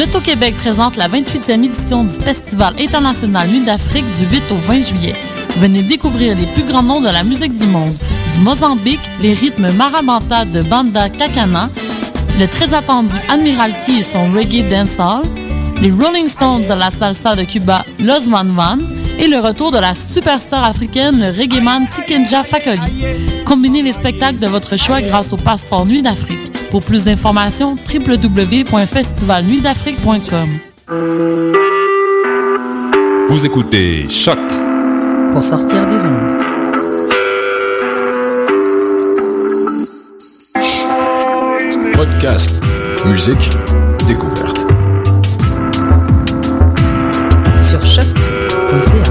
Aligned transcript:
L'Auto-Québec 0.00 0.54
présente 0.56 0.96
la 0.96 1.08
28e 1.08 1.62
édition 1.62 2.04
du 2.04 2.14
Festival 2.14 2.74
international 2.80 3.46
Nuit 3.50 3.60
d'Afrique 3.60 4.06
du 4.16 4.24
8 4.34 4.50
au 4.50 4.54
20 4.54 4.80
juillet. 4.80 5.14
Venez 5.58 5.82
découvrir 5.82 6.34
les 6.38 6.46
plus 6.46 6.62
grands 6.62 6.82
noms 6.82 7.02
de 7.02 7.10
la 7.10 7.22
musique 7.22 7.54
du 7.54 7.66
monde. 7.66 7.92
Du 8.34 8.40
Mozambique, 8.40 9.00
les 9.20 9.34
rythmes 9.34 9.70
marabanta 9.72 10.46
de 10.46 10.62
Banda 10.62 11.10
Kakana, 11.10 11.68
le 12.38 12.48
très 12.48 12.72
attendu 12.72 13.12
Admiralty 13.28 13.98
et 13.98 14.02
son 14.02 14.32
reggae 14.32 14.66
dancehall, 14.70 15.22
les 15.82 15.90
Rolling 15.90 16.28
Stones 16.28 16.62
de 16.62 16.72
la 16.72 16.88
salsa 16.90 17.36
de 17.36 17.44
Cuba 17.44 17.84
Los 17.98 18.30
Van 18.30 18.78
et 19.20 19.28
le 19.28 19.38
retour 19.38 19.70
de 19.70 19.78
la 19.78 19.94
superstar 19.94 20.64
africaine 20.64 21.20
le 21.20 21.28
reggaeman 21.28 21.86
Tikenja 21.88 22.42
Fakoli. 22.42 22.80
Combinez 23.44 23.82
les 23.82 23.92
spectacles 23.92 24.38
de 24.38 24.46
votre 24.46 24.78
choix 24.78 25.02
grâce 25.02 25.34
au 25.34 25.36
passeport 25.36 25.84
Nuit 25.84 26.00
d'Afrique. 26.02 26.50
Pour 26.70 26.82
plus 26.82 27.04
d'informations, 27.04 27.76
www.festivalnuitdafrique.com. 27.92 30.48
Vous 33.28 33.46
écoutez 33.46 34.08
Choc 34.08 34.38
pour 35.32 35.44
sortir 35.44 35.86
des 35.86 36.06
ondes. 36.06 36.38
Podcast, 41.94 42.58
musique, 43.04 43.50
découverte. 44.08 44.64
Sur 47.60 47.84
choc.ca. 48.70 49.02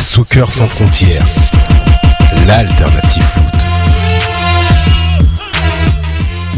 Soccer 0.00 0.50
sans 0.50 0.66
frontières, 0.66 1.26
l'alternative 2.46 3.22
foot. 3.22 3.42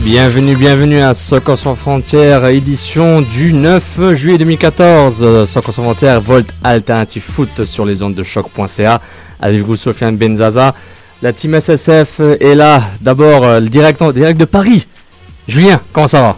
Bienvenue, 0.04 0.56
bienvenue 0.56 1.00
à 1.00 1.14
Soccer 1.14 1.58
sans 1.58 1.74
frontières, 1.74 2.46
édition 2.46 3.22
du 3.22 3.52
9 3.52 4.14
juillet 4.14 4.38
2014. 4.38 5.44
Soccer 5.46 5.74
sans 5.74 5.82
frontières, 5.82 6.20
Volt 6.20 6.48
Alternative 6.62 7.22
Foot 7.22 7.64
sur 7.64 7.84
les 7.84 8.02
ondes 8.02 8.14
de 8.14 8.22
choc.ca. 8.22 9.00
Avec 9.40 9.62
vous, 9.62 9.76
Sofiane 9.76 10.16
Benzaza. 10.16 10.74
La 11.22 11.32
team 11.32 11.54
SSF 11.60 12.20
est 12.40 12.54
là. 12.54 12.82
D'abord, 13.00 13.42
le 13.60 13.68
direct, 13.68 14.02
direct 14.02 14.40
de 14.40 14.46
Paris. 14.46 14.86
Julien, 15.46 15.80
comment 15.92 16.06
ça 16.06 16.22
va? 16.22 16.36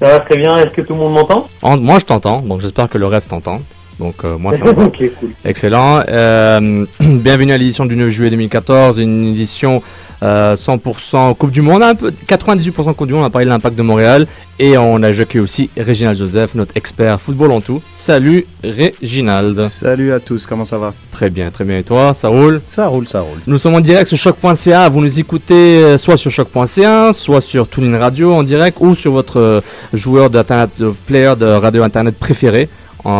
Ça 0.00 0.08
va 0.08 0.20
très 0.20 0.36
bien. 0.38 0.54
Est-ce 0.56 0.72
que 0.74 0.80
tout 0.82 0.94
le 0.94 0.98
monde 1.00 1.14
m'entend? 1.14 1.48
Moi, 1.62 1.98
je 1.98 2.04
t'entends, 2.04 2.40
donc 2.40 2.60
j'espère 2.60 2.88
que 2.88 2.96
le 2.98 3.06
reste 3.06 3.30
t'entend. 3.30 3.60
Donc 3.98 4.16
euh, 4.24 4.36
moi 4.38 4.52
ça 4.54 4.64
va. 4.64 4.84
ok, 4.84 4.96
cool. 5.18 5.30
Excellent. 5.44 6.02
Euh, 6.08 6.86
bienvenue 7.00 7.52
à 7.52 7.58
l'édition 7.58 7.86
du 7.86 7.96
9 7.96 8.08
juillet 8.08 8.30
2014, 8.30 8.98
une 8.98 9.28
édition 9.28 9.82
euh, 10.22 10.54
100% 10.54 11.34
Coupe 11.36 11.50
du 11.50 11.60
Monde, 11.60 11.82
un 11.82 11.94
peu 11.94 12.10
98% 12.10 12.94
Coupe 12.94 13.08
du 13.08 13.14
Monde. 13.14 13.24
On 13.24 13.26
a 13.26 13.30
parlé 13.30 13.44
de 13.44 13.50
l'impact 13.50 13.76
de 13.76 13.82
Montréal 13.82 14.26
et 14.58 14.78
on 14.78 15.02
a 15.02 15.12
joqué 15.12 15.38
aussi 15.40 15.68
Réginald 15.76 16.16
Joseph, 16.16 16.54
notre 16.54 16.76
expert 16.76 17.20
football 17.20 17.52
en 17.52 17.60
tout. 17.60 17.82
Salut 17.92 18.46
Réginald. 18.62 19.66
Salut 19.66 20.12
à 20.12 20.20
tous, 20.20 20.46
comment 20.46 20.64
ça 20.64 20.78
va? 20.78 20.94
Très 21.10 21.28
bien, 21.30 21.50
très 21.50 21.64
bien. 21.64 21.78
Et 21.78 21.82
toi, 21.82 22.14
ça 22.14 22.28
roule? 22.28 22.62
Ça 22.66 22.86
roule, 22.86 23.06
ça 23.06 23.20
roule. 23.20 23.38
Nous 23.46 23.58
sommes 23.58 23.74
en 23.74 23.80
direct 23.80 24.08
sur 24.08 24.16
choc.ca. 24.16 24.88
Vous 24.88 25.00
nous 25.00 25.18
écoutez 25.18 25.82
euh, 25.82 25.98
soit 25.98 26.16
sur 26.16 26.30
choc.ca, 26.30 27.12
soit 27.14 27.40
sur 27.40 27.68
TuneIn 27.68 27.98
Radio 27.98 28.32
en 28.32 28.42
direct 28.42 28.78
ou 28.80 28.94
sur 28.94 29.12
votre 29.12 29.38
euh, 29.38 29.60
joueur 29.92 30.30
d'internet, 30.30 30.70
de 30.78 30.92
player 31.06 31.34
de 31.38 31.46
radio 31.46 31.82
internet 31.82 32.16
préféré. 32.18 32.68
En, 33.04 33.10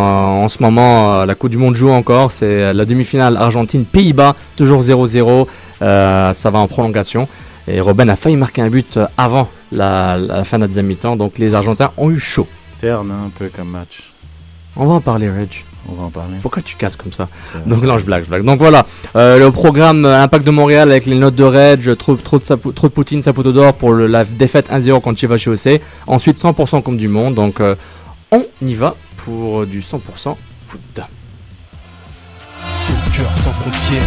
en, 0.43 0.49
ce 0.49 0.63
moment, 0.63 1.15
euh, 1.15 1.27
la 1.27 1.35
Coupe 1.35 1.51
du 1.51 1.59
Monde 1.59 1.75
joue 1.75 1.91
encore. 1.91 2.33
C'est 2.33 2.73
la 2.73 2.85
demi-finale 2.85 3.37
Argentine-Pays-Bas, 3.37 4.35
toujours 4.57 4.83
0-0. 4.83 5.47
Euh, 5.83 6.33
ça 6.33 6.51
va 6.51 6.59
en 6.59 6.69
prolongation. 6.69 7.29
Et 7.67 7.81
Robin 7.81 8.09
a 8.09 8.17
failli 8.17 8.37
marquer 8.37 8.63
un 8.63 8.69
but 8.69 8.99
avant 9.17 9.49
la, 9.73 10.17
la 10.19 10.45
fin 10.45 10.59
de 10.59 10.63
la 10.63 10.67
deuxième 10.69 10.87
mi-temps. 10.87 11.17
Donc 11.17 11.39
les 11.39 11.55
Argentins 11.55 11.93
ont 11.97 12.11
eu 12.11 12.19
chaud. 12.19 12.47
Terne 12.79 13.11
un 13.11 13.31
peu 13.31 13.49
comme 13.55 13.71
match. 13.71 14.13
On 14.77 14.87
va 14.87 14.95
en 14.95 15.01
parler, 15.01 15.31
Reg. 15.31 15.65
On 15.89 15.95
va 15.95 16.05
en 16.05 16.11
parler. 16.11 16.37
Pourquoi 16.41 16.63
tu 16.63 16.77
casses 16.77 16.97
comme 16.97 17.13
ça 17.13 17.29
Donc 17.67 17.83
non, 17.83 17.99
je 17.99 18.05
blague, 18.05 18.25
je 18.25 18.29
blague. 18.29 18.43
Donc 18.43 18.59
voilà, 18.59 18.87
euh, 19.17 19.39
le 19.39 19.51
programme 19.51 20.07
Impact 20.07 20.47
de 20.47 20.51
Montréal 20.51 20.91
avec 20.91 21.07
les 21.07 21.17
notes 21.17 21.35
de 21.35 21.45
Reg, 21.45 21.97
trop, 21.97 22.17
trop, 22.17 22.39
de, 22.39 22.45
sapo, 22.45 22.73
trop 22.73 22.89
de 22.89 22.93
Poutine, 22.93 23.21
Saputo 23.21 23.53
d'or 23.53 23.75
pour 23.75 23.93
le, 23.93 24.07
la 24.07 24.25
défaite 24.25 24.71
1-0 24.71 25.01
contre 25.01 25.19
Chivas 25.19 25.45
OC. 25.47 25.81
Ensuite 26.07 26.43
100% 26.43 26.83
Coupe 26.83 26.97
du 26.97 27.09
Monde. 27.09 27.35
Donc 27.35 27.61
euh, 27.61 27.75
on 28.33 28.43
y 28.63 28.75
va 28.75 28.97
pour 29.25 29.67
du 29.67 29.81
100% 29.81 30.37
foot. 30.67 31.01
Soccer 32.69 33.37
sans 33.39 33.51
frontières, 33.51 34.03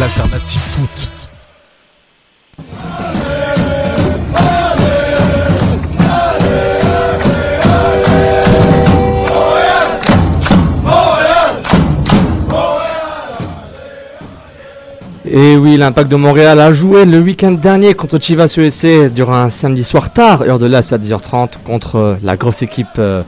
l'alternative 0.00 0.60
foot. 0.60 1.10
Et 15.26 15.56
oui, 15.56 15.76
l'Impact 15.76 16.10
de 16.10 16.16
Montréal 16.16 16.60
a 16.60 16.72
joué 16.72 17.04
le 17.04 17.18
week-end 17.18 17.50
dernier 17.50 17.94
contre 17.94 18.20
Chivas 18.20 18.54
ESC 18.56 19.12
durant 19.12 19.34
un 19.34 19.50
samedi 19.50 19.82
soir 19.82 20.12
tard, 20.12 20.42
heure 20.42 20.60
de 20.60 20.80
c'est 20.80 20.94
à 20.94 20.98
10h30, 20.98 21.62
contre 21.64 22.18
la 22.22 22.36
grosse 22.36 22.62
équipe 22.62 22.86
euh, 22.98 23.22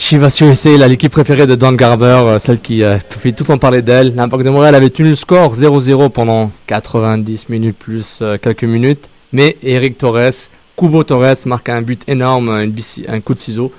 Chivas 0.00 0.38
USA, 0.40 0.88
l'équipe 0.88 1.12
préférée 1.12 1.46
de 1.46 1.54
Don 1.54 1.72
Garber, 1.72 2.22
euh, 2.24 2.38
celle 2.38 2.58
qui 2.58 2.82
euh, 2.82 2.98
fait 3.10 3.32
tout 3.32 3.44
temps 3.44 3.58
parler 3.58 3.82
d'elle. 3.82 4.14
L'Impact 4.14 4.42
de 4.44 4.48
Montréal 4.48 4.74
avait 4.74 4.88
tenu 4.88 5.10
le 5.10 5.14
score 5.14 5.54
0-0 5.54 6.08
pendant 6.08 6.50
90 6.68 7.50
minutes 7.50 7.76
plus 7.78 8.20
euh, 8.22 8.38
quelques 8.38 8.64
minutes. 8.64 9.10
Mais 9.34 9.58
Eric 9.62 9.98
Torres, 9.98 10.48
Kubo 10.74 11.04
Torres 11.04 11.36
marque 11.44 11.68
un 11.68 11.82
but 11.82 12.02
énorme, 12.08 12.48
un 12.48 13.20
coup 13.20 13.34
de 13.34 13.38
ciseau. 13.38 13.72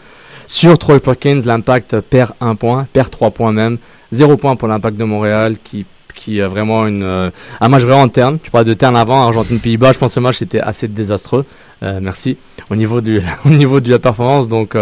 Sur 0.46 0.78
Troy 0.78 1.00
Perkins, 1.00 1.42
l'Impact 1.44 2.00
perd 2.02 2.34
un 2.40 2.54
point, 2.54 2.88
perd 2.94 3.10
trois 3.10 3.32
points 3.32 3.52
même. 3.52 3.80
Zéro 4.12 4.38
point 4.38 4.56
pour 4.56 4.68
l'Impact 4.68 4.98
de 4.98 5.04
Montréal 5.04 5.56
qui 5.64 5.88
qui 6.14 6.40
a 6.40 6.48
vraiment 6.48 6.86
une, 6.86 7.32
un 7.62 7.68
match 7.70 7.82
vraiment 7.82 8.08
terne. 8.10 8.38
Tu 8.44 8.52
parles 8.52 8.66
de 8.66 8.74
terne 8.74 8.96
avant, 8.96 9.24
Argentine-Pays-Bas. 9.24 9.94
Je 9.94 9.98
pense 9.98 10.12
que 10.12 10.16
ce 10.16 10.20
match 10.20 10.42
était 10.42 10.60
assez 10.60 10.88
désastreux. 10.88 11.46
Merci. 11.82 12.38
Au 12.70 12.76
niveau, 12.76 13.02
du, 13.02 13.22
au 13.46 13.50
niveau 13.50 13.80
de 13.80 13.90
la 13.90 13.98
performance. 13.98 14.48
Donc, 14.50 14.76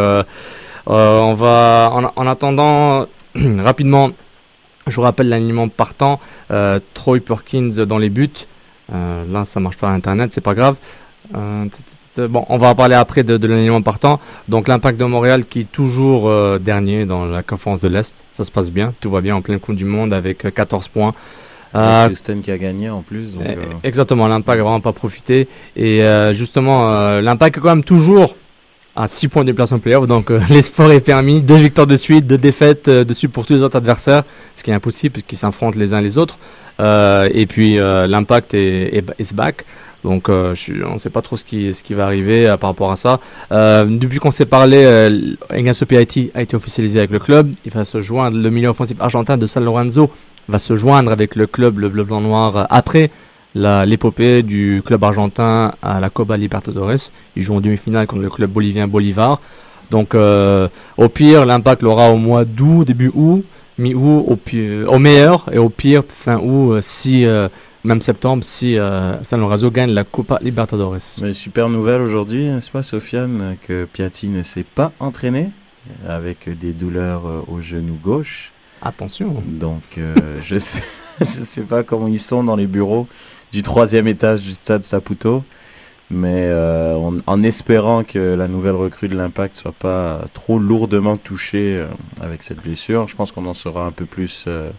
on 0.90 1.34
va, 1.34 1.92
en, 1.94 2.12
en 2.16 2.28
attendant, 2.28 3.06
rapidement, 3.36 4.12
je 4.88 4.96
vous 4.96 5.02
rappelle 5.02 5.30
l'alignement 5.30 5.68
partant. 5.70 6.20
Troy 6.94 7.20
Perkins 7.20 7.86
dans 7.86 7.98
les 7.98 8.10
buts. 8.10 8.48
Euh, 8.94 9.24
là, 9.32 9.46
ça 9.46 9.60
marche 9.60 9.78
pas 9.78 9.90
à 9.90 9.92
Internet, 9.92 10.32
c'est 10.34 10.42
pas 10.42 10.54
grave. 10.54 10.78
Euh, 11.36 11.66
bon, 12.28 12.46
on 12.50 12.58
va 12.58 12.70
en 12.70 12.76
parler 12.76 12.96
après 12.96 13.24
de, 13.24 13.38
de 13.38 13.48
l'alignement 13.48 13.82
partant. 13.82 14.20
Donc, 14.48 14.68
l'impact 14.68 15.00
de 15.00 15.06
Montréal 15.06 15.46
qui 15.46 15.62
est 15.62 15.72
toujours 15.72 16.28
euh, 16.30 16.60
dernier 16.60 17.06
dans 17.06 17.26
la 17.26 17.44
conférence 17.44 17.82
de 17.82 17.88
l'Est. 17.88 18.24
Ça 18.32 18.44
se 18.44 18.52
passe 18.52 18.72
bien, 18.72 18.94
tout 19.00 19.12
va 19.12 19.22
bien 19.22 19.36
en 19.36 19.42
pleine 19.42 19.60
Coupe 19.60 19.76
du 19.76 19.86
Monde 19.86 20.14
avec 20.14 20.46
euh, 20.46 20.52
14 20.52 20.88
points. 20.88 21.12
Euh, 21.76 22.10
Houston 22.10 22.40
qui 22.42 22.50
a 22.50 22.58
gagné 22.58 22.90
en 22.90 23.04
plus. 23.04 23.36
Donc, 23.36 23.44
eh, 23.46 23.52
euh, 23.52 23.62
Exactement, 23.84 24.28
l'impact 24.28 24.58
n'a 24.58 24.64
vraiment 24.64 24.82
pas 24.82 24.94
profité. 24.94 25.48
Et 25.76 26.04
euh, 26.04 26.34
justement, 26.34 26.92
euh, 26.92 27.22
l'impact 27.22 27.58
est 27.58 27.62
quand 27.62 27.70
même 27.70 27.84
toujours 27.84 28.36
à 29.00 29.07
6 29.07 29.30
points 29.30 29.44
de 29.44 29.48
déplacement 29.48 29.80
playoff. 29.80 30.07
Donc 30.07 30.30
euh, 30.30 30.42
l'espoir 30.50 30.92
est 30.92 31.00
permis. 31.00 31.42
Deux 31.42 31.56
victoires 31.56 31.88
de 31.88 31.96
suite, 31.96 32.28
deux 32.28 32.38
défaites 32.38 32.90
euh, 32.90 33.04
dessus 33.06 33.30
pour 33.30 33.46
tous 33.46 33.54
les 33.54 33.63
autres 33.63 33.78
adversaires. 33.78 34.24
Ce 34.56 34.63
qui 34.63 34.72
est 34.72 34.74
impossible 34.74 35.13
puisqu'ils 35.13 35.38
s'affrontent 35.38 35.80
les 35.80 35.94
uns 35.94 36.01
les 36.01 36.18
autres. 36.18 36.38
Euh, 36.80 37.28
et 37.34 37.46
puis 37.46 37.80
euh, 37.80 38.07
l'impact 38.07 38.54
est, 38.54 39.34
back. 39.34 39.66
Donc 40.04 40.30
euh, 40.30 40.54
on 40.86 40.94
ne 40.94 40.98
sait 40.98 41.10
pas 41.10 41.22
trop 41.22 41.38
ce 41.38 41.44
qui, 41.44 41.94
va 41.94 42.06
arriver 42.06 42.44
par 42.60 42.69
rapport 42.69 42.92
à 42.92 42.96
ça. 42.96 43.19
Depuis 43.51 44.19
qu'on 44.19 44.31
s'est 44.31 44.46
parlé, 44.46 44.84
euh, 44.86 45.36
Piatti 45.88 46.31
a 46.34 46.42
été 46.42 46.56
officialisé 46.56 47.00
avec 47.00 47.12
le 47.12 47.19
club. 47.19 47.52
Il 47.66 47.72
va 47.72 47.86
se 47.86 48.02
joindre, 48.02 48.38
le 48.38 48.50
milieu 48.50 48.69
offensif 48.69 48.98
argentin 49.00 49.38
de 49.38 49.48
San 49.48 49.63
Lorenzo 49.63 50.10
va 50.50 50.60
se 50.60 50.75
joindre 50.75 51.12
avec 51.12 51.36
le 51.36 51.48
club, 51.48 51.80
le 51.80 51.90
bleu 51.90 52.04
blanc 52.04 52.22
noir, 52.22 52.57
euh, 52.57 52.63
après 52.69 53.12
l'épopée 53.56 54.44
du 54.44 54.81
club 54.86 55.04
argentin 55.04 55.72
à 55.81 56.00
la 56.00 56.10
Copa 56.10 56.38
Libertadores. 56.38 57.12
Ils 57.36 57.42
jouent 57.42 57.56
en 57.56 57.62
demi-finale 57.62 58.07
contre 58.07 58.22
le 58.22 58.30
club 58.30 58.51
bolivien 58.51 58.88
Bolivar. 58.88 59.42
Donc, 59.92 60.13
euh, 60.13 60.68
au 60.98 61.10
pire, 61.10 61.46
l'impact 61.46 61.81
l'aura 61.81 62.12
au 62.12 62.18
mois 62.18 62.46
d'août, 62.46 62.86
début 62.86 63.12
août, 63.16 63.44
mi-août, 63.80 64.24
au, 64.28 64.36
pi- 64.36 64.84
au 64.88 65.00
meilleur, 65.00 65.46
et 65.51 65.57
au 65.57 65.69
pire, 65.69 66.04
fin 66.07 66.38
août, 66.38 66.74
euh, 66.74 66.80
si, 66.81 67.25
euh, 67.25 67.50
même 67.84 68.00
septembre, 68.01 68.44
si 68.44 68.78
euh, 68.78 69.24
San 69.24 69.40
Lorenzo 69.40 69.72
gagne 69.72 69.90
la 69.92 70.04
Copa 70.04 70.38
Libertadores. 70.42 70.98
Mais 71.24 71.34
super 71.34 71.69
nouvelle 71.69 72.02
aujourd'hui, 72.02 72.50
n'est-ce 72.50 72.69
pas, 72.69 72.84
Sofiane, 72.84 73.56
que 73.68 73.86
Piatti 73.86 74.30
ne 74.30 74.44
s'est 74.44 74.66
pas 74.66 74.92
entraîné 75.00 75.50
avec 76.07 76.48
des 76.60 76.74
douleurs 76.74 77.25
euh, 77.25 77.42
au 77.48 77.60
genou 77.60 77.98
gauche. 78.04 78.52
Attention. 78.84 79.42
Donc, 79.45 79.81
euh, 79.98 80.13
je 80.44 80.57
sais, 80.60 80.84
je 81.19 81.44
sais 81.44 81.62
pas 81.63 81.81
comment 81.84 82.07
ils 82.07 82.19
sont 82.19 82.44
dans 82.44 82.56
les 82.56 82.68
bureaux 82.68 83.07
du 83.51 83.62
troisième 83.63 84.07
étage 84.07 84.42
du 84.42 84.51
stade 84.51 84.84
Saputo, 84.84 85.44
mais 86.12 86.46
euh, 86.48 86.96
en, 86.96 87.18
en 87.28 87.44
espérant 87.44 88.04
que 88.04 88.34
la 88.34 88.48
nouvelle 88.48 88.74
recrue 88.74 89.07
de 89.07 89.16
l'Impact 89.16 89.56
soit 89.56 89.74
pas 89.78 90.22
trop 90.34 90.57
lourdement 90.57 91.18
touchée 91.18 91.75
euh, 91.78 91.86
avec 92.19 92.42
cette 92.42 92.63
blessure. 92.63 93.07
Je 93.07 93.16
pense 93.16 93.31
qu'on 93.31 93.46
en 93.46 93.54
saura 93.54 93.86
un 93.86 93.92
peu 93.92 94.06
plus 94.06 94.46
euh, 94.48 94.72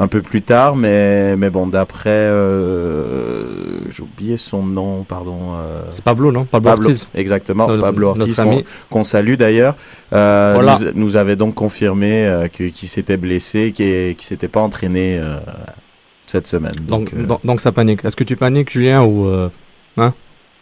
un 0.00 0.08
peu 0.08 0.22
plus 0.22 0.42
tard, 0.42 0.74
mais 0.74 1.36
mais 1.36 1.50
bon, 1.50 1.68
d'après 1.68 2.10
euh, 2.10 3.44
j'ai 3.90 4.02
oublié 4.02 4.36
son 4.36 4.62
nom, 4.64 5.04
pardon. 5.04 5.54
euh, 5.54 5.82
C'est 5.92 6.02
Pablo, 6.04 6.32
non? 6.32 6.44
Pablo 6.46 6.70
Ortiz. 6.72 7.08
exactement, 7.14 7.68
Notre- 7.68 7.80
Pablo 7.82 8.08
Ortiz, 8.08 8.40
qu'on 8.90 9.04
salue 9.04 9.34
d'ailleurs, 9.34 9.76
euh, 10.12 10.52
Voilà. 10.54 10.78
nous, 10.94 11.04
nous 11.06 11.16
avait 11.16 11.36
donc 11.36 11.54
confirmé 11.54 12.26
euh, 12.26 12.48
qu'il 12.48 12.72
s'était 12.74 13.16
blessé, 13.16 13.72
qu'il 13.72 14.16
qu'il 14.16 14.26
s'était 14.26 14.48
pas 14.48 14.60
entraîné 14.60 15.18
euh, 15.18 15.36
cette 16.32 16.46
semaine. 16.46 16.74
Donc, 16.88 17.10
Donc, 17.10 17.14
euh, 17.14 17.26
donc, 17.26 17.46
donc 17.46 17.60
ça 17.60 17.72
panique. 17.72 18.04
Est-ce 18.04 18.16
que 18.16 18.24
tu 18.24 18.36
paniques, 18.36 18.70
Julien, 18.70 19.02
ou... 19.02 19.26
euh, 19.26 19.50
hein? 19.98 20.12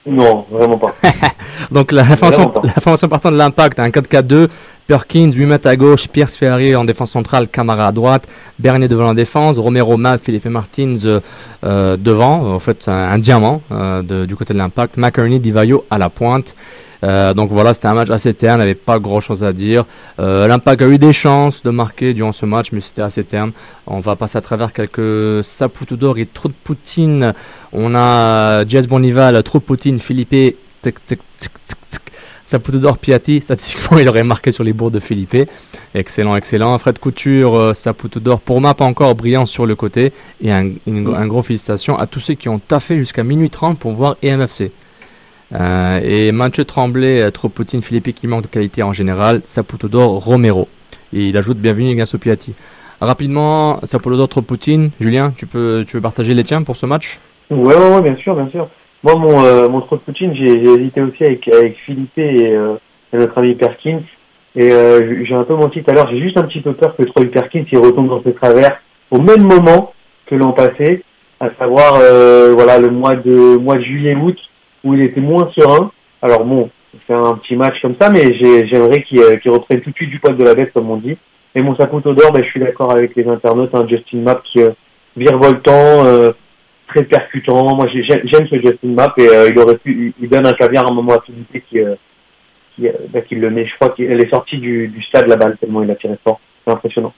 Non, 0.06 0.46
vraiment 0.50 0.78
pas. 0.78 0.94
Donc 1.70 1.92
la 1.92 2.04
formation, 2.04 2.52
la 2.64 2.80
formation 2.80 3.06
partant 3.08 3.30
de 3.30 3.36
l'impact, 3.36 3.78
un 3.78 3.90
4-4-2, 3.90 4.48
Perkins, 4.90 5.30
8 5.30 5.46
mètres 5.46 5.68
à 5.68 5.76
gauche, 5.76 6.08
Pierre 6.08 6.28
Ferrier 6.28 6.74
en 6.74 6.84
défense 6.84 7.12
centrale, 7.12 7.46
Camara 7.46 7.86
à 7.86 7.92
droite, 7.92 8.26
Bernier 8.58 8.88
devant 8.88 9.04
la 9.04 9.14
défense, 9.14 9.56
Romero 9.56 9.96
Mav, 9.96 10.18
Philippe 10.20 10.46
Martins 10.46 10.96
euh, 11.04 11.20
euh, 11.62 11.96
devant, 11.96 12.52
en 12.52 12.58
fait 12.58 12.88
un, 12.88 12.92
un 12.92 13.18
diamant 13.20 13.62
euh, 13.70 14.26
du 14.26 14.34
côté 14.34 14.52
de 14.52 14.58
l'impact, 14.58 14.96
McCarney, 14.96 15.38
Divayo 15.38 15.86
à 15.90 15.98
la 15.98 16.08
pointe. 16.08 16.56
Donc 17.02 17.50
voilà, 17.50 17.72
c'était 17.72 17.86
un 17.86 17.94
match 17.94 18.10
assez 18.10 18.34
terne, 18.34 18.56
il 18.56 18.64
n'y 18.64 18.70
avait 18.70 18.74
pas 18.74 18.98
grand 18.98 19.20
chose 19.20 19.44
à 19.44 19.52
dire. 19.52 19.86
L'impact 20.18 20.82
a 20.82 20.86
eu 20.86 20.98
des 20.98 21.12
chances 21.12 21.62
de 21.62 21.70
marquer 21.70 22.12
durant 22.12 22.32
ce 22.32 22.44
match, 22.44 22.72
mais 22.72 22.80
c'était 22.80 23.02
assez 23.02 23.22
terne. 23.22 23.52
On 23.86 24.00
va 24.00 24.16
passer 24.16 24.38
à 24.38 24.40
travers 24.40 24.72
quelques 24.72 25.44
Saputo 25.44 25.96
d'or 25.96 26.18
et 26.18 26.26
trop 26.26 26.48
de 26.48 26.54
Poutine. 26.64 27.32
On 27.72 27.94
a 27.94 28.66
Jazz 28.66 28.88
Bonival, 28.88 29.40
trop 29.44 29.60
de 29.60 29.64
Poutine, 29.64 30.00
Philippe, 30.00 30.58
tic. 30.82 30.98
Saputo 32.50 32.78
d'or 32.80 32.98
Piatti, 32.98 33.40
statistiquement 33.40 33.98
il 34.00 34.08
aurait 34.08 34.24
marqué 34.24 34.50
sur 34.50 34.64
les 34.64 34.72
bourds 34.72 34.90
de 34.90 34.98
Philippe. 34.98 35.36
Excellent, 35.94 36.34
excellent. 36.34 36.76
Fred 36.78 36.98
Couture, 36.98 37.54
euh, 37.56 37.74
Saputo 37.74 38.18
d'or, 38.18 38.40
pour 38.40 38.60
ma 38.60 38.74
pas 38.74 38.84
encore 38.84 39.14
brillant 39.14 39.46
sur 39.46 39.66
le 39.66 39.76
côté. 39.76 40.12
Et 40.42 40.50
un, 40.50 40.70
une- 40.84 41.14
un 41.14 41.26
gros 41.28 41.42
félicitation 41.42 41.96
à 41.96 42.08
tous 42.08 42.18
ceux 42.18 42.34
qui 42.34 42.48
ont 42.48 42.58
taffé 42.58 42.96
jusqu'à 42.96 43.22
minuit 43.22 43.50
30 43.50 43.78
pour 43.78 43.92
voir 43.92 44.16
EMFC. 44.24 44.72
Euh, 45.54 46.00
et 46.02 46.32
Mathieu 46.32 46.64
Tremblay, 46.64 47.30
Tropoutine, 47.30 47.82
Philippe 47.82 48.12
qui 48.16 48.26
manque 48.26 48.42
de 48.42 48.48
qualité 48.48 48.82
en 48.82 48.92
général, 48.92 49.42
Saputo 49.44 49.86
d'or, 49.86 50.10
Romero. 50.24 50.66
Et 51.12 51.26
il 51.28 51.36
ajoute 51.36 51.58
bienvenue 51.58 51.90
Ignacio 51.92 52.18
Piatti. 52.18 52.54
Rapidement, 53.00 53.78
Saputo 53.84 54.16
d'or, 54.16 54.28
Tropoutine, 54.28 54.90
Julien, 54.98 55.32
tu 55.36 55.46
peux, 55.46 55.84
tu 55.86 55.96
veux 55.98 56.02
partager 56.02 56.34
les 56.34 56.42
tiens 56.42 56.64
pour 56.64 56.74
ce 56.74 56.84
match? 56.86 57.20
Ouais, 57.48 57.76
ouais, 57.76 57.94
ouais, 57.94 58.00
bien 58.02 58.16
sûr, 58.16 58.34
bien 58.34 58.48
sûr. 58.50 58.68
Moi, 59.02 59.14
mon, 59.16 59.44
euh, 59.44 59.68
mon 59.68 59.80
Poutine, 59.80 60.34
j'ai 60.34 60.62
hésité 60.62 61.00
aussi 61.00 61.24
avec, 61.24 61.48
avec 61.48 61.76
Philippe 61.86 62.18
et, 62.18 62.52
euh, 62.54 62.74
et 63.12 63.16
notre 63.16 63.38
ami 63.38 63.54
Perkins. 63.54 64.02
Et 64.56 64.72
euh, 64.72 65.24
j'ai 65.24 65.34
un 65.34 65.44
peu 65.44 65.54
menti 65.54 65.82
tout 65.82 65.90
à 65.90 65.94
l'heure, 65.94 66.08
j'ai 66.10 66.20
juste 66.20 66.36
un 66.36 66.42
petit 66.42 66.60
peu 66.60 66.72
peur 66.72 66.96
que 66.96 67.04
Troy 67.04 67.26
Perkins 67.26 67.64
il 67.70 67.78
retombe 67.78 68.08
dans 68.08 68.22
ses 68.24 68.34
travers 68.34 68.80
au 69.12 69.20
même 69.20 69.42
moment 69.42 69.92
que 70.26 70.34
l'an 70.34 70.52
passé, 70.52 71.04
à 71.38 71.50
savoir 71.58 71.94
euh, 72.02 72.52
voilà 72.54 72.78
le 72.78 72.90
mois 72.90 73.14
de 73.14 73.56
mois 73.56 73.76
de 73.76 73.82
juillet-août 73.82 74.36
où 74.82 74.94
il 74.94 75.02
était 75.02 75.20
moins 75.20 75.48
serein. 75.56 75.92
Alors 76.20 76.44
bon, 76.44 76.68
c'est 77.06 77.14
un 77.14 77.34
petit 77.34 77.54
match 77.54 77.80
comme 77.80 77.94
ça, 78.00 78.10
mais 78.10 78.34
j'ai- 78.34 78.66
j'aimerais 78.66 79.02
qu'il 79.04 79.20
euh, 79.20 79.36
qu'il 79.36 79.52
reprenne 79.52 79.80
tout 79.82 79.90
de 79.90 79.96
suite 79.96 80.10
du 80.10 80.18
poids 80.18 80.34
de 80.34 80.44
la 80.44 80.54
bête 80.54 80.72
comme 80.72 80.90
on 80.90 80.96
dit. 80.96 81.16
Et 81.54 81.62
mon 81.62 81.76
Saputo 81.76 82.12
d'or, 82.12 82.32
ben, 82.32 82.42
je 82.44 82.50
suis 82.50 82.60
d'accord 82.60 82.90
avec 82.92 83.14
les 83.14 83.26
internautes, 83.28 83.74
hein, 83.74 83.86
Justin 83.88 84.18
Mapp 84.18 84.42
qui 84.42 84.62
euh, 84.62 84.70
virevoltant, 85.16 86.04
très 86.94 87.04
percutant. 87.04 87.74
Moi, 87.76 87.86
j'ai- 87.92 88.02
j'aime 88.04 88.46
ce 88.48 88.56
Justin 88.56 88.88
Mapp 88.94 89.18
et 89.18 89.28
euh, 89.28 89.48
il 89.50 89.58
aurait 89.58 89.78
pu, 89.78 90.12
il 90.20 90.28
donne 90.28 90.46
un 90.46 90.52
caviar 90.52 90.86
à 90.86 90.90
un 90.90 90.94
moment 90.94 91.14
à 91.14 91.22
Philippe 91.22 91.62
qui, 91.68 91.80
euh, 91.80 91.94
qui, 92.76 92.88
euh, 92.88 92.92
bah, 93.12 93.20
qui 93.22 93.34
le 93.36 93.50
met. 93.50 93.66
Je 93.66 93.74
crois 93.76 93.90
qu'elle 93.90 94.20
est 94.22 94.30
sortie 94.30 94.58
du, 94.58 94.88
du 94.88 95.02
stade 95.02 95.26
la 95.28 95.36
balle 95.36 95.56
tellement 95.58 95.82
il 95.82 95.90
a 95.90 95.94
tiré 95.94 96.16
fort. 96.24 96.40
C'est 96.66 96.72
impressionnant. 96.72 97.14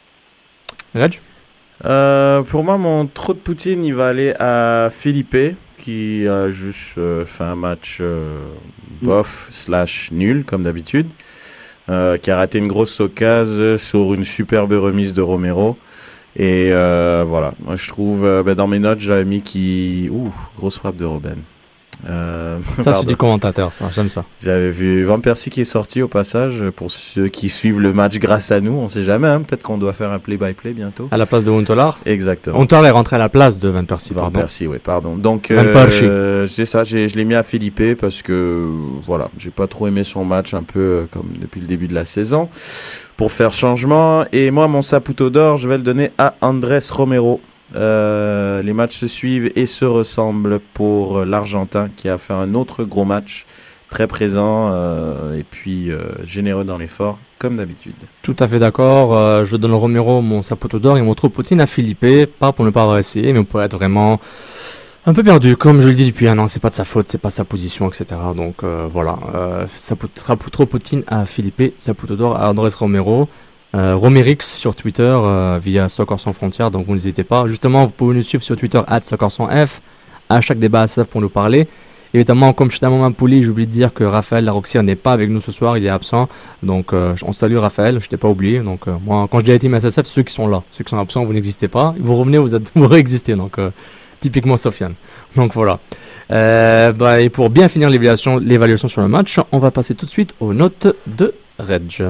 Euh, 1.84 2.42
pour 2.42 2.62
moi, 2.62 2.78
mon 2.78 3.06
trop 3.06 3.32
de 3.34 3.38
Poutine, 3.38 3.84
il 3.84 3.94
va 3.94 4.08
aller 4.08 4.34
à 4.38 4.90
Philippe, 4.92 5.56
qui 5.78 6.26
a 6.28 6.50
juste 6.50 6.96
euh, 6.98 7.24
fait 7.26 7.44
un 7.44 7.56
match 7.56 7.98
euh, 8.00 8.38
bof 9.00 9.46
slash 9.50 10.10
nul, 10.12 10.44
comme 10.44 10.62
d'habitude, 10.62 11.08
euh, 11.88 12.18
qui 12.18 12.30
a 12.30 12.36
raté 12.36 12.58
une 12.58 12.68
grosse 12.68 13.00
occasion 13.00 13.78
sur 13.78 14.14
une 14.14 14.24
superbe 14.24 14.72
remise 14.72 15.12
de 15.14 15.22
Romero. 15.22 15.76
Et 16.36 16.70
euh, 16.72 17.24
voilà, 17.26 17.54
moi 17.64 17.76
je 17.76 17.88
trouve, 17.88 18.24
euh, 18.24 18.42
bah, 18.42 18.54
dans 18.54 18.66
mes 18.66 18.78
notes, 18.78 19.00
j'avais 19.00 19.24
mis 19.24 19.42
qui... 19.42 20.08
Ouh, 20.10 20.32
grosse 20.56 20.78
frappe 20.78 20.96
de 20.96 21.04
Robben. 21.04 21.36
Euh, 22.08 22.58
Ça, 22.82 22.94
c'est 22.94 23.06
du 23.06 23.16
commentateur, 23.16 23.72
ça, 23.72 23.84
j'aime 23.94 24.08
ça. 24.08 24.24
J'avais 24.40 24.70
vu 24.70 25.04
Van 25.04 25.20
Persie 25.20 25.50
qui 25.50 25.60
est 25.60 25.64
sorti 25.64 26.02
au 26.02 26.08
passage, 26.08 26.64
pour 26.74 26.90
ceux 26.90 27.28
qui 27.28 27.48
suivent 27.48 27.80
le 27.80 27.92
match 27.92 28.18
grâce 28.18 28.50
à 28.50 28.60
nous, 28.60 28.72
on 28.72 28.88
sait 28.88 29.04
jamais, 29.04 29.28
hein, 29.28 29.42
peut-être 29.42 29.62
qu'on 29.62 29.78
doit 29.78 29.92
faire 29.92 30.10
un 30.10 30.18
play-by-play 30.18 30.72
bientôt. 30.72 31.06
À 31.12 31.16
la 31.16 31.26
place 31.26 31.44
de 31.44 31.52
Huntelaar 31.52 32.00
Exactement. 32.04 32.58
Huntelaar 32.60 32.86
est 32.86 32.90
rentré 32.90 33.16
à 33.16 33.18
la 33.20 33.28
place 33.28 33.56
de 33.58 33.68
Van 33.68 33.84
Persie, 33.84 34.14
Van. 34.14 34.30
Persie, 34.32 34.66
oui, 34.66 34.78
pardon. 34.82 35.14
Donc, 35.16 35.52
Van 35.52 35.62
Persie. 35.62 36.04
euh, 36.06 36.46
c'est 36.48 36.64
ça, 36.66 36.82
j'ai- 36.82 37.08
je 37.08 37.16
l'ai 37.16 37.24
mis 37.24 37.34
à 37.34 37.44
Philippe 37.44 37.82
parce 38.00 38.22
que, 38.22 38.66
voilà, 39.06 39.28
j'ai 39.38 39.50
pas 39.50 39.68
trop 39.68 39.86
aimé 39.86 40.02
son 40.02 40.24
match, 40.24 40.54
un 40.54 40.64
peu 40.64 41.06
comme 41.12 41.28
depuis 41.40 41.60
le 41.60 41.66
début 41.68 41.86
de 41.86 41.94
la 41.94 42.04
saison, 42.06 42.48
pour 43.22 43.30
faire 43.30 43.52
changement. 43.52 44.24
Et 44.32 44.50
moi, 44.50 44.66
mon 44.66 44.82
Saputo 44.82 45.30
d'or, 45.30 45.56
je 45.56 45.68
vais 45.68 45.76
le 45.76 45.84
donner 45.84 46.10
à 46.18 46.34
Andrés 46.40 46.80
Romero. 46.90 47.40
Euh, 47.76 48.62
les 48.62 48.72
matchs 48.72 48.98
se 48.98 49.06
suivent 49.06 49.52
et 49.54 49.64
se 49.64 49.84
ressemblent 49.84 50.58
pour 50.74 51.24
l'Argentin 51.24 51.88
qui 51.96 52.08
a 52.08 52.18
fait 52.18 52.32
un 52.32 52.54
autre 52.54 52.82
gros 52.82 53.04
match, 53.04 53.46
très 53.90 54.08
présent 54.08 54.70
euh, 54.72 55.38
et 55.38 55.44
puis 55.44 55.92
euh, 55.92 56.00
généreux 56.24 56.64
dans 56.64 56.78
l'effort, 56.78 57.20
comme 57.38 57.58
d'habitude. 57.58 57.94
Tout 58.22 58.34
à 58.40 58.48
fait 58.48 58.58
d'accord. 58.58 59.44
je 59.44 59.56
donne 59.56 59.74
Romero 59.74 60.20
mon 60.20 60.42
Saputo 60.42 60.80
d'or 60.80 60.98
et 60.98 61.02
mon 61.02 61.14
Tropoutine 61.14 61.60
à 61.60 61.66
Philippe. 61.66 62.04
Pas 62.40 62.50
pour 62.50 62.64
ne 62.64 62.70
pas 62.70 62.82
avoir 62.82 62.98
essayé, 62.98 63.32
mais 63.32 63.44
pour 63.44 63.62
être 63.62 63.76
vraiment 63.76 64.18
un 65.06 65.12
peu 65.14 65.22
perdu. 65.22 65.56
Comme 65.56 65.80
je 65.80 65.88
le 65.88 65.94
dis 65.94 66.06
depuis 66.06 66.28
un 66.28 66.38
an, 66.38 66.46
c'est 66.46 66.60
pas 66.60 66.70
de 66.70 66.74
sa 66.74 66.84
faute, 66.84 67.08
c'est 67.08 67.18
pas 67.18 67.30
sa 67.30 67.44
position, 67.44 67.88
etc. 67.88 68.20
Donc 68.36 68.62
euh, 68.62 68.88
voilà. 68.90 69.18
Euh, 69.34 69.66
Saputo, 69.74 70.50
Tropoutine 70.50 71.02
à 71.06 71.24
Philippe, 71.24 71.74
Saputo 71.78 72.16
d'or 72.16 72.36
à 72.36 72.50
Andrés 72.50 72.70
Romero. 72.76 73.28
Euh, 73.74 73.96
Romerix 73.96 74.42
sur 74.42 74.74
Twitter 74.74 75.02
euh, 75.02 75.58
via 75.62 75.88
Soccer 75.88 76.20
sans 76.20 76.34
frontières, 76.34 76.70
donc 76.70 76.86
vous 76.86 76.92
n'hésitez 76.92 77.24
pas. 77.24 77.46
Justement, 77.46 77.86
vous 77.86 77.92
pouvez 77.92 78.14
nous 78.14 78.22
suivre 78.22 78.44
sur 78.44 78.54
Twitter 78.54 78.82
Soccer 79.02 79.30
sans 79.30 79.48
F. 79.48 79.80
À 80.28 80.40
chaque 80.40 80.58
débat 80.58 80.84
SF 80.84 81.08
pour 81.08 81.20
nous 81.20 81.28
parler. 81.28 81.68
Évidemment, 82.14 82.52
comme 82.52 82.70
je 82.70 82.76
suis 82.76 82.84
à 82.84 82.90
Mampouli, 82.90 83.40
j'ai 83.40 83.48
oublié 83.48 83.66
de 83.66 83.72
dire 83.72 83.94
que 83.94 84.04
Raphaël 84.04 84.44
Laroxière 84.44 84.82
n'est 84.82 84.96
pas 84.96 85.12
avec 85.12 85.30
nous 85.30 85.40
ce 85.40 85.50
soir, 85.50 85.78
il 85.78 85.86
est 85.86 85.88
absent. 85.88 86.28
Donc, 86.62 86.92
euh, 86.92 87.14
on 87.22 87.32
salue 87.32 87.56
Raphaël, 87.56 88.00
je 88.00 88.08
t'ai 88.08 88.18
pas 88.18 88.28
oublié. 88.28 88.60
Donc, 88.60 88.86
euh, 88.86 88.96
moi, 89.02 89.26
quand 89.30 89.40
je 89.40 89.46
dis 89.46 89.52
à 89.52 89.58
Team 89.58 89.74
SSF, 89.74 90.04
ceux 90.04 90.22
qui 90.22 90.34
sont 90.34 90.46
là, 90.46 90.62
ceux 90.70 90.84
qui 90.84 90.90
sont 90.90 90.98
absents, 90.98 91.24
vous 91.24 91.32
n'existez 91.32 91.68
pas. 91.68 91.94
Vous 91.98 92.14
revenez, 92.14 92.36
vous, 92.36 92.54
êtes, 92.54 92.70
vous 92.74 92.86
réexistez. 92.86 93.34
Donc, 93.34 93.58
euh, 93.58 93.70
typiquement 94.22 94.56
Sofiane. 94.56 94.94
Donc 95.36 95.52
voilà. 95.52 95.78
Euh, 96.30 96.92
bah, 96.92 97.20
et 97.20 97.28
pour 97.28 97.50
bien 97.50 97.68
finir 97.68 97.90
l'évaluation, 97.90 98.38
l'évaluation 98.38 98.88
sur 98.88 99.02
le 99.02 99.08
match, 99.08 99.38
on 99.52 99.58
va 99.58 99.70
passer 99.70 99.94
tout 99.94 100.06
de 100.06 100.10
suite 100.10 100.32
aux 100.40 100.54
notes 100.54 100.86
de 101.06 101.34
Reg. 101.58 102.04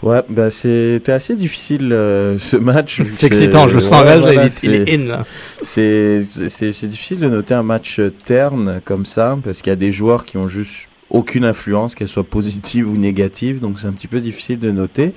Ouais, 0.00 0.22
bah 0.28 0.48
c'était 0.52 1.10
assez 1.10 1.34
difficile 1.34 1.92
euh, 1.92 2.38
ce 2.38 2.56
match. 2.56 3.02
C'est 3.10 3.26
excitant, 3.26 3.66
je 3.68 3.74
le 3.74 3.80
sens, 3.80 4.00
Ouais, 4.02 4.34
il 4.34 4.38
est- 4.38 4.48
c'est- 4.50 4.66
il 4.68 4.74
est 4.74 4.94
in, 4.94 5.22
c'est 5.62 6.86
difficile 6.86 7.18
de 7.18 7.28
noter 7.28 7.54
un 7.54 7.64
match 7.64 8.00
terne 8.24 8.80
comme 8.84 9.04
ça, 9.04 9.36
parce 9.42 9.60
qu'il 9.60 9.70
y 9.70 9.72
a 9.72 9.76
des 9.76 9.90
joueurs 9.90 10.24
qui 10.24 10.36
ont 10.36 10.46
juste 10.46 10.88
aucune 11.10 11.44
influence, 11.44 11.94
qu'elle 11.94 12.08
soit 12.08 12.24
positive 12.24 12.88
ou 12.88 12.96
négative, 12.96 13.60
donc 13.60 13.78
c'est 13.78 13.86
un 13.86 13.92
petit 13.92 14.08
peu 14.08 14.20
difficile 14.20 14.58
de 14.58 14.70
noter. 14.70 15.14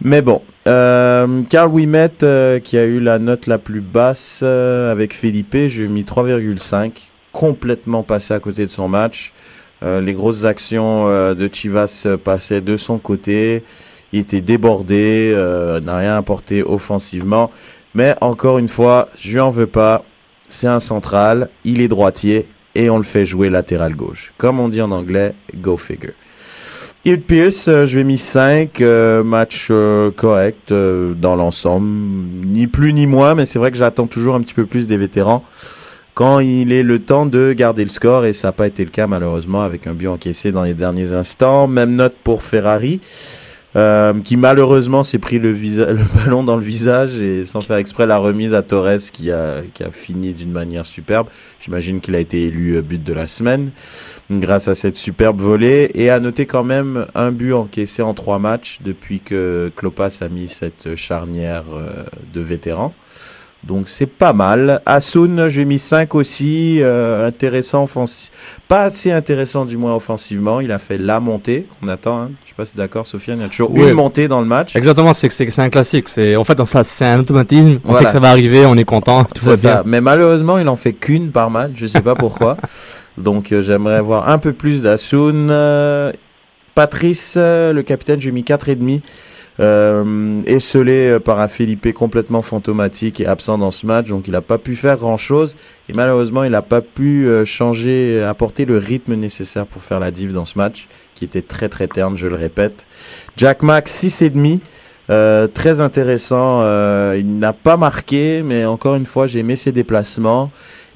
Mais 0.00 0.22
bon, 0.22 0.42
euh, 0.68 1.42
Carl 1.50 1.68
Wimet, 1.70 2.22
euh, 2.22 2.60
qui 2.60 2.78
a 2.78 2.84
eu 2.84 3.00
la 3.00 3.18
note 3.18 3.48
la 3.48 3.58
plus 3.58 3.80
basse 3.80 4.40
euh, 4.44 4.92
avec 4.92 5.12
Felipe, 5.12 5.56
j'ai 5.66 5.88
mis 5.88 6.04
3,5, 6.04 6.92
complètement 7.32 8.04
passé 8.04 8.32
à 8.32 8.38
côté 8.38 8.64
de 8.64 8.70
son 8.70 8.88
match. 8.88 9.32
Euh, 9.82 10.00
les 10.00 10.12
grosses 10.12 10.44
actions 10.44 11.08
de 11.34 11.50
Chivas 11.52 12.06
passaient 12.22 12.60
de 12.60 12.76
son 12.76 12.98
côté. 12.98 13.64
Il 14.12 14.20
était 14.20 14.40
débordé, 14.40 15.34
n'a 15.82 15.98
rien 15.98 16.16
apporté 16.16 16.62
offensivement. 16.62 17.50
Mais 17.94 18.14
encore 18.20 18.58
une 18.58 18.68
fois, 18.68 19.08
je 19.18 19.32
lui 19.32 19.40
en 19.40 19.50
veux 19.50 19.66
pas. 19.66 20.04
C'est 20.48 20.68
un 20.68 20.80
central, 20.80 21.50
il 21.64 21.80
est 21.80 21.88
droitier 21.88 22.46
et 22.74 22.90
on 22.90 22.96
le 22.96 23.04
fait 23.04 23.24
jouer 23.24 23.50
latéral 23.50 23.94
gauche. 23.94 24.32
Comme 24.38 24.60
on 24.60 24.68
dit 24.68 24.82
en 24.82 24.90
anglais, 24.90 25.34
go 25.54 25.76
figure. 25.76 26.14
Hill 27.04 27.22
Pierce, 27.22 27.68
euh, 27.68 27.86
je 27.86 28.00
ai 28.00 28.04
mis 28.04 28.18
5, 28.18 28.80
match 29.24 29.68
euh, 29.70 30.10
correct 30.10 30.72
euh, 30.72 31.14
dans 31.14 31.36
l'ensemble, 31.36 31.86
ni 31.86 32.66
plus 32.66 32.92
ni 32.92 33.06
moins, 33.06 33.34
mais 33.34 33.46
c'est 33.46 33.58
vrai 33.58 33.70
que 33.70 33.76
j'attends 33.76 34.06
toujours 34.06 34.34
un 34.34 34.40
petit 34.40 34.54
peu 34.54 34.66
plus 34.66 34.86
des 34.86 34.96
vétérans 34.96 35.44
quand 36.18 36.40
il 36.40 36.72
est 36.72 36.82
le 36.82 36.98
temps 36.98 37.26
de 37.26 37.52
garder 37.52 37.84
le 37.84 37.90
score 37.90 38.24
et 38.24 38.32
ça 38.32 38.48
n'a 38.48 38.52
pas 38.52 38.66
été 38.66 38.84
le 38.84 38.90
cas 38.90 39.06
malheureusement 39.06 39.62
avec 39.62 39.86
un 39.86 39.94
but 39.94 40.08
encaissé 40.08 40.50
dans 40.50 40.64
les 40.64 40.74
derniers 40.74 41.12
instants. 41.12 41.68
Même 41.68 41.94
note 41.94 42.16
pour 42.24 42.42
Ferrari. 42.42 43.00
Euh, 43.76 44.14
qui 44.24 44.36
malheureusement 44.36 45.02
s'est 45.02 45.18
pris 45.18 45.38
le, 45.38 45.52
le 45.52 46.16
ballon 46.16 46.42
dans 46.42 46.56
le 46.56 46.62
visage 46.62 47.16
et 47.20 47.44
sans 47.44 47.60
faire 47.60 47.76
exprès 47.76 48.06
la 48.06 48.18
remise 48.18 48.54
à 48.54 48.62
Torres 48.62 49.10
qui 49.12 49.30
a, 49.30 49.62
qui 49.74 49.82
a 49.82 49.90
fini 49.90 50.32
d'une 50.32 50.52
manière 50.52 50.86
superbe. 50.86 51.28
J'imagine 51.60 52.00
qu'il 52.00 52.14
a 52.14 52.20
été 52.20 52.46
élu 52.46 52.76
euh, 52.76 52.82
but 52.82 53.02
de 53.02 53.12
la 53.12 53.26
semaine 53.26 53.70
grâce 54.30 54.68
à 54.68 54.74
cette 54.74 54.96
superbe 54.96 55.40
volée 55.40 55.90
et 55.94 56.10
à 56.10 56.20
noter 56.20 56.46
quand 56.46 56.64
même 56.64 57.06
un 57.14 57.32
but 57.32 57.52
encaissé 57.52 58.02
en 58.02 58.14
trois 58.14 58.38
matchs 58.38 58.78
depuis 58.82 59.20
que 59.20 59.72
Klopas 59.76 60.18
a 60.20 60.28
mis 60.28 60.48
cette 60.48 60.94
charnière 60.96 61.64
euh, 61.74 62.04
de 62.32 62.40
vétérans. 62.40 62.94
Donc 63.64 63.88
c'est 63.88 64.06
pas 64.06 64.32
mal. 64.32 64.80
Asun, 64.86 65.48
j'ai 65.48 65.64
mis 65.64 65.78
5 65.80 66.14
aussi. 66.14 66.78
euh, 66.80 67.26
intéressant 67.26 67.84
offensif. 67.84 68.30
Pas 68.68 68.84
assez 68.84 69.10
intéressant 69.10 69.64
du 69.64 69.76
moins 69.76 69.94
offensivement. 69.94 70.60
Il 70.60 70.70
a 70.72 70.78
fait 70.78 70.96
la 70.96 71.18
montée 71.20 71.66
qu'on 71.80 71.88
attend. 71.88 72.22
hein. 72.22 72.30
Je 72.44 72.50
sais 72.50 72.54
pas 72.56 72.64
si 72.64 72.76
d'accord, 72.76 73.04
Sofiane. 73.06 73.38
Il 73.38 73.42
y 73.42 73.44
a 73.44 73.48
toujours 73.48 73.74
une 73.76 73.92
montée 73.94 74.28
dans 74.28 74.40
le 74.40 74.46
match. 74.46 74.74
Exactement, 74.76 75.12
c'est 75.12 75.30
c'est 75.30 75.58
un 75.60 75.68
classique. 75.70 76.08
C'est 76.08 76.36
en 76.36 76.44
fait 76.44 76.58
c'est 76.84 77.04
un 77.04 77.18
automatisme. 77.20 77.80
On 77.84 77.88
Voilà. 77.92 77.98
sait 77.98 78.04
que 78.06 78.10
ça 78.12 78.20
va 78.20 78.30
arriver, 78.30 78.64
on 78.64 78.76
est 78.76 78.84
content, 78.84 79.24
tout 79.24 79.44
va 79.44 79.56
ça. 79.56 79.74
bien. 79.74 79.82
Mais 79.84 80.00
malheureusement, 80.00 80.58
il 80.58 80.68
en 80.68 80.76
fait 80.76 80.92
qu'une 80.92 81.30
par 81.32 81.50
match. 81.50 81.72
Je 81.74 81.86
sais 81.86 82.00
pas 82.00 82.14
pourquoi. 82.14 82.56
Donc 83.18 83.50
euh, 83.52 83.60
j'aimerais 83.60 84.00
voir 84.00 84.28
un 84.28 84.38
peu 84.38 84.52
plus 84.52 84.82
d'Asun. 84.82 85.48
Euh, 85.50 86.12
Patrice, 86.76 87.34
euh, 87.36 87.72
le 87.72 87.82
capitaine, 87.82 88.20
j'ai 88.20 88.30
mis 88.30 88.42
4,5. 88.44 89.00
Euh, 89.60 90.40
esselé 90.46 91.18
par 91.18 91.40
un 91.40 91.48
Felipe 91.48 91.92
complètement 91.92 92.42
fantomatique 92.42 93.20
et 93.20 93.26
absent 93.26 93.58
dans 93.58 93.72
ce 93.72 93.86
match, 93.86 94.06
donc 94.06 94.28
il 94.28 94.30
n'a 94.30 94.40
pas 94.40 94.56
pu 94.56 94.76
faire 94.76 94.96
grand 94.96 95.16
chose 95.16 95.56
et 95.88 95.94
malheureusement 95.94 96.44
il 96.44 96.52
n'a 96.52 96.62
pas 96.62 96.80
pu 96.80 97.26
euh, 97.26 97.44
changer, 97.44 98.22
apporter 98.22 98.66
le 98.66 98.78
rythme 98.78 99.14
nécessaire 99.14 99.66
pour 99.66 99.82
faire 99.82 99.98
la 99.98 100.12
div 100.12 100.32
dans 100.32 100.44
ce 100.44 100.56
match 100.56 100.86
qui 101.16 101.24
était 101.24 101.42
très 101.42 101.68
très 101.68 101.88
terne, 101.88 102.16
je 102.16 102.28
le 102.28 102.36
répète. 102.36 102.86
Jack 103.36 103.64
Mack 103.64 103.88
6,5. 103.88 104.60
Euh, 105.10 105.46
très 105.46 105.80
intéressant. 105.80 106.60
euh, 106.62 107.16
il 107.18 107.38
n'a 107.38 107.52
pas 107.52 107.76
marqué, 107.76 108.42
mais 108.44 108.64
encore 108.66 108.94
une 108.94 109.06
fois, 109.06 109.26
j'ai 109.26 109.40
aimé 109.40 109.56
ses 109.56 109.72
déplacements. 109.72 110.50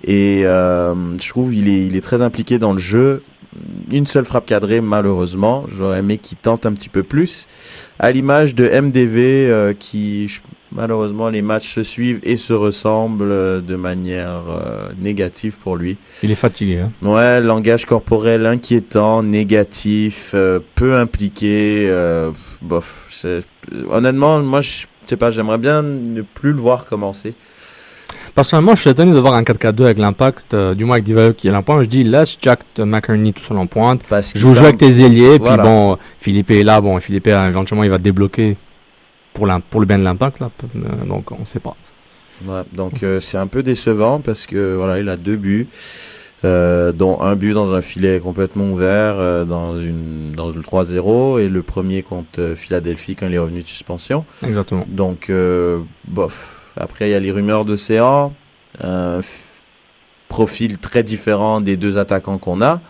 Et 0.04 0.42
euh, 0.44 0.94
je 1.20 1.28
trouve 1.28 1.54
il 1.54 1.68
est, 1.68 1.86
il 1.86 1.96
est 1.96 2.00
très 2.00 2.22
impliqué 2.22 2.58
dans 2.58 2.72
le 2.72 2.78
jeu. 2.78 3.22
Une 3.90 4.06
seule 4.06 4.24
frappe 4.24 4.46
cadrée, 4.46 4.80
malheureusement. 4.80 5.64
J'aurais 5.68 5.98
aimé 5.98 6.18
qu'il 6.18 6.38
tente 6.38 6.66
un 6.66 6.72
petit 6.72 6.88
peu 6.88 7.02
plus. 7.02 7.46
À 8.04 8.10
l'image 8.10 8.56
de 8.56 8.64
MDV, 8.68 9.46
euh, 9.48 9.74
qui 9.78 10.28
malheureusement 10.72 11.28
les 11.28 11.40
matchs 11.40 11.72
se 11.72 11.84
suivent 11.84 12.18
et 12.24 12.36
se 12.36 12.52
ressemblent 12.52 13.30
euh, 13.30 13.60
de 13.60 13.76
manière 13.76 14.42
euh, 14.50 14.88
négative 15.00 15.56
pour 15.62 15.76
lui. 15.76 15.96
Il 16.24 16.32
est 16.32 16.34
fatigué. 16.34 16.80
hein. 16.80 16.90
Ouais, 17.08 17.40
langage 17.40 17.86
corporel 17.86 18.44
inquiétant, 18.44 19.22
négatif, 19.22 20.34
peu 20.74 20.96
impliqué. 20.96 21.88
bof, 22.60 23.24
honnêtement, 23.88 24.40
moi, 24.40 24.62
je 24.62 24.86
sais 25.06 25.16
pas, 25.16 25.30
j'aimerais 25.30 25.58
bien 25.58 25.82
ne 25.82 26.22
plus 26.22 26.50
le 26.50 26.60
voir 26.60 26.86
commencer. 26.86 27.34
Personnellement, 28.34 28.74
je 28.74 28.80
suis 28.80 28.90
étonné 28.90 29.12
de 29.12 29.18
voir 29.18 29.34
un 29.34 29.42
4-4-2 29.42 29.84
avec 29.84 29.98
l'impact, 29.98 30.54
euh, 30.54 30.74
du 30.74 30.84
moins 30.84 30.94
avec 30.94 31.04
Divayo 31.04 31.34
qui 31.34 31.48
est 31.48 31.54
en 31.54 31.62
pointe. 31.62 31.82
Je 31.82 31.88
dis, 31.88 32.02
laisse 32.02 32.38
Jack 32.40 32.60
McCartney 32.78 33.32
tout 33.32 33.42
seul 33.42 33.58
en 33.58 33.66
pointe. 33.66 34.02
Parce 34.08 34.36
Joue, 34.36 34.54
joue 34.54 34.64
avec 34.64 34.78
tes 34.78 35.00
ailiers. 35.02 35.38
Voilà. 35.38 35.62
Puis 35.62 35.66
bon, 35.70 35.98
Philippe 36.18 36.50
est 36.50 36.62
là. 36.62 36.80
Bon, 36.80 36.98
Philippe, 37.00 37.26
euh, 37.26 37.48
éventuellement, 37.48 37.84
il 37.84 37.90
va 37.90 37.98
débloquer 37.98 38.56
pour, 39.34 39.46
pour 39.70 39.80
le 39.80 39.86
bien 39.86 39.98
de 39.98 40.04
l'impact. 40.04 40.40
là. 40.40 40.50
Euh, 40.76 41.04
donc, 41.06 41.30
on 41.32 41.44
sait 41.44 41.60
pas. 41.60 41.76
Ouais, 42.46 42.62
donc 42.72 43.02
euh, 43.02 43.20
c'est 43.20 43.36
un 43.38 43.46
peu 43.46 43.62
décevant 43.62 44.18
parce 44.20 44.46
que 44.46 44.74
voilà, 44.74 44.98
il 44.98 45.08
a 45.08 45.16
deux 45.16 45.36
buts, 45.36 45.68
euh, 46.44 46.90
dont 46.90 47.20
un 47.20 47.36
but 47.36 47.52
dans 47.52 47.72
un 47.72 47.82
filet 47.82 48.18
complètement 48.18 48.64
ouvert 48.72 49.14
euh, 49.16 49.44
dans 49.44 49.76
une 49.78 50.32
dans 50.32 50.48
le 50.48 50.60
3-0 50.60 51.40
et 51.40 51.48
le 51.48 51.62
premier 51.62 52.02
contre 52.02 52.40
euh, 52.40 52.56
Philadelphie 52.56 53.14
quand 53.14 53.28
il 53.28 53.34
est 53.34 53.38
revenu 53.38 53.62
de 53.62 53.66
suspension. 53.68 54.24
Exactement. 54.44 54.84
Donc 54.88 55.30
bof. 56.08 56.61
Après 56.76 57.08
il 57.08 57.12
y 57.12 57.14
a 57.14 57.20
les 57.20 57.30
rumeurs 57.32 57.64
d'Océan, 57.64 58.32
f- 58.82 59.22
profil 60.28 60.78
très 60.78 61.02
différent 61.02 61.60
des 61.60 61.76
deux 61.76 61.98
attaquants 61.98 62.38
qu'on 62.38 62.60
a. 62.62 62.80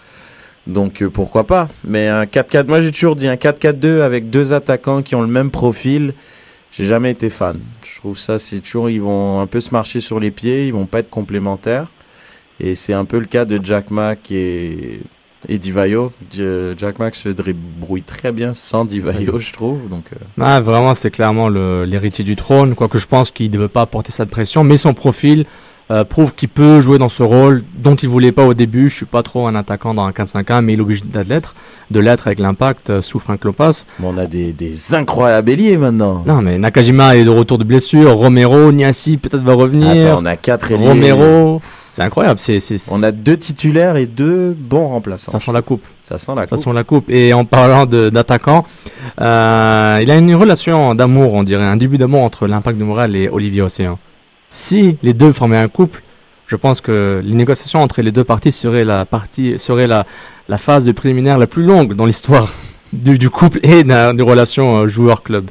Donc 0.67 1.03
euh, 1.03 1.11
pourquoi 1.11 1.47
pas? 1.47 1.69
Mais 1.85 2.07
un 2.09 2.25
4-4, 2.25 2.67
moi 2.69 2.81
j'ai 2.81 2.93
toujours 2.93 3.17
dit 3.17 3.27
un 3.29 3.35
4-4-2 3.35 4.01
avec 4.03 4.31
deux 4.31 4.53
attaquants 4.53 5.03
qui 5.03 5.15
ont 5.15 5.23
le 5.23 5.27
même 5.29 5.51
profil. 5.51 6.15
J'ai 6.71 6.85
jamais 6.87 7.11
été 7.11 7.29
fan. 7.31 7.59
Je 7.85 7.99
trouve 7.99 8.17
ça, 8.19 8.39
c'est 8.39 8.61
toujours, 8.61 8.89
ils 8.89 9.01
vont 9.03 9.41
un 9.41 9.47
peu 9.47 9.61
se 9.61 9.71
marcher 9.73 10.01
sur 10.01 10.19
les 10.21 10.31
pieds, 10.31 10.67
ils 10.69 10.73
vont 10.73 10.87
pas 10.87 11.01
être 11.01 11.11
complémentaires. 11.11 11.89
Et 12.61 12.75
c'est 12.77 12.93
un 12.95 13.05
peu 13.05 13.19
le 13.19 13.27
cas 13.27 13.45
de 13.45 13.59
Jack 13.63 13.91
Mack 13.91 14.31
et, 14.31 15.01
et 15.49 15.59
Divayo. 15.59 16.13
J- 16.31 16.75
Jack 16.77 16.99
Mack 16.99 17.15
se 17.15 17.29
débrouille 17.29 18.03
très 18.03 18.33
bien 18.33 18.55
sans 18.55 18.85
Divayo, 18.85 19.39
je 19.39 19.53
trouve. 19.53 19.89
Donc, 19.89 20.05
euh, 20.13 20.17
Ah, 20.41 20.61
vraiment, 20.61 20.95
c'est 20.95 21.11
clairement 21.11 21.49
l'héritier 21.49 22.25
du 22.25 22.37
trône. 22.37 22.75
Quoique 22.75 22.99
je 22.99 23.07
pense 23.07 23.31
qu'il 23.31 23.51
ne 23.51 23.59
veut 23.59 23.69
pas 23.69 23.87
porter 23.87 24.13
cette 24.13 24.31
pression, 24.31 24.65
mais 24.65 24.77
son 24.77 24.95
profil 24.95 25.47
euh, 25.93 26.05
prouve 26.05 26.33
qu'il 26.35 26.49
peut 26.49 26.81
jouer 26.81 26.97
dans 26.99 27.11
ce 27.11 27.23
rôle 27.23 27.63
dont 27.77 27.95
il 27.95 28.09
voulait 28.09 28.33
pas 28.33 28.47
au 28.47 28.55
début. 28.55 28.89
Je 28.89 28.97
suis 28.97 29.07
pas 29.07 29.23
trop 29.23 29.47
un 29.47 29.55
attaquant 29.55 29.93
dans 29.93 30.05
un 30.05 30.11
4-5-1, 30.11 30.63
mais 30.63 30.73
il 30.73 30.79
est 30.79 30.83
obligé 30.83 31.03
de 31.05 31.21
l'être, 31.21 31.55
de 31.91 32.01
l'être 32.01 32.27
avec 32.27 32.39
l'impact 32.39 32.89
euh, 32.91 33.01
sous 33.03 33.19
Frank 33.21 33.41
mais 33.45 34.07
on 34.07 34.17
a 34.17 34.27
des, 34.27 34.53
des 34.53 34.95
incroyables 34.95 35.51
ailiers 35.51 35.77
maintenant. 35.77 36.25
Non, 36.27 36.41
mais 36.43 36.57
Nakajima 36.59 37.17
est 37.17 37.25
de 37.25 37.31
retour 37.31 37.59
de 37.59 37.65
blessure. 37.65 38.17
Romero, 38.17 38.73
Niassi 38.73 39.19
peut-être 39.19 39.43
va 39.43 39.53
revenir. 39.55 39.91
Attends, 40.09 40.23
on 40.23 40.27
a 40.27 40.37
quatre 40.37 40.73
ailiers. 40.73 40.89
Romero, 40.89 41.61
c'est 41.91 42.03
incroyable. 42.03 42.39
C'est, 42.41 42.59
c'est, 42.61 42.77
On 42.91 43.03
a 43.03 43.11
deux 43.13 43.37
titulaires 43.37 43.97
et 43.97 44.07
deux 44.07 44.57
bons 44.59 44.89
remplaçants. 44.89 45.31
ça 45.33 45.39
sent 45.39 45.53
la 45.53 45.61
coupe. 45.63 45.85
Ça 46.03 46.17
sent 46.19 46.33
la 46.35 46.47
Ça 46.47 46.57
sent 46.57 46.73
la 46.73 46.85
coupe. 46.85 47.11
Et 47.11 47.35
en 47.35 47.45
parlant 47.45 47.85
de- 47.85 48.09
d'attaquant, 48.09 48.65
euh, 49.21 49.99
il 50.03 50.11
a 50.11 50.17
une 50.17 50.35
relation 50.35 50.95
d'amour, 50.95 51.35
on 51.35 51.43
dirait, 51.43 51.65
un 51.65 51.77
début 51.77 51.99
d'amour 51.99 52.23
entre 52.23 52.47
l'Impact 52.47 52.79
de 52.79 52.85
Montréal 52.85 53.15
et 53.17 53.29
Olivier 53.29 53.63
Océan. 53.63 53.99
Si 54.55 54.99
les 55.03 55.15
deux 55.15 55.33
formaient 55.33 55.57
un 55.57 55.69
couple, 55.69 56.03
je 56.47 56.57
pense 56.57 56.83
que 56.83 57.23
les 57.25 57.33
négociations 57.35 57.81
entre 57.81 58.03
les 58.03 58.13
deux 58.13 58.23
parties 58.23 58.53
seraient 58.53 58.85
la 58.85 59.07
partie, 59.07 59.59
serait 59.59 59.87
la, 59.87 60.05
la 60.47 60.59
phase 60.59 60.85
de 60.85 60.93
préliminaire 60.93 61.39
la 61.39 61.47
plus 61.47 61.63
longue 61.65 61.95
dans 61.95 62.05
l'histoire 62.05 62.53
du, 62.93 63.31
couple 63.31 63.61
et 63.63 63.83
de, 63.83 64.13
de 64.15 64.23
relation 64.23 64.81
euh, 64.83 64.87
joueur-club. 64.87 65.49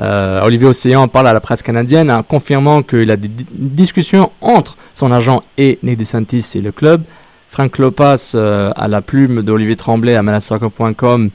Euh, 0.00 0.42
Olivier 0.42 0.66
Océan 0.68 1.08
parle 1.08 1.28
à 1.28 1.32
la 1.32 1.40
presse 1.40 1.62
canadienne 1.62 2.10
en 2.10 2.22
confirmant 2.22 2.82
qu'il 2.82 3.10
a 3.10 3.16
des 3.16 3.28
di- 3.28 3.46
discussions 3.52 4.32
entre 4.42 4.76
son 4.92 5.12
agent 5.12 5.40
et 5.56 5.78
Nick 5.82 5.96
DeSantis 5.96 6.52
et 6.54 6.60
le 6.60 6.72
club. 6.72 7.04
Frank 7.48 7.78
Lopas, 7.78 8.32
euh, 8.34 8.70
à 8.76 8.86
la 8.86 9.00
plume 9.00 9.40
d'Olivier 9.40 9.76
Tremblay 9.76 10.14
à 10.14 10.22
malasoccer.com, 10.22 11.30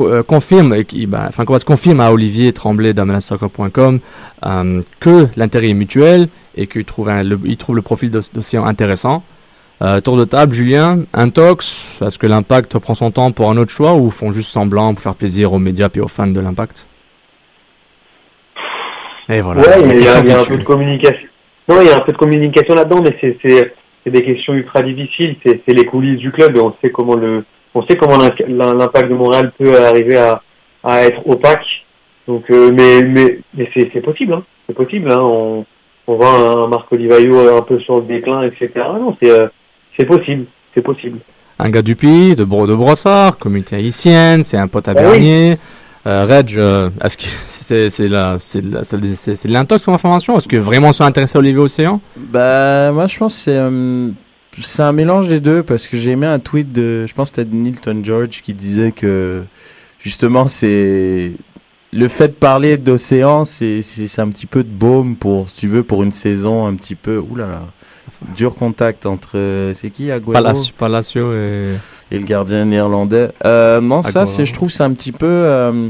co- 0.00 0.08
euh, 0.10 0.22
confirme, 0.22 0.84
qui- 0.84 1.06
ben, 1.06 1.28
confirme 1.66 2.00
à 2.00 2.12
Olivier 2.12 2.52
Tremblay 2.52 2.92
de 2.94 3.02
malasoccer.com 3.02 4.00
euh, 4.46 4.82
que 5.00 5.26
l'intérêt 5.36 5.68
est 5.70 5.74
mutuel 5.74 6.28
et 6.56 6.66
qu'il 6.66 6.84
trouve, 6.84 7.08
un- 7.08 7.22
le, 7.22 7.38
il 7.44 7.56
trouve 7.56 7.76
le 7.76 7.82
profil 7.82 8.10
d'Oc- 8.10 8.32
d'Océan 8.34 8.64
intéressant. 8.66 9.22
Euh, 9.82 10.00
tour 10.00 10.16
de 10.18 10.24
table, 10.24 10.52
Julien, 10.52 11.00
Intox, 11.14 12.00
est-ce 12.04 12.18
que 12.18 12.26
l'impact 12.26 12.78
prend 12.78 12.94
son 12.94 13.10
temps 13.10 13.30
pour 13.32 13.50
un 13.50 13.56
autre 13.56 13.70
choix 13.70 13.94
ou 13.94 14.10
font 14.10 14.30
juste 14.30 14.50
semblant 14.50 14.92
pour 14.94 15.02
faire 15.02 15.14
plaisir 15.14 15.52
aux 15.54 15.58
médias 15.58 15.88
et 15.94 16.00
aux 16.00 16.08
fans 16.08 16.26
de 16.26 16.40
l'impact? 16.40 16.86
Et 19.28 19.40
voilà. 19.40 19.60
Ouais, 19.62 19.66
il 19.84 20.02
y, 20.02 20.08
a, 20.08 20.20
il 20.20 20.26
y 20.28 20.32
a 20.32 20.40
un 20.40 20.44
peu 20.44 20.56
de 20.58 20.64
communication. 20.64 21.26
Non, 21.68 21.76
il 21.80 21.86
y 21.86 21.90
a 21.90 21.96
un 21.96 22.00
peu 22.00 22.12
de 22.12 22.16
communication 22.18 22.74
là-dedans, 22.74 23.00
mais 23.02 23.16
c'est 23.20 23.36
c'est 24.04 24.10
des 24.10 24.22
questions 24.22 24.54
ultra 24.54 24.82
difficiles. 24.82 25.36
C'est 25.44 25.62
les 25.72 25.84
coulisses 25.84 26.18
du 26.18 26.30
club 26.32 26.56
et 26.56 26.60
on 26.60 26.74
sait 26.82 26.90
comment 26.90 27.16
le 27.16 27.44
on 27.74 27.86
sait 27.86 27.96
comment 27.96 28.18
l'impact 28.18 29.08
de 29.08 29.14
Montréal 29.14 29.52
peut 29.58 29.72
arriver 29.84 30.16
à, 30.16 30.42
à 30.82 31.02
être 31.02 31.26
opaque. 31.26 31.66
Donc, 32.26 32.44
euh, 32.50 32.70
mais 32.72 33.02
mais 33.02 33.40
mais 33.56 33.68
c'est 33.74 34.00
possible, 34.02 34.34
hein. 34.34 34.44
C'est 34.66 34.74
possible. 34.74 35.10
Hein. 35.10 35.20
On 35.20 35.64
on 36.06 36.16
voit 36.16 36.34
un 36.34 36.66
Marc 36.66 36.92
Olivaio 36.92 37.56
un 37.56 37.62
peu 37.62 37.78
sur 37.80 37.96
le 37.96 38.02
déclin, 38.02 38.42
etc. 38.42 38.70
Non, 38.76 39.16
c'est 39.22 39.30
euh, 39.30 39.48
c'est 39.98 40.06
possible, 40.06 40.46
c'est 40.74 40.82
possible. 40.82 41.18
Un 41.58 41.70
gars 41.70 41.82
du 41.82 41.94
pays, 41.94 42.34
de, 42.34 42.44
Bro 42.44 42.66
de 42.66 42.74
Brossard, 42.74 43.38
communauté 43.38 43.76
haïtienne, 43.76 44.42
c'est 44.42 44.56
un 44.56 44.66
pote 44.66 44.88
à 44.88 44.92
ah 44.92 44.94
Bernier. 44.94 45.58
Euh, 46.06 46.24
Reg, 46.24 46.54
euh, 46.56 46.88
est-ce 47.04 47.18
que 47.18 47.24
c'est 47.88 48.08
de 48.08 49.52
l'intox 49.52 49.84
comme 49.84 49.94
information? 49.94 50.36
Est-ce 50.36 50.48
que 50.48 50.56
vraiment 50.56 50.92
sont 50.92 51.04
intéressés 51.04 51.36
à 51.36 51.40
Olivier 51.40 51.58
Océan 51.60 52.00
Bah 52.16 52.90
moi 52.92 53.06
je 53.06 53.18
pense 53.18 53.34
que 53.34 53.40
c'est 53.42 53.56
euh, 53.56 54.08
c'est 54.62 54.82
un 54.82 54.92
mélange 54.92 55.28
des 55.28 55.40
deux 55.40 55.62
parce 55.62 55.88
que 55.88 55.96
j'ai 55.96 56.12
aimé 56.12 56.26
un 56.26 56.38
tweet 56.38 56.72
de 56.72 57.06
je 57.06 57.14
pense 57.14 57.30
que 57.30 57.36
c'était 57.36 57.50
de 57.50 57.56
Nilton 57.56 58.02
George 58.04 58.42
qui 58.42 58.54
disait 58.54 58.92
que 58.92 59.42
justement 59.98 60.46
c'est 60.46 61.32
le 61.92 62.08
fait 62.08 62.28
de 62.28 62.32
parler 62.32 62.76
d'océan 62.76 63.44
c'est 63.44 63.82
c'est 63.82 64.20
un 64.20 64.28
petit 64.28 64.46
peu 64.46 64.62
de 64.62 64.68
baume 64.68 65.16
pour 65.16 65.48
si 65.48 65.56
tu 65.56 65.68
veux 65.68 65.82
pour 65.82 66.02
une 66.02 66.12
saison 66.12 66.66
un 66.66 66.74
petit 66.74 66.94
peu 66.94 67.18
oulala 67.18 67.62
dur 68.36 68.54
contact 68.54 69.06
entre 69.06 69.72
c'est 69.74 69.90
qui 69.90 70.10
Agüero 70.10 70.32
Palacio, 70.32 70.74
Palacio 70.78 71.32
et 71.32 71.74
et 72.10 72.18
le 72.18 72.24
gardien 72.24 72.64
néerlandais. 72.64 73.30
Euh, 73.44 73.80
non, 73.80 74.02
ça, 74.02 74.26
c'est, 74.26 74.44
je 74.44 74.52
trouve, 74.52 74.70
c'est 74.70 74.82
un 74.82 74.92
petit 74.92 75.12
peu, 75.12 75.26
euh, 75.26 75.88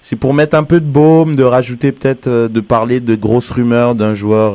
c'est 0.00 0.16
pour 0.16 0.34
mettre 0.34 0.56
un 0.56 0.64
peu 0.64 0.80
de 0.80 0.86
baume, 0.86 1.34
de 1.34 1.42
rajouter 1.42 1.92
peut-être, 1.92 2.26
euh, 2.26 2.48
de 2.48 2.60
parler 2.60 3.00
de 3.00 3.14
grosses 3.14 3.50
rumeurs 3.50 3.94
d'un 3.94 4.14
joueur, 4.14 4.54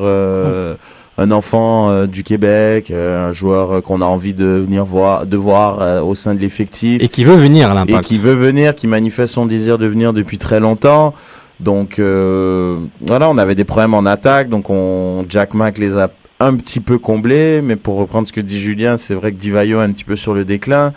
un 1.18 1.32
enfant 1.32 1.90
euh, 1.90 2.08
du 2.08 2.24
Québec, 2.24 2.92
un 2.92 3.32
joueur 3.32 3.82
qu'on 3.82 4.02
a 4.02 4.06
envie 4.06 4.34
de 4.34 4.46
venir 4.46 4.86
voir, 4.86 5.26
de 5.26 5.38
voir 5.38 6.06
au 6.06 6.16
sein 6.16 6.36
de 6.36 6.40
l'effectif. 6.40 7.02
Et 7.02 7.10
qui 7.10 7.24
veut 7.24 7.36
venir 7.36 7.72
à 7.72 7.74
l'impact. 7.74 8.06
Et 8.06 8.08
qui 8.08 8.18
veut 8.18 8.36
venir, 8.36 8.76
qui 8.76 8.88
manifeste 8.88 9.34
son 9.34 9.46
désir 9.46 9.78
de 9.78 9.88
venir 9.88 10.14
depuis 10.14 10.38
très 10.38 10.60
longtemps. 10.60 11.14
Donc 11.60 12.00
voilà, 12.00 13.30
on 13.30 13.38
avait 13.38 13.56
des 13.56 13.64
problèmes 13.64 13.94
en 13.94 14.06
attaque, 14.06 14.50
donc 14.50 14.70
on 14.70 15.26
Jack 15.28 15.54
Mack 15.54 15.78
les 15.78 15.98
a 15.98 16.12
un 16.40 16.56
petit 16.56 16.80
peu 16.80 16.98
comblé, 16.98 17.62
mais 17.64 17.76
pour 17.76 17.96
reprendre 17.96 18.28
ce 18.28 18.34
que 18.34 18.42
dit 18.42 18.60
Julien, 18.60 18.98
c'est 18.98 19.16
vrai 19.16 19.32
que 19.32 19.38
Divayo 19.38 19.80
est 19.80 19.84
un 19.84 19.92
petit 19.92 20.04
peu 20.04 20.16
sur 20.16 20.34
le 20.34 20.46
déclin. 20.46 20.94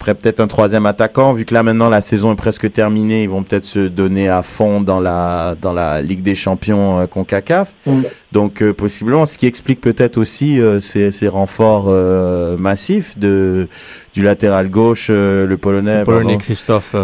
Après, 0.00 0.14
peut-être 0.14 0.38
un 0.38 0.46
troisième 0.46 0.86
attaquant, 0.86 1.32
vu 1.32 1.44
que 1.44 1.52
là 1.52 1.64
maintenant 1.64 1.88
la 1.88 2.00
saison 2.00 2.32
est 2.32 2.36
presque 2.36 2.72
terminée, 2.72 3.24
ils 3.24 3.28
vont 3.28 3.42
peut-être 3.42 3.64
se 3.64 3.80
donner 3.80 4.28
à 4.28 4.42
fond 4.42 4.80
dans 4.80 5.00
la 5.00 5.56
dans 5.60 5.72
la 5.72 6.00
Ligue 6.00 6.22
des 6.22 6.36
Champions 6.36 7.00
euh, 7.00 7.06
Concacaf. 7.06 7.74
Mm. 7.84 8.02
Donc 8.30 8.62
euh, 8.62 8.72
possiblement, 8.72 9.26
ce 9.26 9.38
qui 9.38 9.46
explique 9.46 9.80
peut-être 9.80 10.16
aussi 10.16 10.60
euh, 10.60 10.78
ces, 10.78 11.10
ces, 11.10 11.26
renforts 11.26 11.86
euh, 11.88 12.56
massifs 12.58 13.18
de 13.18 13.66
du 14.14 14.22
latéral 14.22 14.68
gauche, 14.68 15.08
le 15.08 15.56
polonais. 15.56 16.00
Le 16.00 16.04
polonais 16.04 16.38
Christophe. 16.38 16.94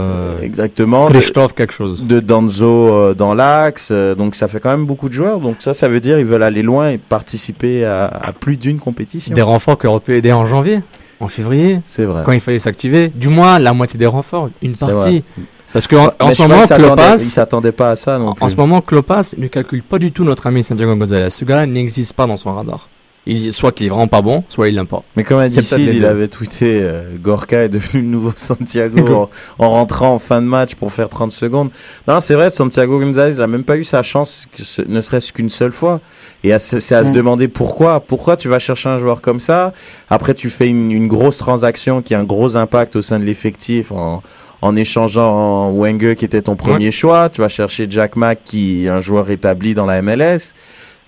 exactement. 0.40 1.06
Christophe 1.06 1.54
quelque 1.54 1.72
chose. 1.72 2.04
De 2.04 2.20
Danzo 2.20 3.14
dans 3.14 3.34
l'axe. 3.34 3.90
donc 3.90 4.34
ça 4.34 4.48
fait 4.48 4.60
quand 4.60 4.70
même 4.70 4.86
beaucoup 4.86 5.08
de 5.08 5.14
joueurs. 5.14 5.40
Donc 5.40 5.56
ça, 5.60 5.74
ça 5.74 5.88
veut 5.88 6.00
dire 6.00 6.18
ils 6.18 6.26
veulent 6.26 6.42
aller 6.42 6.62
loin 6.62 6.90
et 6.90 6.98
participer 6.98 7.84
à, 7.84 8.06
à 8.06 8.32
plus 8.32 8.56
d'une 8.56 8.78
compétition. 8.78 9.34
Des 9.34 9.42
renforts 9.42 9.78
qui 9.78 9.86
auraient 9.86 10.00
pu 10.00 10.16
aider 10.16 10.32
en 10.32 10.46
janvier? 10.46 10.80
En 11.20 11.28
février. 11.28 11.80
C'est 11.84 12.04
vrai. 12.04 12.22
Quand 12.24 12.32
il 12.32 12.40
fallait 12.40 12.58
s'activer, 12.58 13.08
du 13.08 13.28
moins 13.28 13.58
la 13.58 13.72
moitié 13.72 13.98
des 13.98 14.06
renforts, 14.06 14.50
une 14.62 14.74
partie. 14.74 15.24
Parce 15.72 15.88
qu'en 15.88 16.12
en, 16.20 16.30
ce 16.30 16.40
moment, 16.42 16.66
Klopas. 16.66 17.14
Il 17.14 17.18
s'attendait 17.18 17.72
pas 17.72 17.90
à 17.90 17.96
ça 17.96 18.16
non 18.18 18.28
en, 18.28 18.36
en 18.40 18.48
ce 18.48 18.54
moment, 18.56 18.76
ne 18.76 19.46
calcule 19.48 19.82
pas 19.82 19.98
du 19.98 20.12
tout 20.12 20.22
notre 20.22 20.46
ami 20.46 20.62
Santiago 20.62 20.94
Gonzalez. 20.94 21.30
Ce 21.30 21.44
gars-là 21.44 21.66
n'existe 21.66 22.12
pas 22.12 22.26
dans 22.26 22.36
son 22.36 22.54
radar. 22.54 22.88
Il, 23.26 23.52
soit 23.52 23.72
qu'il 23.72 23.86
est 23.86 23.88
vraiment 23.88 24.06
pas 24.06 24.20
bon, 24.20 24.44
soit 24.48 24.68
il 24.68 24.74
l'aime 24.74 24.86
pas. 24.86 25.02
Mais 25.16 25.24
comme 25.24 25.38
a 25.38 25.48
dit 25.48 25.58
il 25.78 26.04
avait 26.04 26.28
tweeté 26.28 26.80
euh, 26.82 27.16
Gorka 27.18 27.64
est 27.64 27.68
devenu 27.70 28.02
le 28.02 28.08
nouveau 28.08 28.32
Santiago 28.36 29.30
en, 29.58 29.70
rentrant 29.70 30.14
en 30.14 30.18
fin 30.18 30.42
de 30.42 30.46
match 30.46 30.74
pour 30.74 30.92
faire 30.92 31.08
30 31.08 31.32
secondes. 31.32 31.70
Non, 32.06 32.20
c'est 32.20 32.34
vrai, 32.34 32.50
Santiago 32.50 33.00
Gonzalez 33.00 33.36
n'a 33.36 33.46
même 33.46 33.64
pas 33.64 33.78
eu 33.78 33.84
sa 33.84 34.02
chance, 34.02 34.46
ne 34.86 35.00
serait-ce 35.00 35.32
qu'une 35.32 35.48
seule 35.48 35.72
fois. 35.72 36.00
Et 36.42 36.56
c'est 36.58 36.94
à 36.94 37.04
se 37.04 37.10
demander 37.10 37.48
pourquoi. 37.48 38.00
Pourquoi 38.00 38.36
tu 38.36 38.48
vas 38.48 38.58
chercher 38.58 38.90
un 38.90 38.98
joueur 38.98 39.22
comme 39.22 39.40
ça? 39.40 39.72
Après, 40.10 40.34
tu 40.34 40.50
fais 40.50 40.68
une, 40.68 40.90
une 40.90 41.08
grosse 41.08 41.38
transaction 41.38 42.02
qui 42.02 42.14
a 42.14 42.20
un 42.20 42.24
gros 42.24 42.56
impact 42.56 42.96
au 42.96 43.02
sein 43.02 43.18
de 43.18 43.24
l'effectif 43.24 43.90
en, 43.90 44.22
en 44.64 44.76
échangeant 44.76 45.72
Wenger 45.72 46.16
qui 46.16 46.24
était 46.24 46.42
ton 46.42 46.56
premier 46.56 46.90
choix. 46.90 47.28
Tu 47.28 47.42
vas 47.42 47.48
chercher 47.48 47.86
Jack 47.88 48.16
Mack 48.16 48.40
qui 48.44 48.86
est 48.86 48.88
un 48.88 49.00
joueur 49.00 49.30
établi 49.30 49.74
dans 49.74 49.84
la 49.84 50.00
MLS. 50.00 50.54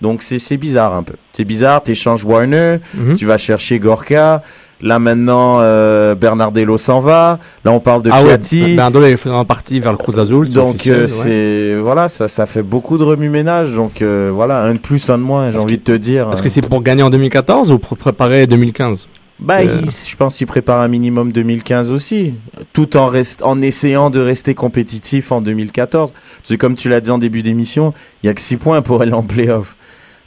Donc 0.01 0.21
c'est 0.21 0.57
bizarre 0.57 0.95
un 0.95 1.03
peu. 1.03 1.13
C'est 1.31 1.45
bizarre, 1.45 1.81
tu 1.83 1.91
échanges 1.91 2.23
Warner, 2.23 2.77
mhm. 2.93 3.15
tu 3.15 3.25
vas 3.25 3.37
chercher 3.37 3.79
Gorka. 3.79 4.43
Là 4.79 4.99
maintenant, 4.99 5.57
euh, 5.59 6.13
Bernardello 6.13 6.77
s'en 6.77 6.99
va. 6.99 7.39
Là 7.65 7.71
on 7.71 7.79
parle 7.79 8.03
de 8.03 8.11
ah 8.13 8.23
Piatti. 8.23 8.61
Ouais, 8.61 8.67
Bernardello 8.75 9.05
est 9.07 9.27
en 9.27 9.45
partie 9.45 9.79
vers 9.79 9.91
le 9.91 9.97
Cruz 9.97 10.19
Azul. 10.19 10.51
Donc 10.51 10.85
euh, 10.85 11.07
c'est 11.07 11.75
voilà, 11.81 12.09
ça, 12.09 12.27
ça 12.27 12.45
fait 12.45 12.61
beaucoup 12.61 12.99
de 12.99 13.03
remue-ménage. 13.03 13.73
Donc 13.73 14.01
euh, 14.01 14.29
voilà, 14.31 14.61
un 14.61 14.73
de 14.73 14.79
plus, 14.79 15.09
un 15.09 15.17
de 15.17 15.23
moins. 15.23 15.49
J'ai 15.49 15.57
envie 15.59 15.79
de 15.79 15.83
te 15.83 15.93
dire. 15.93 16.29
Est-ce 16.31 16.43
que 16.43 16.49
c'est 16.49 16.67
pour 16.67 16.83
gagner 16.83 17.01
en 17.01 17.09
2014 17.09 17.71
ou 17.71 17.79
pour 17.79 17.97
préparer 17.97 18.45
2015 18.45 19.07
bah, 19.39 19.59
je 19.63 20.15
pense 20.15 20.35
qu'il 20.35 20.47
prépare 20.47 20.81
un 20.81 20.87
minimum 20.87 21.31
2015 21.31 21.91
aussi, 21.91 22.33
tout 22.73 22.97
en, 22.97 23.05
rest, 23.05 23.43
en 23.43 23.61
essayant 23.61 24.09
de 24.09 24.19
rester 24.19 24.55
compétitif 24.55 25.31
en 25.31 25.41
2014. 25.41 26.11
Parce 26.11 26.49
que 26.49 26.55
comme 26.55 26.73
tu 26.73 26.89
l'as 26.89 27.01
dit 27.01 27.11
en 27.11 27.19
début 27.19 27.43
d'émission, 27.43 27.93
il 28.23 28.27
y 28.27 28.29
a 28.29 28.33
que 28.33 28.41
6 28.41 28.57
points 28.57 28.81
pour 28.81 29.01
aller 29.01 29.13
en 29.13 29.21
playoff. 29.21 29.76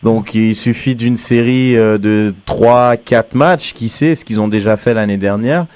Donc 0.03 0.35
il 0.35 0.55
suffit 0.55 0.95
d'une 0.95 1.17
série 1.17 1.77
euh, 1.77 1.99
de 1.99 2.35
3 2.47 2.97
4 2.97 3.35
matchs, 3.35 3.73
qui 3.73 3.89
sait 3.89 4.15
ce 4.15 4.25
qu'ils 4.25 4.41
ont 4.41 4.49
déjà 4.49 4.77
fait 4.77 4.95
l'année 4.95 5.19
dernière? 5.19 5.67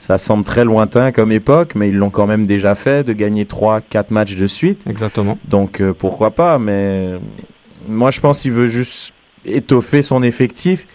Ça 0.00 0.18
semble 0.18 0.44
très 0.44 0.64
lointain 0.64 1.10
comme 1.12 1.32
époque, 1.32 1.74
mais 1.74 1.88
ils 1.88 1.96
l'ont 1.96 2.10
quand 2.10 2.26
même 2.26 2.46
déjà 2.46 2.74
fait 2.74 3.04
de 3.04 3.12
gagner 3.12 3.44
3 3.44 3.80
4 3.80 4.10
matchs 4.10 4.36
de 4.36 4.46
suite. 4.46 4.82
Exactement. 4.88 5.38
Donc 5.48 5.80
euh, 5.80 5.92
pourquoi 5.92 6.30
pas? 6.30 6.58
Mais 6.58 7.14
moi 7.88 8.10
je 8.10 8.20
pense 8.20 8.42
qu'il 8.42 8.52
veut 8.52 8.68
juste 8.68 9.12
étoffer 9.44 10.02
son 10.02 10.22
effectif 10.22 10.86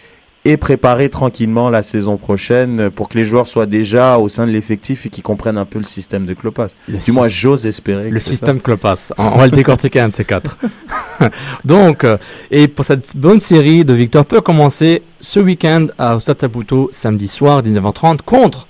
et 0.44 0.56
préparer 0.56 1.08
tranquillement 1.08 1.70
la 1.70 1.82
saison 1.82 2.16
prochaine 2.16 2.90
pour 2.90 3.08
que 3.08 3.16
les 3.16 3.24
joueurs 3.24 3.46
soient 3.46 3.66
déjà 3.66 4.18
au 4.18 4.28
sein 4.28 4.46
de 4.46 4.52
l'effectif 4.52 5.06
et 5.06 5.08
qu'ils 5.08 5.22
comprennent 5.22 5.58
un 5.58 5.64
peu 5.64 5.78
le 5.78 5.84
système 5.84 6.26
de 6.26 6.34
Klopas. 6.34 6.68
du 6.88 7.12
moins, 7.12 7.28
j'ose 7.28 7.66
espérer. 7.66 8.10
Le 8.10 8.18
système 8.18 8.60
Klopas. 8.60 9.12
On, 9.18 9.38
va 9.38 9.46
le 9.46 9.52
décortiquer 9.52 10.00
un 10.00 10.08
de 10.08 10.14
ces 10.14 10.24
quatre. 10.24 10.58
Donc, 11.64 12.04
euh, 12.04 12.16
et 12.50 12.66
pour 12.66 12.84
cette 12.84 13.16
bonne 13.16 13.40
série 13.40 13.84
de 13.84 13.92
Victor 13.92 14.24
peut 14.24 14.40
commencer 14.40 15.02
ce 15.20 15.38
week-end 15.38 15.86
à 15.98 16.18
Saputo, 16.18 16.88
samedi 16.92 17.28
soir, 17.28 17.62
19h30, 17.62 18.22
contre 18.22 18.66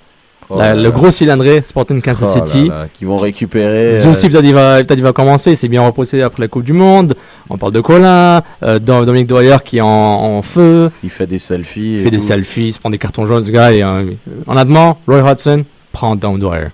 Oh 0.50 0.60
le 0.60 0.88
gros 0.90 1.10
cylindré 1.10 1.62
Sporting 1.62 2.00
Kansas 2.02 2.36
oh 2.36 2.46
City. 2.46 2.70
qui 2.92 3.04
vont 3.04 3.18
récupérer. 3.18 3.96
Zoussi, 3.96 4.28
peut-être 4.28 4.44
il 4.44 4.54
va, 4.54 4.84
peut 4.84 4.94
va 4.96 5.12
commencer. 5.12 5.54
C'est 5.54 5.68
bien 5.68 5.82
reposé 5.82 6.22
après 6.22 6.42
la 6.42 6.48
Coupe 6.48 6.64
du 6.64 6.72
Monde. 6.72 7.14
On 7.48 7.58
parle 7.58 7.72
de 7.72 7.80
Colin. 7.80 8.42
Euh, 8.62 8.78
Dominique 8.78 9.26
Doyer 9.26 9.56
qui 9.64 9.78
est 9.78 9.82
en, 9.82 10.42
feu. 10.42 10.90
Il 11.02 11.10
fait 11.10 11.26
des 11.26 11.38
selfies. 11.38 11.96
Il 11.96 12.02
fait 12.02 12.10
des 12.10 12.18
selfies. 12.18 12.68
Il 12.68 12.72
se 12.72 12.80
prend 12.80 12.90
des 12.90 12.98
cartons 12.98 13.26
jaunes, 13.26 13.44
ce 13.44 13.50
gars. 13.50 13.72
Et, 13.72 13.82
euh, 13.82 14.12
en 14.46 14.56
allemand, 14.56 14.98
Roy 15.06 15.30
Hudson 15.30 15.64
prend 15.92 16.16
Dom 16.16 16.38
Dwyer. 16.38 16.68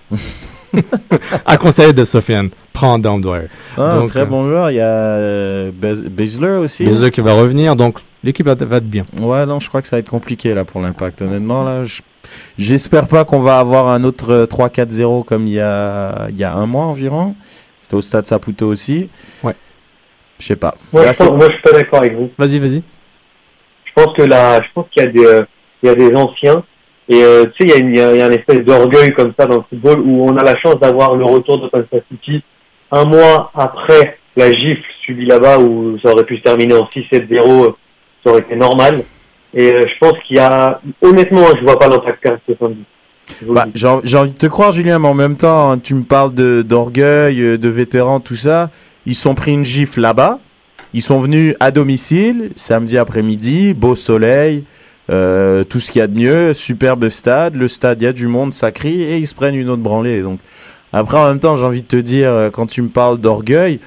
à 1.45 1.57
conseil 1.57 1.93
de 1.93 2.03
Sofiane, 2.03 2.49
prend 2.73 2.97
Dom 2.99 3.21
Dwyer. 3.21 3.47
Ah, 3.77 4.01
très 4.07 4.21
euh, 4.21 4.25
bon 4.25 4.47
joueur. 4.47 4.71
Il 4.71 4.75
y 4.75 4.79
a 4.79 4.85
euh, 4.85 5.71
Bezler 5.73 6.57
aussi. 6.57 6.85
Bezler 6.85 7.11
qui 7.11 7.21
va 7.21 7.33
revenir. 7.33 7.75
Donc 7.75 7.99
l'équipe 8.23 8.45
va, 8.45 8.53
être 8.53 8.89
bien. 8.89 9.03
Ouais, 9.19 9.45
non, 9.45 9.59
je 9.59 9.67
crois 9.67 9.81
que 9.81 9.87
ça 9.87 9.95
va 9.95 9.99
être 9.99 10.09
compliqué 10.09 10.53
là 10.53 10.65
pour 10.65 10.81
l'impact. 10.81 11.21
Honnêtement, 11.21 11.63
là, 11.63 11.83
je 11.83 12.01
J'espère 12.57 13.07
pas 13.07 13.25
qu'on 13.25 13.39
va 13.39 13.59
avoir 13.59 13.87
un 13.87 14.03
autre 14.03 14.45
3-4-0 14.45 15.21
euh, 15.21 15.23
comme 15.23 15.47
il 15.47 15.53
y 15.53 15.59
a, 15.59 16.27
il 16.29 16.37
y 16.37 16.43
a 16.43 16.53
un 16.53 16.65
mois 16.65 16.85
environ. 16.85 17.35
C'était 17.81 17.95
au 17.95 18.01
stade 18.01 18.25
Saputo 18.25 18.67
aussi. 18.67 19.09
Ouais. 19.43 19.55
Je 20.39 20.45
sais 20.45 20.55
pas. 20.55 20.75
Moi, 20.93 21.03
je, 21.11 21.17
pense, 21.17 21.31
moi, 21.31 21.47
je 21.47 21.53
suis 21.53 21.61
pas 21.61 21.71
d'accord 21.71 21.99
avec 21.99 22.15
vous. 22.15 22.29
Vas-y, 22.37 22.59
vas-y. 22.59 22.83
Je 23.85 23.91
pense 23.95 24.15
que 24.15 24.23
là, 24.23 24.61
je 24.61 24.67
pense 24.73 24.85
qu'il 24.91 25.03
y 25.03 25.07
a 25.07 25.11
des, 25.11 25.25
euh, 25.25 25.45
il 25.83 25.87
y 25.87 25.89
a 25.89 25.95
des 25.95 26.13
anciens. 26.15 26.63
Et 27.07 27.23
euh, 27.23 27.45
tu 27.57 27.67
sais, 27.67 27.79
il 27.79 27.97
y, 27.97 27.99
a, 27.99 28.13
il 28.13 28.19
y 28.19 28.21
a 28.21 28.25
un 28.25 28.31
espèce 28.31 28.59
d'orgueil 28.59 29.11
comme 29.13 29.33
ça 29.37 29.45
dans 29.45 29.57
le 29.57 29.63
football 29.69 30.01
où 30.01 30.25
on 30.25 30.37
a 30.37 30.43
la 30.43 30.55
chance 30.59 30.75
d'avoir 30.79 31.15
le 31.15 31.25
retour 31.25 31.59
de 31.59 31.67
Kansas 31.69 32.03
City 32.11 32.43
un 32.91 33.05
mois 33.05 33.51
après 33.55 34.19
la 34.35 34.51
gifle 34.51 34.83
subie 35.05 35.25
là-bas 35.25 35.57
où 35.59 35.97
ça 36.03 36.11
aurait 36.11 36.25
pu 36.25 36.37
se 36.37 36.43
terminer 36.43 36.75
en 36.75 36.85
6-7-0, 36.85 37.73
ça 38.23 38.31
aurait 38.31 38.41
été 38.41 38.55
normal. 38.55 39.03
Et 39.53 39.73
euh, 39.73 39.81
je 39.81 39.97
pense 39.99 40.13
qu'il 40.27 40.37
y 40.37 40.39
a, 40.39 40.79
honnêtement, 41.01 41.45
je 41.59 41.63
vois 41.65 41.79
pas 41.79 41.87
l'impact 41.87 42.25
à 42.27 42.37
70. 42.45 42.77
Bah, 43.47 43.65
j'ai 43.73 44.17
envie 44.17 44.33
de 44.33 44.37
te 44.37 44.47
croire, 44.47 44.71
Julien, 44.71 44.99
mais 44.99 45.07
en 45.07 45.13
même 45.13 45.37
temps, 45.37 45.77
tu 45.77 45.93
me 45.93 46.03
parles 46.03 46.33
de 46.33 46.63
d'orgueil, 46.63 47.39
euh, 47.41 47.57
de 47.57 47.69
vétérans, 47.69 48.19
tout 48.19 48.35
ça. 48.35 48.69
Ils 49.05 49.15
sont 49.15 49.35
pris 49.35 49.53
une 49.53 49.65
gifle 49.65 50.01
là-bas. 50.01 50.39
Ils 50.93 51.01
sont 51.03 51.19
venus 51.19 51.55
à 51.59 51.69
domicile, 51.71 52.51
samedi 52.55 52.97
après-midi, 52.97 53.73
beau 53.73 53.95
soleil. 53.95 54.63
euh, 55.11 55.63
tout 55.63 55.79
ce 55.79 55.91
qu'il 55.91 55.99
y 55.99 56.03
a 56.03 56.07
de 56.07 56.15
mieux, 56.15 56.53
superbe 56.53 57.09
stade, 57.09 57.55
le 57.55 57.67
stade, 57.67 57.99
il 58.01 58.05
y 58.05 58.07
a 58.07 58.13
du 58.13 58.27
monde, 58.27 58.53
ça 58.53 58.71
crie, 58.71 59.01
et 59.01 59.17
ils 59.17 59.25
se 59.25 59.33
prennent 59.33 59.55
une 59.55 59.69
autre 59.69 59.81
branlée. 59.81 60.21
Donc, 60.21 60.39
après, 60.93 61.17
en 61.17 61.27
même 61.27 61.39
temps, 61.39 61.55
j'ai 61.57 61.65
envie 61.65 61.81
de 61.81 61.87
te 61.87 61.95
dire, 61.95 62.51
quand 62.53 62.67
tu 62.67 62.83
me 62.83 62.89
parles 62.89 63.17
d'orgueil, 63.17 63.79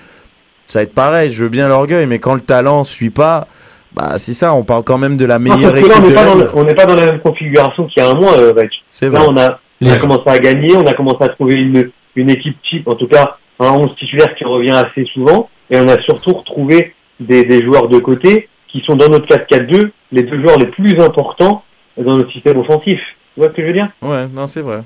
ça 0.66 0.80
va 0.80 0.82
être 0.84 0.94
pareil, 0.94 1.30
je 1.30 1.44
veux 1.44 1.48
bien 1.48 1.68
l'orgueil, 1.68 2.06
mais 2.06 2.18
quand 2.18 2.34
le 2.34 2.40
talent 2.40 2.82
suit 2.82 3.10
pas, 3.10 3.46
bah 3.94 4.18
c'est 4.18 4.34
ça, 4.34 4.54
on 4.54 4.64
parle 4.64 4.84
quand 4.84 4.98
même 4.98 5.16
de 5.16 5.24
la 5.24 5.38
meilleure 5.38 5.72
là, 5.72 5.78
équipe 5.80 5.92
on 5.96 6.00
n'est 6.08 6.14
pas, 6.14 6.24
la 6.24 6.34
dans 6.34 6.74
pas 6.74 6.94
la 6.94 7.06
même 7.12 7.20
configuration 7.20 7.86
qu'il 7.86 8.02
y 8.02 8.06
a 8.06 8.10
un 8.10 8.14
mois, 8.14 8.36
euh. 8.38 8.52
C'est 8.88 9.10
Là, 9.10 9.18
vrai. 9.20 9.28
on 9.30 9.36
a, 9.36 9.58
on 9.82 9.90
a 9.90 9.98
commencé 9.98 10.22
à 10.26 10.38
gagner, 10.38 10.76
on 10.76 10.86
a 10.86 10.94
commencé 10.94 11.18
à 11.22 11.28
trouver 11.28 11.54
une, 11.54 11.90
une 12.16 12.30
équipe 12.30 12.56
type, 12.70 12.88
en 12.88 12.94
tout 12.94 13.06
cas 13.08 13.36
un 13.60 13.70
11 13.70 13.94
titulaire 13.98 14.34
qui 14.36 14.44
revient 14.44 14.72
assez 14.72 15.04
souvent, 15.12 15.48
et 15.70 15.78
on 15.78 15.86
a 15.88 16.00
surtout 16.02 16.32
retrouvé 16.32 16.94
des, 17.20 17.44
des 17.44 17.62
joueurs 17.62 17.88
de 17.88 17.98
côté 17.98 18.48
qui 18.68 18.82
sont 18.86 18.96
dans 18.96 19.08
notre 19.08 19.26
4-4-2, 19.26 19.90
les 20.12 20.22
deux 20.22 20.40
joueurs 20.42 20.58
les 20.58 20.66
plus 20.66 20.98
importants 21.00 21.62
dans 21.96 22.16
notre 22.16 22.32
système 22.32 22.58
offensif. 22.58 22.98
Tu 23.34 23.40
vois 23.40 23.48
ce 23.50 23.54
que 23.54 23.62
je 23.62 23.66
veux 23.68 23.72
dire? 23.74 23.88
Ouais, 24.00 24.26
non, 24.34 24.46
c'est 24.46 24.62
vrai. 24.62 24.82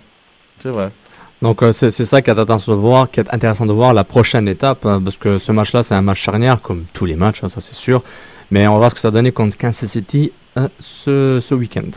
C'est 0.58 0.70
vrai. 0.70 0.90
Donc 1.42 1.62
euh, 1.62 1.70
c'est 1.70 1.90
c'est 1.90 2.04
ça 2.06 2.22
qui 2.22 2.30
est 2.30 2.38
intéressant 2.38 2.72
de 2.72 2.78
voir, 2.78 3.10
qui 3.10 3.20
est 3.20 3.32
intéressant 3.34 3.66
de 3.66 3.72
voir 3.72 3.92
la 3.92 4.04
prochaine 4.04 4.48
étape, 4.48 4.86
hein, 4.86 5.00
parce 5.04 5.16
que 5.18 5.36
ce 5.38 5.52
match-là 5.52 5.82
c'est 5.82 5.94
un 5.94 6.00
match 6.02 6.18
charnière 6.20 6.62
comme 6.62 6.84
tous 6.94 7.04
les 7.04 7.14
matchs, 7.14 7.44
hein, 7.44 7.48
ça 7.48 7.60
c'est 7.60 7.74
sûr. 7.74 8.02
Mais 8.50 8.66
on 8.66 8.72
va 8.72 8.78
voir 8.78 8.90
ce 8.90 8.94
que 8.94 9.00
ça 9.00 9.10
donner 9.10 9.32
contre 9.32 9.56
Kansas 9.58 9.90
City 9.90 10.32
euh, 10.56 10.68
ce, 10.78 11.40
ce 11.42 11.54
week-end. 11.54 11.90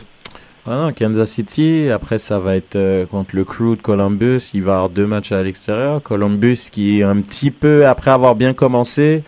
Ah 0.66 0.86
non, 0.86 0.92
Kansas 0.92 1.30
City, 1.30 1.88
après 1.92 2.18
ça 2.18 2.38
va 2.38 2.54
être 2.56 2.76
euh, 2.76 3.06
contre 3.06 3.34
le 3.34 3.44
crew 3.44 3.76
de 3.76 3.82
Columbus, 3.82 4.50
il 4.52 4.62
va 4.62 4.72
y 4.72 4.74
avoir 4.74 4.90
deux 4.90 5.06
matchs 5.06 5.32
à 5.32 5.42
l'extérieur. 5.42 6.02
Columbus 6.02 6.68
qui 6.70 7.00
est 7.00 7.02
un 7.02 7.16
petit 7.20 7.50
peu, 7.50 7.86
après 7.86 8.10
avoir 8.10 8.34
bien 8.34 8.52
commencé, 8.52 9.24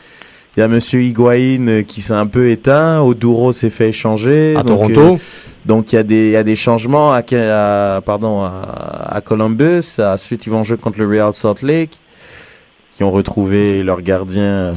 il 0.56 0.60
y 0.60 0.62
a 0.62 0.68
Monsieur 0.68 1.02
Higuain 1.02 1.66
euh, 1.68 1.82
qui 1.82 2.02
s'est 2.02 2.12
un 2.12 2.26
peu 2.26 2.50
éteint, 2.50 3.00
Oduro 3.00 3.52
s'est 3.52 3.70
fait 3.70 3.88
échanger. 3.88 4.56
À 4.56 4.62
donc, 4.62 4.92
Toronto. 4.92 5.14
euh, 5.14 5.16
donc 5.64 5.92
il 5.92 5.96
y, 5.96 5.98
a 5.98 6.02
des- 6.02 6.26
il 6.26 6.30
y 6.32 6.36
a 6.36 6.42
des 6.42 6.56
changements 6.56 7.12
à, 7.12 7.22
à- 7.32 8.00
pardon, 8.02 8.42
à, 8.42 9.08
à 9.16 9.20
Columbus. 9.22 9.84
Ensuite 10.00 10.44
ils 10.46 10.50
vont 10.50 10.62
jouer 10.64 10.76
contre 10.76 10.98
le 10.98 11.06
Real 11.08 11.32
Salt 11.32 11.62
Lake 11.62 11.98
qui 12.92 13.02
ont 13.02 13.10
retrouvé 13.10 13.82
leur 13.82 14.02
gardien 14.02 14.44
euh, 14.44 14.74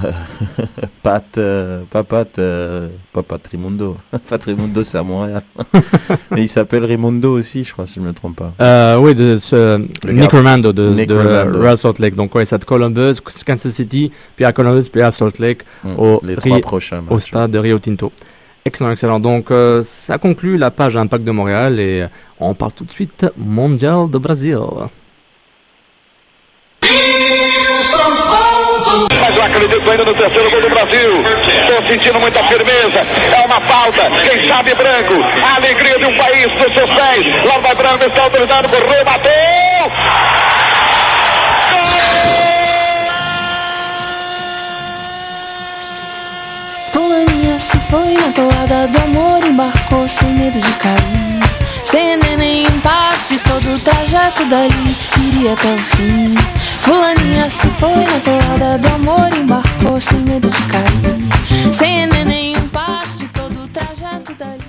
Pat, 1.03 1.25
euh, 1.37 1.83
pas 1.89 2.03
Pat, 2.03 2.39
euh, 2.39 2.87
pas 3.13 3.23
Pat 3.23 3.41
c'est 4.83 4.97
à 4.97 5.03
Montréal. 5.03 5.43
Mais 6.31 6.41
il 6.43 6.47
s'appelle 6.47 6.85
Raimundo 6.85 7.37
aussi, 7.37 7.63
je 7.63 7.73
crois, 7.73 7.85
si 7.85 7.95
je 7.95 7.99
ne 7.99 8.07
me 8.07 8.13
trompe 8.13 8.37
pas. 8.37 8.53
Euh, 8.61 8.97
oui, 8.97 9.15
de 9.15 9.37
ce 9.37 9.85
Nick 10.07 10.31
Romando 10.31 10.71
de, 10.73 10.89
Nick 10.89 11.07
de 11.07 11.15
Rimando. 11.15 11.61
Real 11.61 11.77
Salt 11.77 11.99
Lake. 11.99 12.15
Donc 12.15 12.33
ouais, 12.35 12.45
c'est 12.45 12.57
de 12.57 12.65
Columbus, 12.65 13.15
Kansas 13.45 13.73
City, 13.73 14.11
puis 14.35 14.45
à 14.45 14.53
Columbus, 14.53 14.89
puis 14.89 15.01
à 15.01 15.11
Salt 15.11 15.39
Lake, 15.39 15.63
Mm, 15.85 15.99
au, 15.99 16.21
les 16.23 16.61
prochains 16.61 17.03
au 17.09 17.19
stade 17.19 17.51
de 17.51 17.59
Rio 17.59 17.79
Tinto. 17.79 18.11
Excellent, 18.65 18.91
excellent. 18.91 19.19
Donc 19.19 19.51
euh, 19.51 19.83
ça 19.83 20.17
conclut 20.17 20.57
la 20.57 20.71
page 20.71 20.97
Impact 20.97 21.23
de 21.23 21.31
Montréal 21.31 21.79
et 21.79 22.01
euh, 22.01 22.07
on 22.39 22.55
part 22.55 22.73
tout 22.73 22.83
de 22.83 22.91
suite 22.91 23.25
Mondial 23.37 24.09
de 24.09 24.17
Brasil. 24.17 24.57
Mas 29.19 29.35
eu 29.35 29.43
acredito 29.43 29.89
ainda 29.89 30.05
no 30.05 30.13
terceiro 30.13 30.49
gol 30.49 30.61
do 30.61 30.69
Brasil. 30.69 31.23
Estou 31.61 31.87
sentindo 31.87 32.19
muita 32.19 32.43
firmeza. 32.43 33.05
É 33.35 33.45
uma 33.45 33.59
falta. 33.61 34.09
Quem 34.23 34.47
sabe 34.47 34.73
branco. 34.75 35.13
A 35.43 35.55
alegria 35.55 35.97
de 35.99 36.05
um 36.05 36.15
país 36.15 36.51
nos 36.53 36.73
seus 36.73 36.89
pés. 36.89 37.45
Lá 37.45 37.57
vai 37.57 37.75
branco, 37.75 38.05
está 38.05 38.23
autorizado 38.23 38.69
por 38.69 38.87
rebateu. 38.87 39.91
Fulaninha 46.91 47.59
se 47.59 47.77
foi 47.79 48.13
na 48.13 48.31
toada 48.31 48.87
do 48.87 48.97
amor, 48.99 49.45
embarcou 49.45 50.07
sem 50.07 50.29
medo 50.29 50.59
de 50.59 50.73
cair. 50.75 51.34
Sem 51.85 52.17
nem 52.37 52.63
empate, 52.65 53.39
todo 53.43 53.75
o 53.75 53.79
trajeto 53.79 54.45
dali 54.49 54.97
iria 55.27 55.53
até 55.53 55.73
o 55.73 55.77
fim. 55.77 56.35
Fulaninha 56.81 57.47
se 57.47 57.67
foi 57.67 57.89
na 57.89 58.19
toada 58.19 58.77
do 58.77 58.87
amor, 58.95 59.29
embarcou 59.37 59.99
sem 59.99 60.19
medo 60.19 60.49
de 60.49 60.61
cair. 60.63 61.15
Sem 61.73 62.07
nem 62.07 62.53
empate, 62.55 63.27
todo 63.33 63.63
o 63.63 63.67
trajeto 63.69 64.33
dali 64.37 64.59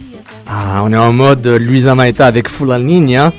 iria 0.00 0.18
até 0.20 0.32
o 0.32 0.36
fim. 0.36 0.44
Ah, 0.46 0.82
on 0.84 0.92
est 0.92 0.96
en 0.98 1.12
mode 1.12 1.46
Luisa 1.46 1.94
Maeta 1.94 2.26
avec 2.26 2.48
Fulanina. 2.48 3.32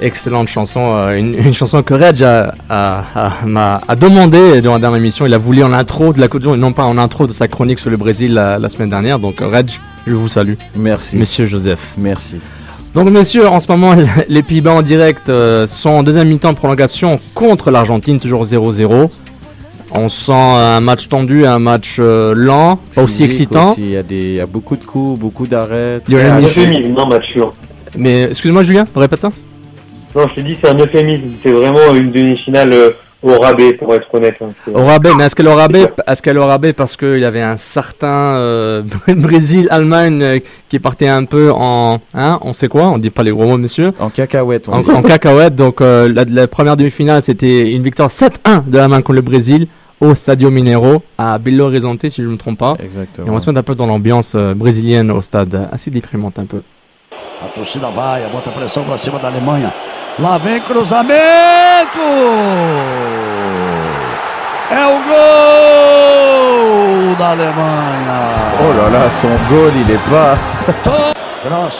Excellente 0.00 0.48
chanson, 0.48 0.82
euh, 0.96 1.16
une, 1.16 1.32
une 1.34 1.52
chanson 1.54 1.80
que 1.84 1.94
Reg 1.94 2.24
a, 2.24 2.52
a- 2.68 3.04
a- 3.14 3.46
m'a 3.46 3.80
a 3.86 3.94
demandé 3.94 4.60
durant 4.60 4.74
la 4.74 4.80
dernière 4.80 4.98
émission. 4.98 5.24
Il 5.26 5.32
a 5.34 5.38
voulu 5.38 5.62
en 5.62 5.72
intro 5.72 6.12
de 6.12 6.18
la 6.18 6.26
Côte 6.26 6.40
d'Ivoire, 6.42 6.58
non 6.58 6.72
pas 6.72 6.82
en 6.82 6.98
intro 6.98 7.28
de 7.28 7.32
sa 7.32 7.46
chronique 7.46 7.78
sur 7.78 7.88
le 7.90 7.96
Brésil 7.96 8.34
la, 8.34 8.58
la 8.58 8.68
semaine 8.68 8.90
dernière. 8.90 9.20
Donc 9.20 9.36
Reg, 9.38 9.70
je 10.04 10.14
vous 10.14 10.26
salue. 10.26 10.54
Merci. 10.74 11.16
Monsieur 11.18 11.46
Joseph. 11.46 11.78
Merci. 11.96 12.38
Donc 12.94 13.08
messieurs, 13.10 13.48
en 13.48 13.58
ce 13.58 13.70
moment, 13.70 13.94
les 14.28 14.42
Pays-Bas 14.42 14.74
en 14.74 14.82
direct 14.82 15.28
euh, 15.28 15.66
sont 15.66 15.90
en 15.90 16.02
deuxième 16.02 16.28
mi-temps 16.28 16.52
de 16.52 16.58
prolongation 16.58 17.18
contre 17.34 17.70
l'Argentine, 17.70 18.20
toujours 18.20 18.44
0-0. 18.44 19.10
On 19.94 20.08
sent 20.08 20.32
un 20.32 20.80
match 20.80 21.08
tendu, 21.08 21.44
un 21.46 21.58
match 21.58 21.96
euh, 21.98 22.32
lent, 22.34 22.78
pas 22.94 23.02
aussi 23.02 23.24
excitant. 23.24 23.74
Il 23.78 23.90
y, 23.90 23.96
a 23.96 24.02
des- 24.02 24.14
il 24.30 24.34
y 24.36 24.40
a 24.40 24.46
beaucoup 24.46 24.76
de 24.76 24.84
coups, 24.84 25.18
beaucoup 25.18 25.46
d'arrêts. 25.46 26.00
Lionel 26.08 26.32
très 26.32 26.40
Messi. 26.42 26.60
actifs. 26.60 26.68
Euphémisme, 26.78 26.94
non, 26.98 27.06
match 27.06 27.30
sûr. 27.30 27.54
Mais 27.96 28.22
excuse-moi 28.24 28.62
Julien, 28.62 28.84
répète 28.96 29.20
ça. 29.20 29.28
Non, 30.16 30.26
je 30.28 30.34
te 30.34 30.40
dis, 30.40 30.56
c'est 30.62 30.68
un 30.70 30.78
euphémisme. 30.78 31.24
C'est 31.42 31.50
vraiment 31.50 31.94
une 31.94 32.10
demi-finale 32.10 32.72
euh, 32.72 32.90
au 33.22 33.38
rabais, 33.38 33.74
pour 33.74 33.94
être 33.94 34.06
honnête. 34.12 34.34
hein. 34.40 34.52
Au 34.74 34.84
rabais, 34.84 35.10
mais 35.16 35.24
est-ce 35.24 35.34
qu'elle 35.36 35.48
au 35.48 35.54
rabais, 35.54 35.86
est-ce 36.06 36.20
qu'elle 36.22 36.38
au 36.38 36.46
rabais 36.46 36.72
parce 36.72 36.96
qu'il 36.96 37.18
y 37.18 37.24
avait 37.24 37.40
un 37.42 37.56
certain 37.56 38.36
euh, 38.36 38.82
Brésil-Allemagne 39.08 40.22
euh, 40.22 40.38
qui 40.68 40.78
partait 40.78 41.08
un 41.08 41.24
peu 41.24 41.50
en, 41.52 42.00
hein, 42.14 42.38
on 42.42 42.52
sait 42.52 42.68
quoi, 42.68 42.88
on 42.88 42.98
dit 42.98 43.10
pas 43.10 43.22
les 43.22 43.30
gros 43.30 43.44
mots, 43.46 43.58
monsieur. 43.58 43.92
En 44.00 44.08
cacahuète, 44.10 44.68
on 44.68 44.72
En, 44.74 44.94
en 44.96 45.02
cacahuète, 45.02 45.54
donc 45.54 45.80
euh, 45.80 46.12
la, 46.12 46.24
la 46.24 46.46
première 46.48 46.76
demi-finale, 46.76 47.22
c'était 47.22 47.70
une 47.70 47.82
victoire 47.82 48.08
7-1 48.10 48.68
de 48.68 48.78
la 48.78 48.88
main 48.88 49.02
contre 49.02 49.12
le 49.16 49.20
Brésil 49.22 49.66
au 50.00 50.14
Stadio 50.16 50.50
Mineiro 50.50 51.02
à 51.16 51.38
Belo 51.38 51.66
Horizonte, 51.66 52.08
si 52.08 52.22
je 52.24 52.28
me 52.28 52.36
trompe 52.36 52.58
pas. 52.58 52.74
Exactement. 52.82 53.26
Et 53.26 53.30
on 53.30 53.34
va 53.34 53.38
se 53.40 53.48
mettre 53.48 53.60
un 53.60 53.62
peu 53.62 53.74
dans 53.76 53.86
l'ambiance 53.86 54.32
euh, 54.34 54.52
brésilienne 54.54 55.10
au 55.12 55.20
stade, 55.20 55.68
assez 55.70 55.90
déprimante 55.92 56.38
un 56.40 56.46
peu. 56.46 56.62
A 57.40 57.46
torcida 57.54 57.88
vai, 57.90 58.22
bota 58.32 58.50
pressão 58.50 58.84
pra 58.84 58.96
cima 58.96 59.18
da 59.18 59.28
Alemanha. 59.28 59.72
Lá 60.18 60.38
vem 60.38 60.60
cruzamento! 60.60 61.61
É 64.70 64.86
o 64.86 64.98
gol 65.08 67.16
da 67.16 67.30
Alemanha! 67.30 68.20
Oh 68.60 68.72
là 68.78 68.86
là, 68.88 69.10
son 69.20 69.36
goal, 69.48 69.72
il 69.74 69.90
est 69.90 70.04
pas. 70.08 70.38
Gross. 71.44 71.78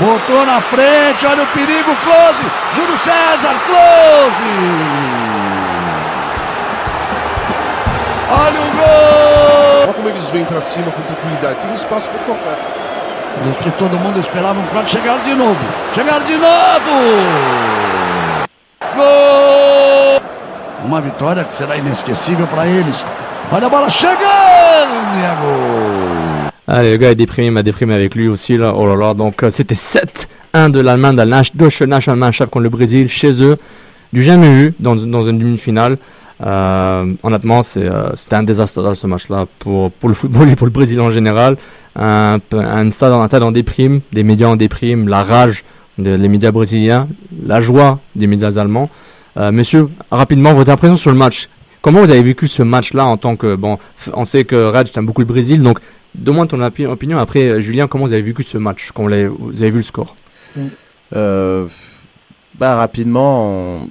Botou 0.00 0.46
na 0.46 0.60
frente, 0.62 1.26
olha 1.26 1.42
o 1.42 1.46
perigo, 1.48 1.94
close! 1.96 2.42
Júlio 2.74 2.96
César, 2.98 3.54
close! 3.66 4.42
Olha 8.30 8.60
o 8.60 8.70
gol! 8.76 9.82
Olha 9.82 9.94
como 9.94 10.08
eles 10.08 10.28
vêm 10.30 10.44
pra 10.44 10.62
cima 10.62 10.90
com 10.90 11.02
tranquilidade. 11.02 11.56
Tem 11.56 11.72
espaço 11.74 12.10
pra 12.10 12.20
tocar. 12.24 12.56
Diz 13.44 13.56
que 13.58 13.70
todo 13.72 13.98
mundo 13.98 14.18
esperava 14.20 14.58
quando 14.72 14.88
chegaram 14.88 15.22
de 15.22 15.34
novo. 15.34 15.58
Chegaram 15.94 16.24
de 16.24 16.36
novo! 16.38 16.90
Gol! 18.98 20.20
Uma 20.84 21.00
vitória 21.00 21.44
que 21.44 21.54
será 21.54 21.76
inesquecível 21.76 22.46
para 22.46 22.66
eles. 22.66 23.04
Olha 23.52 23.66
a 23.66 23.70
bola 23.70 23.88
chegando 23.88 24.18
e 25.16 25.24
é 25.24 25.36
gol! 25.40 26.52
Allez, 26.66 26.90
le 26.92 26.96
gars 26.98 27.10
est 27.12 27.14
déprimé, 27.14 27.50
m'a 27.50 27.62
déprimé 27.62 27.94
avec 27.94 28.14
lui 28.14 28.28
aussi, 28.28 28.58
là. 28.58 28.74
Oh 28.74 28.86
là 28.86 28.94
là, 28.94 29.14
donc 29.14 29.42
euh, 29.42 29.48
c'était 29.48 29.74
7-1 29.74 30.70
de 30.70 30.80
l'Allemagne 30.80 31.16
dans 31.16 31.26
la 31.28 31.42
Deutsche 31.54 31.80
Nationalmannschaft 31.82 32.50
contre 32.50 32.64
le 32.64 32.68
Brésil, 32.68 33.08
chez 33.08 33.42
eux. 33.42 33.56
Du 34.12 34.22
jamais 34.22 34.50
eu 34.50 34.74
dans, 34.78 34.96
dans 34.96 35.22
une 35.22 35.38
demi-finale. 35.38 35.96
Euh, 36.44 37.14
honnêtement, 37.22 37.62
euh, 37.76 38.10
c'était 38.14 38.36
un 38.36 38.42
désastre 38.42 38.76
total 38.76 38.96
ce 38.96 39.06
match-là 39.06 39.46
pour, 39.58 39.90
pour 39.92 40.08
le 40.08 40.14
football 40.14 40.50
et 40.50 40.56
pour 40.56 40.66
le 40.66 40.72
Brésil 40.72 41.00
en 41.00 41.10
général. 41.10 41.56
Un, 41.96 42.38
un 42.52 42.90
stade, 42.90 43.12
un 43.12 43.26
stade 43.26 43.42
en 43.42 43.50
déprime, 43.50 44.00
des 44.12 44.22
médias 44.22 44.48
en 44.48 44.56
déprime, 44.56 45.08
la 45.08 45.22
rage 45.22 45.64
des 45.98 46.16
les 46.16 46.28
médias 46.28 46.50
brésiliens, 46.52 47.08
la 47.44 47.60
joie 47.60 48.00
des 48.14 48.26
médias 48.26 48.58
allemands. 48.58 48.88
Euh, 49.36 49.52
monsieur, 49.52 49.88
rapidement, 50.10 50.52
votre 50.54 50.70
impression 50.70 50.96
sur 50.96 51.10
le 51.10 51.16
match. 51.18 51.48
Comment 51.80 52.00
vous 52.00 52.10
avez 52.10 52.22
vécu 52.22 52.48
ce 52.48 52.62
match-là 52.62 53.04
en 53.04 53.16
tant 53.16 53.36
que 53.36 53.54
bon, 53.54 53.78
on 54.14 54.24
sait 54.24 54.44
que 54.44 54.56
Raj 54.56 54.90
t'aime 54.90 55.06
beaucoup 55.06 55.20
le 55.20 55.26
Brésil, 55.26 55.62
donc 55.62 55.78
donne-moi 56.14 56.46
ton 56.46 56.58
opi- 56.58 56.86
opinion. 56.86 57.18
Après, 57.18 57.42
euh, 57.44 57.60
Julien, 57.60 57.86
comment 57.86 58.04
vous 58.06 58.12
avez 58.12 58.22
vécu 58.22 58.42
ce 58.42 58.58
match? 58.58 58.90
Quand 58.92 59.04
vous 59.04 59.12
avez 59.12 59.70
vu 59.70 59.76
le 59.78 59.82
score? 59.82 60.16
Euh, 61.14 61.68
bah 62.58 62.74
rapidement, 62.74 63.86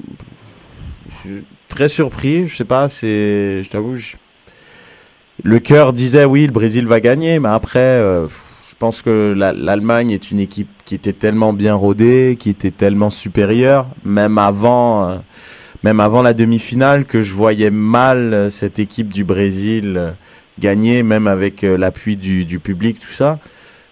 je 1.10 1.16
suis 1.16 1.44
très 1.70 1.88
surpris. 1.88 2.48
Je 2.48 2.58
sais 2.58 2.66
pas, 2.66 2.88
je 2.90 3.68
t'avoue, 3.70 3.96
le 5.44 5.60
cœur 5.60 5.94
disait 5.94 6.26
oui, 6.26 6.46
le 6.48 6.52
Brésil 6.52 6.86
va 6.88 7.00
gagner, 7.00 7.40
mais 7.40 7.50
après, 7.50 7.80
euh, 7.80 8.28
pense 8.80 9.02
que 9.02 9.34
la- 9.36 9.54
l'Allemagne 9.54 10.12
est 10.12 10.32
une 10.32 10.40
équipe 10.40 10.70
qui 10.86 10.96
était 10.96 11.14
tellement 11.14 11.54
bien 11.54 11.74
rodée, 11.76 12.36
qui 12.40 12.50
était 12.50 12.72
tellement 12.72 13.10
supérieure, 13.10 13.88
même 14.06 14.38
avant, 14.38 15.10
euh, 15.10 15.18
même 15.84 16.00
avant 16.00 16.22
la 16.22 16.34
demi-finale, 16.34 17.06
que 17.06 17.22
je 17.22 17.34
voyais 17.34 17.70
mal 17.72 18.34
euh, 18.34 18.50
cette 18.50 18.80
équipe 18.80 19.14
du 19.14 19.24
Brésil 19.24 19.96
euh, 19.98 20.12
gagner, 20.60 21.04
même 21.04 21.28
avec 21.28 21.62
l'appui 21.62 22.16
du, 22.18 22.46
du 22.46 22.60
public, 22.60 23.00
tout 23.00 23.12
ça. 23.12 23.40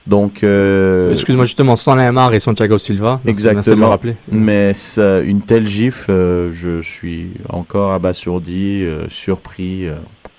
Donc, 0.07 0.43
euh, 0.43 1.11
Excuse-moi, 1.11 1.45
justement, 1.45 1.75
sans 1.75 1.95
Neymar 1.95 2.33
et 2.35 2.39
Santiago 2.39 2.77
Silva. 2.77 3.21
Exactement. 3.25 3.89
rappeler. 3.89 4.15
Mais 4.31 4.73
ça, 4.73 5.19
une 5.21 5.41
telle 5.41 5.65
gifle, 5.65 6.11
euh, 6.11 6.51
je 6.51 6.79
suis 6.81 7.31
encore 7.49 7.91
abasourdi, 7.93 8.83
euh, 8.83 9.05
surpris. 9.09 9.87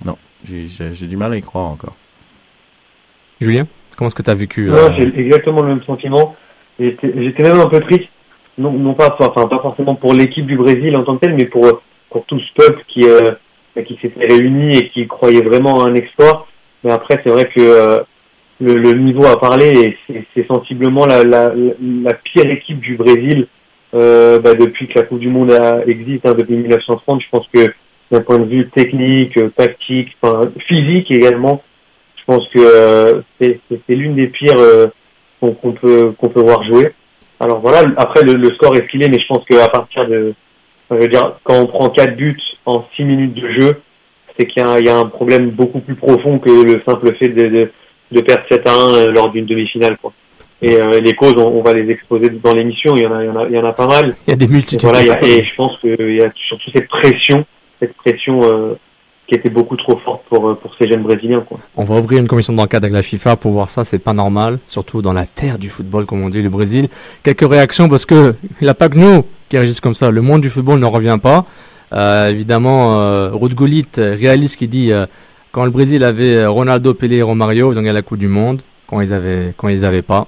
non, 0.05 0.17
j'ai 0.45 1.07
du 1.09 1.17
mal 1.17 1.33
à 1.33 1.37
y 1.37 1.41
croire 1.43 1.65
encore. 1.67 1.97
Julien, 3.41 3.67
comment 3.97 4.07
est-ce 4.09 4.15
que 4.15 4.23
tu 4.23 4.31
as 4.31 4.35
vécu 4.35 4.67
Non, 4.67 4.77
euh, 4.77 4.89
j'ai 4.99 5.21
exactement 5.21 5.63
le 5.63 5.69
même 5.69 5.83
sentiment. 5.85 6.37
J'étais 6.79 7.43
même 7.43 7.59
un 7.61 7.69
peu 7.69 7.81
triste, 7.81 8.09
non, 8.59 8.73
non 8.73 8.95
pas, 8.95 9.17
enfin, 9.19 9.47
pas 9.49 9.61
forcément 9.61 9.95
pour 9.95 10.13
l'équipe 10.13 10.47
du 10.47 10.57
Brésil 10.57 10.97
en 10.97 11.05
tant 11.05 11.17
que 11.17 11.25
telle, 11.27 11.35
mais 11.35 11.47
pour, 11.47 11.83
pour 12.11 12.25
tout 12.27 12.39
ce 12.39 12.53
peuple 12.55 12.83
qui, 12.89 13.05
euh, 13.09 13.83
qui 13.83 13.99
s'était 14.03 14.27
réuni 14.33 14.77
et 14.77 14.89
qui 14.91 15.07
croyait 15.07 15.43
vraiment 15.43 15.83
à 15.85 15.89
un 15.91 15.95
exploit. 15.95 16.47
Mais 16.85 16.93
après, 16.93 17.21
c'est 17.25 17.31
vrai 17.33 17.47
que 17.47 17.61
euh, 17.61 17.99
le, 18.61 18.75
le 18.75 18.93
niveau 18.93 19.25
a 19.25 19.41
parlé 19.41 19.97
et 20.09 20.25
c'est- 20.35 20.47
sensiblement 20.47 21.07
la, 21.07 21.25
la, 21.25 21.53
la 21.55 22.15
pire 22.15 22.47
équipe 22.51 22.81
du 22.81 22.97
Brésil 22.97 23.47
euh, 23.95 24.39
bah, 24.39 24.53
depuis 24.55 24.87
que 24.89 24.99
la 24.99 25.03
Coupe 25.07 25.19
du 25.21 25.29
Monde 25.29 25.53
a, 25.53 25.81
existe, 25.87 26.27
hein, 26.27 26.35
depuis 26.39 26.57
1930. 26.57 27.23
Je 27.23 27.27
pense 27.31 27.47
que 27.53 27.67
d'un 28.11 28.21
point 28.21 28.39
de 28.39 28.45
vue 28.45 28.69
technique, 28.71 29.39
tactique, 29.57 30.17
physique 30.69 31.11
également, 31.11 31.63
pense 32.27 32.47
que 32.55 32.59
euh, 32.59 33.23
c'est 33.41 33.61
l'une 33.89 34.17
des 34.17 34.29
pires 34.29 34.59
euh, 34.59 34.87
qu'on 35.41 35.53
peut 35.73 36.13
qu'on 36.19 36.29
peut 36.29 36.41
voir 36.43 36.65
jouer. 36.65 36.93
Alors 37.41 37.61
voilà, 37.61 37.83
après 37.99 38.23
le, 38.23 38.33
le 38.35 38.49
score 38.55 38.75
est 38.77 38.81
ce 38.83 38.89
qu'il 38.91 39.03
est, 39.03 39.09
mais 39.09 39.19
je 39.21 39.27
pense 39.29 39.45
qu'à 39.49 39.69
partir 39.69 40.09
de, 40.09 40.35
je 40.91 40.97
veux 40.97 41.09
dire, 41.09 41.37
quand 41.45 41.61
on 41.61 41.67
prend 41.67 41.89
quatre 41.91 42.17
buts 42.17 42.41
en 42.65 42.85
six 42.97 43.05
minutes 43.05 43.35
de 43.35 43.61
jeu, 43.61 43.81
c'est 44.39 44.47
qu'il 44.47 44.63
y, 44.63 44.65
a 44.65 44.71
un- 44.71 44.79
il 44.79 44.87
y 44.87 44.91
a 44.91 44.97
un 44.97 45.07
problème 45.07 45.51
beaucoup 45.51 45.81
plus 45.81 45.95
profond 45.95 46.39
que 46.39 46.51
le 46.51 46.83
simple 46.89 47.15
fait 47.17 47.29
de, 47.29 47.47
de, 47.47 47.71
de 48.13 48.21
perdre 48.21 48.43
7 48.51 48.67
à 48.67 48.73
1 48.73 48.95
euh, 48.95 49.13
lors 49.13 49.31
d'une 49.31 49.47
demi-finale. 49.47 49.97
Quoi. 50.01 50.13
Et 50.63 50.75
euh, 50.81 51.01
les 51.01 51.13
causes, 51.13 51.35
on, 51.37 51.49
on 51.49 51.63
va 51.63 51.75
les 51.75 51.91
exposer 51.91 52.31
dans 52.31 52.55
l'émission. 52.55 52.95
Il 52.97 53.05
y 53.05 53.07
en 53.07 53.13
a, 53.15 53.23
il 53.23 53.27
y 53.27 53.31
en 53.31 53.37
a, 53.37 53.45
il 53.47 53.53
y 53.55 53.59
en 53.59 53.65
a 53.65 53.73
pas 53.73 53.87
mal. 53.87 54.15
Il 54.27 54.31
y 54.31 54.33
a 54.33 54.37
des 54.37 54.45
Et 54.47 54.49
multitudes. 54.49 54.81
voilà, 54.83 55.03
il 55.03 55.09
y 55.09 55.11
a- 55.11 55.23
et 55.23 55.43
je 55.43 55.55
pense 55.55 55.79
qu'il 55.81 56.15
y 56.17 56.23
a 56.23 56.31
surtout 56.49 56.71
cette 56.75 56.89
pression, 56.89 57.45
cette 57.81 57.95
pression 57.97 58.41
euh, 58.45 58.75
qui 59.29 59.35
était 59.35 59.51
beaucoup 59.51 59.77
trop 59.77 59.99
forte 59.99 60.23
pour 60.29 60.49
euh, 60.49 60.55
pour 60.55 60.75
ces 60.79 60.89
jeunes 60.89 61.03
brésiliens. 61.03 61.45
Quoi. 61.49 61.59
On 61.77 61.85
va 61.85 61.97
ouvrir 61.97 62.21
une 62.21 62.29
commission 62.29 62.53
d'enquête 62.53 62.85
avec 62.85 62.93
la 62.93 63.03
FIFA 63.03 63.37
pour 63.37 63.53
voir 63.53 63.71
ça, 63.71 63.85
c'est 63.85 63.99
pas 63.99 64.13
normal, 64.13 64.59
surtout 64.67 65.03
dans 65.03 65.13
la 65.13 65.27
terre 65.27 65.59
du 65.59 65.69
football, 65.69 66.07
comme 66.07 66.23
on 66.23 66.29
dit, 66.29 66.43
le 66.43 66.49
Brésil. 66.49 66.89
Quelques 67.23 67.49
réactions 67.49 67.89
parce 67.89 68.07
que 68.07 68.35
il 68.61 68.65
n'y 68.65 68.71
a 68.71 68.75
pas 68.75 68.89
que 68.89 68.99
nous 68.99 69.25
qui 69.49 69.57
réagissent 69.59 69.81
comme 69.81 69.95
ça. 69.95 70.11
Le 70.11 70.23
monde 70.23 70.41
du 70.41 70.51
football 70.51 70.79
ne 70.79 70.87
revient 70.87 71.19
pas. 71.23 71.45
Euh, 71.93 72.27
évidemment, 72.27 73.01
euh, 73.01 73.31
réaliste, 73.97 74.57
qui 74.57 74.69
dit 74.69 74.93
euh, 74.93 75.07
quand 75.53 75.65
le 75.65 75.71
Brésil 75.71 76.05
avait 76.05 76.45
Ronaldo, 76.47 76.95
Pelé 76.95 77.17
et 77.17 77.23
Romario, 77.23 77.73
ils 77.73 77.79
ont 77.79 77.83
gagné 77.83 77.93
la 77.93 78.03
Coupe 78.03 78.19
du 78.19 78.29
Monde. 78.29 78.63
Quand 78.87 79.01
ils 79.01 79.13
avaient, 79.13 79.55
quand 79.57 79.69
ils 79.69 80.03
pas, 80.03 80.27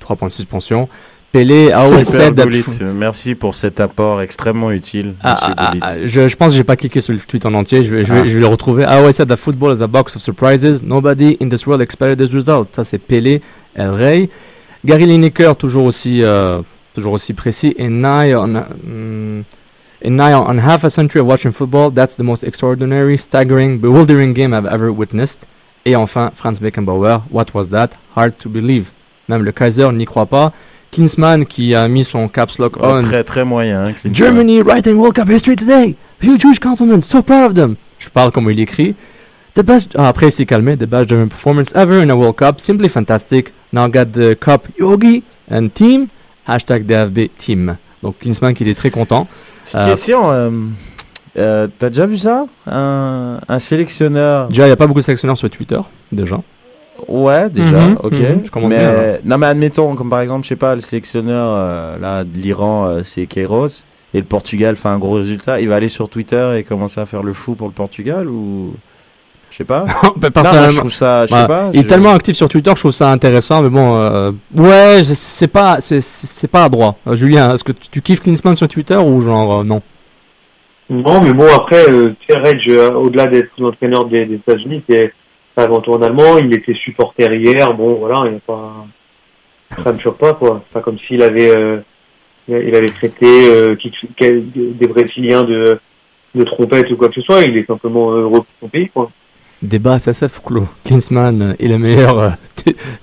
trois 0.00 0.16
points 0.16 0.28
de 0.28 0.32
suspension. 0.32 0.88
Pelé 1.32 1.70
a 1.70 1.78
always 1.78 2.08
Super 2.08 2.20
said 2.24 2.34
that 2.36 2.44
Gullit, 2.46 2.62
fo- 2.62 2.72
euh, 2.82 2.92
merci 2.92 3.36
pour 3.36 3.54
cet 3.54 3.78
apport 3.78 4.20
extrêmement 4.20 4.72
utile, 4.72 5.14
Ah, 5.22 5.38
ah, 5.56 5.70
Gullit. 5.70 5.80
ah, 5.82 5.94
je, 6.06 6.28
je 6.28 6.36
pense 6.36 6.48
que 6.50 6.56
j'ai 6.56 6.64
pas 6.64 6.74
cliqué 6.74 7.00
sur 7.00 7.12
le 7.12 7.20
tweet 7.20 7.46
en 7.46 7.54
entier. 7.54 7.84
Je 7.84 7.94
vais, 7.94 8.04
je 8.04 8.12
vais, 8.12 8.20
Ah. 8.20 8.26
je 8.26 8.34
vais 8.34 8.40
le 8.40 8.46
retrouver. 8.48 8.82
I 8.82 8.86
always 8.98 9.12
said 9.12 9.28
that 9.28 9.36
football 9.36 9.72
is 9.72 9.80
a 9.80 9.86
box 9.86 10.16
of 10.16 10.22
surprises. 10.22 10.82
Nobody 10.82 11.36
in 11.40 11.48
this 11.48 11.66
world 11.68 11.80
expected 11.82 12.18
this 12.18 12.34
result. 12.34 12.70
Ça, 12.74 12.82
c'est 12.82 12.98
Pelé, 12.98 13.42
El 13.76 13.90
Rey. 13.90 14.28
Gary 14.84 15.06
Lineker, 15.06 15.54
toujours 15.56 15.84
aussi, 15.84 16.22
euh, 16.24 16.62
toujours 16.94 17.12
aussi 17.12 17.32
précis. 17.32 17.76
Nigh 17.78 18.34
on, 18.34 18.48
mm, 18.48 19.44
in 20.04 20.10
nigh 20.10 20.34
on 20.34 20.58
half 20.58 20.84
a 20.84 20.90
century 20.90 21.20
of 21.20 21.28
watching 21.28 21.52
football, 21.52 21.92
that's 21.92 22.16
the 22.16 22.22
most 22.24 22.42
extraordinary, 22.42 23.16
staggering, 23.18 23.78
bewildering 23.78 24.32
game 24.34 24.52
I've 24.52 24.66
ever 24.66 24.90
witnessed. 24.90 25.46
Et 25.84 25.94
enfin, 25.94 26.32
Franz 26.34 26.58
Beckenbauer, 26.60 27.22
what 27.30 27.54
was 27.54 27.68
that? 27.68 27.90
Hard 28.16 28.36
to 28.38 28.48
believe. 28.48 28.90
Même 29.28 29.44
le 29.44 29.52
Kaiser 29.52 29.92
n'y 29.92 30.06
croit 30.06 30.26
pas. 30.26 30.52
Kinsman 30.90 31.44
qui 31.46 31.74
a 31.74 31.86
mis 31.88 32.04
son 32.04 32.28
caps 32.28 32.58
lock 32.58 32.74
Oh, 32.80 32.86
on. 32.86 33.00
très 33.02 33.22
très 33.24 33.44
moyen. 33.44 33.84
hein. 33.86 33.92
Germany 34.12 34.60
writing 34.62 34.96
World 34.96 35.14
Cup 35.14 35.28
history 35.30 35.56
today. 35.56 35.94
Huge, 36.20 36.42
huge 36.44 36.58
compliment. 36.58 37.00
So 37.02 37.22
proud 37.22 37.46
of 37.50 37.54
them. 37.54 37.76
Je 37.98 38.08
parle 38.08 38.30
comme 38.32 38.50
il 38.50 38.58
écrit. 38.60 38.94
The 39.54 39.62
best. 39.64 39.92
ah, 39.96 40.08
après, 40.08 40.26
il 40.28 40.32
s'est 40.32 40.46
calmé. 40.46 40.76
The 40.76 40.84
best 40.86 41.08
German 41.08 41.28
performance 41.28 41.72
ever 41.74 42.02
in 42.02 42.08
a 42.10 42.14
World 42.14 42.36
Cup. 42.36 42.60
Simply 42.60 42.88
fantastic. 42.88 43.52
Now 43.72 43.88
got 43.88 44.06
the 44.12 44.34
cup 44.38 44.68
Yogi 44.78 45.22
and 45.50 45.68
team. 45.74 46.08
Hashtag 46.46 46.84
DFB 46.86 47.30
team. 47.36 47.76
Donc 48.02 48.18
Klinsmann 48.20 48.54
qui 48.54 48.62
était 48.64 48.74
très 48.74 48.90
content. 48.90 49.26
Petite 49.64 49.76
Euh, 49.76 49.86
question, 49.86 50.32
euh, 50.32 50.50
euh, 51.36 51.68
t'as 51.78 51.90
déjà 51.90 52.06
vu 52.06 52.16
ça? 52.16 52.46
Un, 52.66 53.38
un 53.46 53.58
sélectionneur 53.58 54.48
Déjà, 54.48 54.64
il 54.64 54.66
n'y 54.66 54.72
a 54.72 54.76
pas 54.76 54.86
beaucoup 54.86 55.00
de 55.00 55.04
sélectionneurs 55.04 55.36
sur 55.36 55.48
Twitter. 55.50 55.78
Déjà. 56.10 56.40
Ouais, 57.08 57.48
déjà, 57.50 57.78
Mhm, 57.78 57.96
ok. 58.02 58.12
mhm, 58.12 58.42
je 58.44 58.50
commence 58.50 58.70
mais, 58.70 59.20
non, 59.24 59.38
mais 59.38 59.46
admettons, 59.46 59.94
comme 59.94 60.10
par 60.10 60.20
exemple, 60.20 60.44
je 60.44 60.48
sais 60.50 60.56
pas, 60.56 60.74
le 60.74 60.80
sélectionneur 60.80 61.54
euh, 61.58 61.98
là, 61.98 62.24
de 62.24 62.36
l'Iran, 62.38 62.86
euh, 62.86 63.00
c'est 63.04 63.26
Queiroz, 63.26 63.84
et 64.14 64.18
le 64.18 64.24
Portugal 64.24 64.76
fait 64.76 64.88
un 64.88 64.98
gros 64.98 65.14
résultat, 65.14 65.60
il 65.60 65.68
va 65.68 65.76
aller 65.76 65.88
sur 65.88 66.08
Twitter 66.08 66.56
et 66.58 66.62
commencer 66.64 67.00
à 67.00 67.06
faire 67.06 67.22
le 67.22 67.32
fou 67.32 67.54
pour 67.54 67.68
le 67.68 67.72
Portugal 67.74 68.28
ou. 68.28 68.74
Je 69.50 69.56
sais 69.56 69.64
pas? 69.64 69.84
Non, 70.04 70.30
personnellement- 70.30 70.68
je 70.70 70.76
trouve 70.78 70.92
ça, 70.92 71.26
je 71.26 71.34
sais 71.34 71.46
pas. 71.48 71.70
il 71.72 71.80
est 71.80 71.82
je- 71.82 71.88
tellement 71.88 72.12
actif 72.12 72.36
sur 72.36 72.48
Twitter, 72.48 72.70
je 72.72 72.80
trouve 72.80 72.92
ça 72.92 73.10
intéressant, 73.10 73.62
mais 73.62 73.68
bon, 73.68 73.96
euh, 74.00 74.30
ouais, 74.56 75.02
c'est 75.02 75.48
pas, 75.48 75.80
c'est- 75.80 76.46
pas 76.48 76.64
à 76.64 76.68
droit. 76.68 76.96
Euh, 77.08 77.16
Julien, 77.16 77.52
est-ce 77.54 77.64
que 77.64 77.72
tu, 77.72 77.88
tu 77.90 78.00
kiffes 78.00 78.20
Klinsmann 78.22 78.54
sur 78.54 78.68
Twitter 78.68 78.96
ou 78.96 79.20
genre 79.20 79.60
euh, 79.60 79.64
non? 79.64 79.82
Non, 80.88 81.20
mais 81.20 81.32
bon, 81.32 81.46
après, 81.54 81.88
euh, 81.88 82.14
euh, 82.68 82.90
au-delà 82.92 83.26
d'être 83.26 83.50
l'entraîneur 83.58 84.06
des, 84.06 84.26
des 84.26 84.34
États-Unis, 84.36 84.82
c'est 84.88 85.12
avant 85.60 85.80
tout 85.80 85.94
un 85.94 86.02
Allemand. 86.02 86.38
Il 86.38 86.54
était 86.54 86.74
supporter 86.74 87.32
hier. 87.34 87.74
Bon, 87.74 87.94
voilà, 87.94 88.30
il 88.30 88.36
a 88.36 88.40
pas, 88.40 88.86
ça 89.82 89.92
me 89.92 89.98
choque 89.98 90.18
pas, 90.18 90.34
quoi. 90.34 90.62
Pas 90.72 90.80
comme 90.80 90.98
s'il 90.98 91.22
avait, 91.22 91.56
euh, 91.56 91.80
il 92.48 92.74
avait 92.74 92.88
traité 92.88 93.26
euh, 93.26 93.76
des 94.18 94.86
Brésiliens 94.86 95.44
de, 95.44 95.78
de 96.34 96.44
trompette 96.44 96.90
ou 96.90 96.96
quoi 96.96 97.08
que 97.08 97.14
ce 97.14 97.22
soit. 97.22 97.42
Il 97.42 97.58
est 97.58 97.66
simplement 97.66 98.10
heureux 98.10 98.40
pour 98.40 98.54
son 98.60 98.68
pays, 98.68 98.88
quoi. 98.90 99.10
Débat 99.62 99.98
SSF 99.98 100.40
clos. 100.44 100.66
Klinsmann 100.84 101.54
est 101.58 101.68
le 101.68 101.78
meilleur 101.78 102.18
euh, 102.18 102.30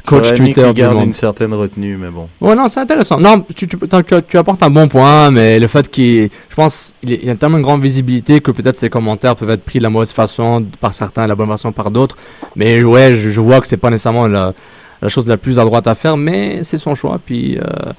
coach 0.06 0.34
Twitter 0.34 0.65
du 0.74 0.82
garde 0.82 0.96
monde. 0.96 1.06
une 1.06 1.12
certaine 1.12 1.54
retenue, 1.54 1.98
mais 1.98 2.10
bon. 2.10 2.28
Ouais, 2.41 2.56
non, 2.56 2.67
c'est 2.67 2.80
intéressant. 2.80 3.20
Non, 3.20 3.46
tu, 3.56 3.67
tu, 3.67 3.78
tu- 3.78 4.22
tu 4.28 4.38
apportes 4.38 4.63
un 4.63 4.70
bon 4.72 4.88
point, 4.88 5.30
mais 5.30 5.60
le 5.60 5.67
fait 5.67 5.88
qu'il, 5.89 6.30
je 6.50 6.56
pense, 6.56 6.96
il 7.04 7.24
y 7.26 7.30
a 7.30 7.36
tellement 7.36 7.58
une 7.58 7.63
grande 7.63 7.82
visibilité 7.82 8.39
que 8.39 8.50
peut-être 8.52 8.78
ses 8.78 8.89
commentaires 8.89 9.36
peuvent 9.36 9.52
être 9.52 9.63
pris 9.63 9.78
de 9.80 9.84
la 9.84 9.89
mauvaise 9.91 10.12
façon 10.12 10.65
par 10.80 10.93
certains 10.96 11.26
et 11.26 11.28
la 11.28 11.36
bonne 11.36 11.48
façon 11.50 11.72
par 11.72 11.91
d'autres. 11.91 12.17
Mais 12.56 12.84
ouais, 12.84 13.15
je, 13.15 13.30
je 13.30 13.41
vois 13.41 13.62
que 13.62 13.67
c'est 13.67 13.78
pas 13.78 13.91
nécessairement 13.91 14.28
la, 14.28 14.54
la 15.02 15.10
chose 15.10 15.28
la 15.28 15.38
plus 15.38 15.60
à 15.60 15.63
droite 15.63 15.86
à 15.88 15.93
faire, 15.93 16.17
mais 16.17 16.63
c'est 16.63 16.80
son 16.80 16.96
choix. 16.96 17.20
Puis 17.24 17.58
euh, 17.60 17.91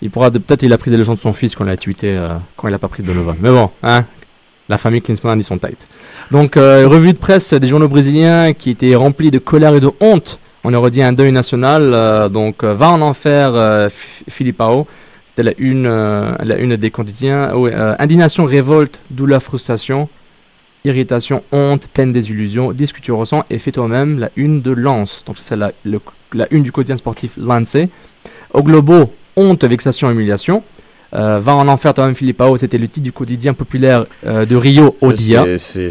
il 0.00 0.10
pourra 0.10 0.30
peut-être 0.30 0.62
il 0.62 0.72
a 0.72 0.78
pris 0.78 0.90
des 0.90 0.96
leçons 0.96 1.14
de 1.14 1.18
son 1.18 1.32
fils 1.34 1.54
quand 1.54 1.64
il 1.66 1.70
a 1.70 1.76
tweeté 1.76 2.08
euh, 2.16 2.36
quand 2.56 2.68
il 2.68 2.74
a 2.74 2.78
pas 2.78 2.88
pris 2.88 3.02
de 3.02 3.08
Donovan. 3.08 3.36
Mais 3.40 3.50
bon, 3.50 3.70
hein, 3.82 4.04
la 4.68 4.78
famille 4.78 5.02
Klinsmann 5.02 5.38
ils 5.38 5.44
sont 5.44 5.58
tight. 5.58 5.88
Donc 6.30 6.56
euh, 6.56 6.86
revue 6.86 7.12
de 7.12 7.18
presse 7.18 7.54
des 7.54 7.66
journaux 7.66 7.88
brésiliens 7.88 8.52
qui 8.52 8.70
était 8.70 8.94
remplie 8.94 9.30
de 9.30 9.38
colère 9.38 9.74
et 9.74 9.80
de 9.80 9.90
honte. 10.00 10.40
On 10.64 10.74
aurait 10.74 10.90
dit 10.90 11.02
un 11.02 11.12
deuil 11.12 11.32
national. 11.32 11.94
euh, 11.94 12.28
donc 12.28 12.62
euh, 12.64 12.74
va 12.74 12.90
en 12.90 13.00
enfer 13.00 13.52
euh, 13.54 13.88
Filipao. 14.28 14.86
C'était 15.24 15.42
la 15.42 15.52
une, 15.58 15.84
la 15.84 16.58
une 16.58 16.76
des 16.76 16.90
quotidiens. 16.90 17.50
Euh, 17.54 17.94
indignation, 17.98 18.44
révolte, 18.44 19.00
douleur, 19.08 19.40
frustration, 19.40 20.08
irritation, 20.84 21.44
honte, 21.52 21.86
peine, 21.86 22.10
désillusion. 22.12 22.72
Dis 22.72 22.88
ce 22.88 22.92
que 22.92 23.00
tu 23.00 23.12
ressens 23.12 23.44
et 23.48 23.58
fais 23.58 23.70
toi-même 23.70 24.18
la 24.18 24.30
une 24.34 24.62
de 24.62 24.72
Lance. 24.72 25.22
Donc 25.26 25.36
c'est 25.38 25.56
la, 25.56 25.70
la 26.32 26.46
une 26.50 26.64
du 26.64 26.72
quotidien 26.72 26.96
sportif 26.96 27.36
Lance. 27.36 27.76
Au 28.52 28.62
Globo, 28.64 29.12
honte, 29.36 29.62
vexation, 29.64 30.10
humiliation. 30.10 30.64
Euh, 31.14 31.38
va 31.38 31.54
en 31.56 31.66
enfer 31.68 31.94
toi-même 31.94 32.14
Filipao, 32.14 32.56
c'était 32.58 32.76
le 32.76 32.86
titre 32.86 33.04
du 33.04 33.12
quotidien 33.12 33.54
populaire 33.54 34.04
euh, 34.26 34.44
de 34.44 34.54
Rio 34.56 34.94
Odia. 35.00 35.44
C'est- 35.58 35.88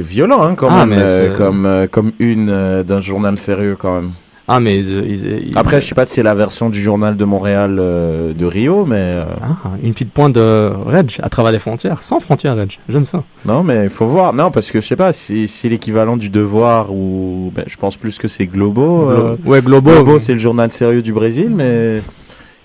violent, 0.00 0.42
hein, 0.42 0.54
quand 0.54 0.68
Ah, 0.70 0.86
même, 0.86 0.98
euh, 1.06 1.34
comme, 1.36 1.66
euh, 1.66 1.86
comme 1.86 2.12
une 2.18 2.82
d'un 2.82 3.00
journal 3.00 3.38
sérieux, 3.38 3.76
quand 3.78 3.94
même. 3.94 4.12
Ah, 4.48 4.60
mais 4.60 4.76
ils- 4.76 5.04
ils- 5.06 5.48
ils- 5.48 5.52
Après, 5.58 5.80
je 5.80 5.86
sais 5.86 5.94
pas 5.94 6.04
si 6.04 6.14
c'est 6.14 6.22
la 6.22 6.34
version 6.34 6.68
du 6.68 6.80
journal 6.82 7.16
de 7.16 7.24
Montréal 7.24 7.76
de 7.76 8.44
Rio, 8.44 8.84
mais. 8.86 9.16
Ah, 9.42 9.70
une 9.82 9.92
petite 9.92 10.12
pointe 10.12 10.34
de 10.34 10.70
Reg 10.86 11.16
à 11.22 11.28
travers 11.30 11.50
les 11.52 11.58
frontières. 11.58 12.02
Sans 12.02 12.20
frontières, 12.20 12.54
Reg. 12.56 12.78
J'aime 12.88 13.06
ça. 13.06 13.22
Non, 13.46 13.62
mais 13.62 13.84
il 13.84 13.88
faut 13.90 14.06
voir. 14.06 14.34
Non, 14.34 14.50
parce 14.50 14.70
que 14.70 14.80
je 14.82 14.86
sais 14.86 14.96
pas 14.96 15.12
si 15.14 15.46
c'est 15.48 15.68
l'équivalent 15.70 16.16
du 16.18 16.28
devoir 16.28 16.92
ou. 16.92 17.52
ben, 17.54 17.64
je 17.66 17.76
pense 17.76 17.96
plus 17.96 18.18
que 18.18 18.28
c'est 18.28 18.46
Globo. 18.46 19.10
Glo- 19.10 19.38
ouais, 19.46 19.62
Globo. 19.62 20.18
c'est 20.18 20.34
le 20.34 20.38
journal 20.38 20.70
sérieux 20.72 21.00
du 21.02 21.12
Brésil, 21.14 21.50
mais. 21.54 22.02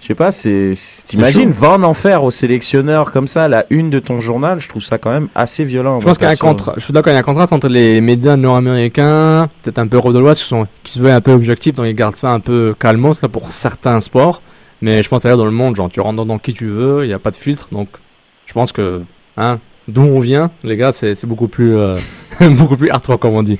Je 0.01 0.07
sais 0.07 0.15
pas, 0.15 0.31
c'est. 0.31 0.73
T'imagines, 1.05 1.51
va 1.51 1.71
en 1.71 1.83
enfer 1.83 2.23
au 2.23 2.31
sélectionneur 2.31 3.11
comme 3.11 3.27
ça, 3.27 3.47
la 3.49 3.65
une 3.69 3.89
de 3.89 3.99
ton 3.99 4.19
journal, 4.19 4.59
je 4.59 4.69
trouve 4.69 4.81
ça 4.81 4.97
quand 4.97 5.11
même 5.11 5.27
assez 5.35 5.65
violent. 5.65 5.99
Je 5.99 6.05
pense 6.05 6.17
qu'il 6.17 6.25
y 6.25 6.29
a 6.29 6.33
un 6.33 6.35
contrat. 6.37 6.73
Je 6.77 6.83
suis 6.83 6.93
d'accord, 6.93 7.11
il 7.11 7.15
y 7.15 7.17
a 7.17 7.19
un 7.19 7.23
contraste 7.23 7.51
entre 7.51 7.67
les 7.67 7.99
médias 7.99 8.37
nord-américains, 8.37 9.49
peut-être 9.61 9.79
un 9.79 9.87
peu 9.87 9.99
de 9.99 10.19
l'Ouest, 10.19 10.41
qui, 10.41 10.47
sont, 10.47 10.67
qui 10.83 10.93
se 10.93 10.99
veulent 10.99 11.11
un 11.11 11.21
peu 11.21 11.33
objectifs, 11.33 11.75
donc 11.75 11.87
ils 11.87 11.95
gardent 11.95 12.15
ça 12.15 12.31
un 12.31 12.39
peu 12.39 12.73
calmos 12.79 13.21
là, 13.21 13.27
pour 13.27 13.51
certains 13.51 13.99
sports. 13.99 14.41
Mais 14.81 15.03
je 15.03 15.09
pense 15.09 15.23
que 15.23 15.27
dans 15.27 15.45
le 15.45 15.51
monde, 15.51 15.75
genre, 15.75 15.89
tu 15.89 15.99
rentres 15.99 16.25
dans 16.25 16.39
qui 16.39 16.53
tu 16.53 16.67
veux, 16.67 17.03
il 17.03 17.07
n'y 17.07 17.13
a 17.13 17.19
pas 17.19 17.31
de 17.31 17.35
filtre. 17.35 17.67
Donc, 17.71 17.89
je 18.45 18.53
pense 18.53 18.71
que, 18.71 19.01
hein, 19.35 19.59
d'où 19.89 20.03
on 20.03 20.19
vient, 20.19 20.51
les 20.63 20.77
gars, 20.77 20.93
c'est 20.93 21.13
c'est 21.15 21.27
beaucoup 21.27 21.49
plus, 21.49 21.75
euh, 21.75 21.95
beaucoup 22.51 22.77
plus 22.77 22.89
hardcore, 22.89 23.19
comme 23.19 23.33
on 23.33 23.43
dit. 23.43 23.59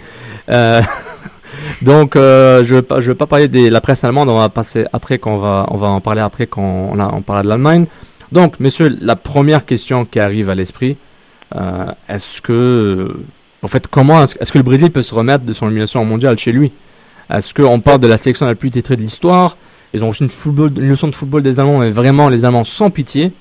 Euh, 0.49 0.81
Donc, 1.81 2.15
euh, 2.15 2.63
je 2.63 2.75
ne 2.75 2.81
vais, 2.81 2.99
vais, 2.99 3.15
pas 3.15 3.25
parler 3.25 3.47
de 3.47 3.69
la 3.69 3.81
presse 3.81 4.03
allemande, 4.03 4.29
on 4.29 4.37
va 4.37 4.49
passer 4.49 4.85
après, 4.93 5.17
quand 5.17 5.33
on, 5.33 5.37
va, 5.37 5.65
on 5.69 5.77
va 5.77 5.87
en 5.87 6.01
parler 6.01 6.21
après 6.21 6.47
quand 6.47 6.91
on, 6.93 7.21
parlera 7.21 7.43
de 7.43 7.49
l'Allemagne. 7.49 7.85
Donc, 8.31 8.59
messieurs, 8.59 8.95
la 9.01 9.15
première 9.15 9.65
question 9.65 10.05
qui 10.05 10.19
arrive 10.19 10.49
à 10.49 10.55
l'esprit, 10.55 10.97
euh, 11.55 11.85
est-ce 12.07 12.41
que, 12.41 13.15
en 13.63 13.67
fait, 13.67 13.87
comment 13.87 14.23
est-ce, 14.23 14.51
que 14.51 14.57
le 14.57 14.63
Brésil 14.63 14.91
peut 14.91 15.01
se 15.01 15.13
remettre 15.13 15.45
de 15.45 15.53
son 15.53 15.65
élimination 15.65 16.03
mondiale 16.05 16.37
chez 16.37 16.51
lui? 16.51 16.71
Est-ce 17.29 17.53
qu'on 17.53 17.79
parle 17.79 17.99
de 17.99 18.07
la 18.07 18.17
sélection 18.17 18.45
la 18.45 18.55
plus 18.55 18.71
titrée 18.71 18.95
de 18.95 19.01
l'histoire? 19.01 19.57
Ils 19.93 20.03
ont 20.03 20.09
reçu 20.09 20.23
une 20.23 20.87
leçon 20.87 21.07
de 21.07 21.15
football 21.15 21.41
des 21.41 21.59
Allemands, 21.59 21.79
mais 21.79 21.89
vraiment 21.89 22.29
les 22.29 22.45
Allemands 22.45 22.63
sans 22.63 22.91
pitié. 22.91 23.31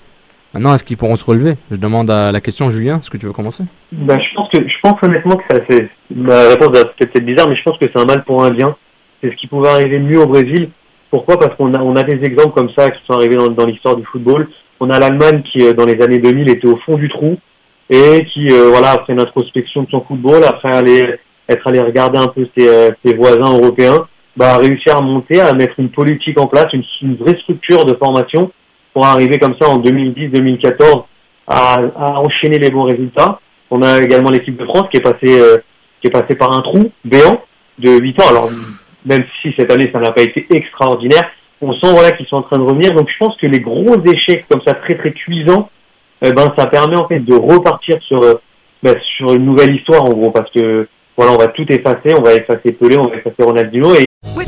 Maintenant, 0.58 0.74
est-ce 0.74 0.82
qu'ils 0.82 0.96
pourront 0.96 1.14
se 1.14 1.24
relever? 1.24 1.54
Je 1.70 1.76
demande 1.76 2.10
à 2.10 2.32
la 2.32 2.40
question, 2.40 2.68
Julien, 2.68 2.98
est-ce 2.98 3.10
que 3.10 3.16
tu 3.16 3.26
veux 3.26 3.32
commencer? 3.32 3.62
Bah, 3.92 4.16
je 4.18 4.34
pense 4.34 4.48
que 4.50 4.58
je 4.58 4.74
pense 4.82 5.00
honnêtement 5.04 5.36
que 5.36 5.44
ça, 5.48 5.60
c'est 5.70 5.88
ma 6.10 6.48
réponse 6.48 6.82
peut-être 6.98 7.24
bizarre, 7.24 7.48
mais 7.48 7.54
je 7.54 7.62
pense 7.62 7.78
que 7.78 7.86
c'est 7.86 8.00
un 8.00 8.04
mal 8.04 8.24
pour 8.24 8.42
un 8.42 8.50
bien. 8.50 8.74
C'est 9.22 9.30
ce 9.30 9.36
qui 9.36 9.46
pouvait 9.46 9.68
arriver 9.68 10.00
mieux 10.00 10.20
au 10.20 10.26
Brésil. 10.26 10.70
Pourquoi? 11.12 11.38
Parce 11.38 11.54
qu'on 11.54 11.72
a 11.74 11.78
on 11.78 11.94
a 11.94 12.02
des 12.02 12.26
exemples 12.26 12.54
comme 12.56 12.70
ça 12.76 12.90
qui 12.90 12.98
sont 13.06 13.12
arrivés 13.12 13.36
dans, 13.36 13.66
l'histoire 13.66 13.94
du 13.94 14.04
football. 14.06 14.48
On 14.80 14.90
a 14.90 14.98
l'Allemagne 14.98 15.44
qui, 15.44 15.62
euh, 15.62 15.74
dans 15.74 15.84
les 15.84 16.02
années 16.02 16.18
2000, 16.18 16.50
était 16.50 16.66
au 16.66 16.76
fond 16.78 16.96
du 16.96 17.08
trou 17.08 17.36
et 17.88 18.26
qui, 18.34 18.48
euh, 18.50 18.70
voilà, 18.70 18.94
après 18.94 19.12
une 19.12 19.20
introspection 19.20 19.84
de 19.84 19.90
son 19.90 20.00
football, 20.08 20.42
après 20.42 20.74
aller 20.74 21.20
être 21.48 21.68
allé 21.68 21.78
regarder 21.78 22.18
un 22.18 22.26
peu 22.26 22.48
ses, 22.58 22.68
euh, 22.68 22.90
voisins 23.16 23.54
européens, 23.54 24.08
bah, 24.36 24.54
a 24.54 24.58
réussi 24.58 24.90
à 24.90 25.00
monter, 25.00 25.40
à 25.40 25.52
mettre 25.52 25.78
une 25.78 25.90
politique 25.90 26.40
en 26.40 26.48
place, 26.48 26.66
une 26.72 27.14
vraie 27.14 27.38
structure 27.42 27.84
de 27.84 27.94
formation 27.94 28.50
pour 28.98 29.06
arriver 29.06 29.38
comme 29.38 29.54
ça 29.60 29.68
en 29.68 29.78
2010-2014 29.78 31.04
à, 31.46 31.80
enchaîner 32.18 32.58
les 32.58 32.68
bons 32.68 32.82
résultats. 32.82 33.38
On 33.70 33.80
a 33.82 34.00
également 34.00 34.28
l'équipe 34.28 34.56
de 34.56 34.64
France 34.64 34.88
qui 34.90 34.96
est 34.96 35.00
passée 35.00 35.40
euh, 35.40 35.58
qui 36.00 36.08
est 36.08 36.10
passée 36.10 36.34
par 36.34 36.52
un 36.52 36.62
trou 36.62 36.90
béant 37.04 37.40
de 37.78 37.90
8 37.92 38.20
ans. 38.20 38.28
Alors 38.28 38.50
même 39.06 39.24
si 39.40 39.54
cette 39.56 39.70
année 39.70 39.88
ça 39.92 40.00
n'a 40.00 40.10
pas 40.10 40.22
été 40.22 40.48
extraordinaire, 40.50 41.30
on 41.60 41.72
sent 41.74 41.92
voilà 41.92 42.10
qu'ils 42.10 42.26
sont 42.26 42.38
en 42.38 42.42
train 42.42 42.58
de 42.58 42.64
revenir. 42.64 42.92
Donc 42.92 43.08
je 43.08 43.24
pense 43.24 43.36
que 43.40 43.46
les 43.46 43.60
gros 43.60 43.94
échecs 44.04 44.46
comme 44.50 44.62
ça 44.66 44.74
très 44.74 44.98
très 44.98 45.12
cuisants, 45.12 45.70
eh 46.20 46.32
ben 46.32 46.52
ça 46.58 46.66
permet 46.66 46.96
en 46.96 47.06
fait 47.06 47.20
de 47.20 47.36
repartir 47.36 48.02
sur 48.02 48.20
euh, 48.24 48.34
ben, 48.82 48.96
sur 49.16 49.32
une 49.32 49.44
nouvelle 49.44 49.76
histoire 49.76 50.02
en 50.02 50.10
gros 50.10 50.32
parce 50.32 50.50
que 50.50 50.88
voilà 51.16 51.34
on 51.34 51.38
va 51.38 51.46
tout 51.46 51.72
effacer, 51.72 52.16
on 52.18 52.22
va 52.22 52.34
effacer 52.34 52.72
Pelé, 52.72 52.98
on 52.98 53.08
va 53.08 53.14
effacer 53.14 53.44
Ronaldinho 53.44 53.94
et 53.94 54.07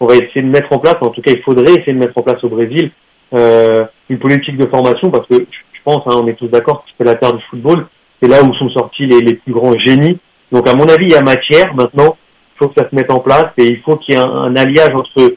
On 0.00 0.06
va 0.06 0.14
essayer 0.14 0.42
de 0.42 0.48
mettre 0.48 0.72
en 0.72 0.78
place, 0.78 0.96
en 1.00 1.08
tout 1.08 1.22
cas, 1.22 1.32
il 1.34 1.42
faudrait 1.42 1.72
essayer 1.72 1.92
de 1.92 1.98
mettre 1.98 2.18
en 2.18 2.22
place 2.22 2.42
au 2.44 2.48
Brésil 2.48 2.90
euh, 3.34 3.84
une 4.08 4.18
politique 4.18 4.56
de 4.56 4.68
formation 4.68 5.10
parce 5.10 5.26
que 5.26 5.34
je 5.36 5.80
pense, 5.84 6.02
hein, 6.06 6.20
on 6.22 6.26
est 6.28 6.34
tous 6.34 6.48
d'accord 6.48 6.84
c'est 6.96 7.04
la 7.04 7.14
terre 7.14 7.32
du 7.32 7.42
football. 7.50 7.86
C'est 8.20 8.28
là 8.28 8.42
où 8.42 8.54
sont 8.54 8.70
sortis 8.70 9.06
les, 9.06 9.34
plus 9.34 9.52
grands 9.52 9.76
génies. 9.78 10.18
Donc, 10.50 10.68
à 10.68 10.74
mon 10.74 10.84
avis, 10.84 11.06
il 11.06 11.12
y 11.12 11.16
a 11.16 11.22
matière. 11.22 11.74
Maintenant, 11.74 12.16
il 12.54 12.58
faut 12.58 12.68
que 12.68 12.74
ça 12.78 12.88
se 12.88 12.94
mette 12.94 13.12
en 13.12 13.20
place 13.20 13.46
et 13.58 13.64
il 13.64 13.80
faut 13.82 13.96
qu'il 13.96 14.14
y 14.14 14.18
ait 14.18 14.20
un, 14.20 14.56
alliage 14.56 14.94
entre 14.94 15.34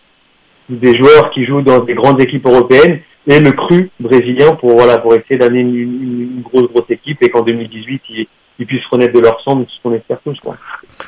des 0.69 0.95
joueurs 0.95 1.31
qui 1.31 1.45
jouent 1.45 1.61
dans 1.61 1.79
des 1.79 1.93
grandes 1.93 2.21
équipes 2.21 2.45
européennes 2.45 3.01
et 3.27 3.39
le 3.39 3.51
cru 3.51 3.89
brésilien 3.99 4.51
pour 4.51 4.77
voilà 4.77 4.97
pour 4.99 5.13
essayer 5.13 5.37
d'amener 5.37 5.61
une, 5.61 6.41
grosse 6.43 6.71
grosse 6.71 6.89
équipe 6.89 7.17
et 7.21 7.29
qu'en 7.29 7.41
2018 7.41 8.01
ils, 8.59 8.65
puissent 8.65 8.85
renaître 8.91 9.13
de 9.13 9.19
leur 9.19 9.41
cendre, 9.41 9.65
ce 9.67 9.81
qu'on 9.81 9.95
espère 9.95 10.19
tous 10.23 10.37
quoi. 10.41 10.57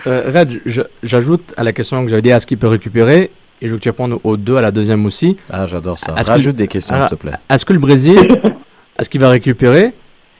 Euh, 0.08 0.32
Red, 0.34 0.62
j'ajoute 1.04 1.54
à 1.58 1.64
la 1.64 1.74
question 1.74 2.04
que 2.04 2.10
j'avais 2.10 2.24
dit 2.24 2.32
à 2.32 2.40
ce 2.40 2.48
qu'il 2.48 2.58
peut 2.58 2.68
récupérer 2.68 3.30
et 3.62 3.68
je 3.68 3.72
veux 3.72 3.78
que 3.78 3.84
tu 3.84 3.90
répondes 3.90 4.20
aux 4.24 4.38
deux 4.38 4.58
à 4.58 4.62
la 4.62 4.72
deuxième 4.72 5.06
aussi. 5.06 5.38
Ah 5.52 5.66
j'adore 5.66 6.00
ça. 6.00 6.14
Rajoute 6.16 6.56
des 6.56 6.68
questions 6.68 7.00
s'il 7.00 7.10
te 7.10 7.16
plaît. 7.16 7.34
Est-ce 7.50 7.66
que 7.66 7.74
le 7.74 7.80
Brésil, 7.80 8.18
est-ce 9.00 9.10
qu'il 9.10 9.22
va 9.22 9.30
récupérer 9.30 9.94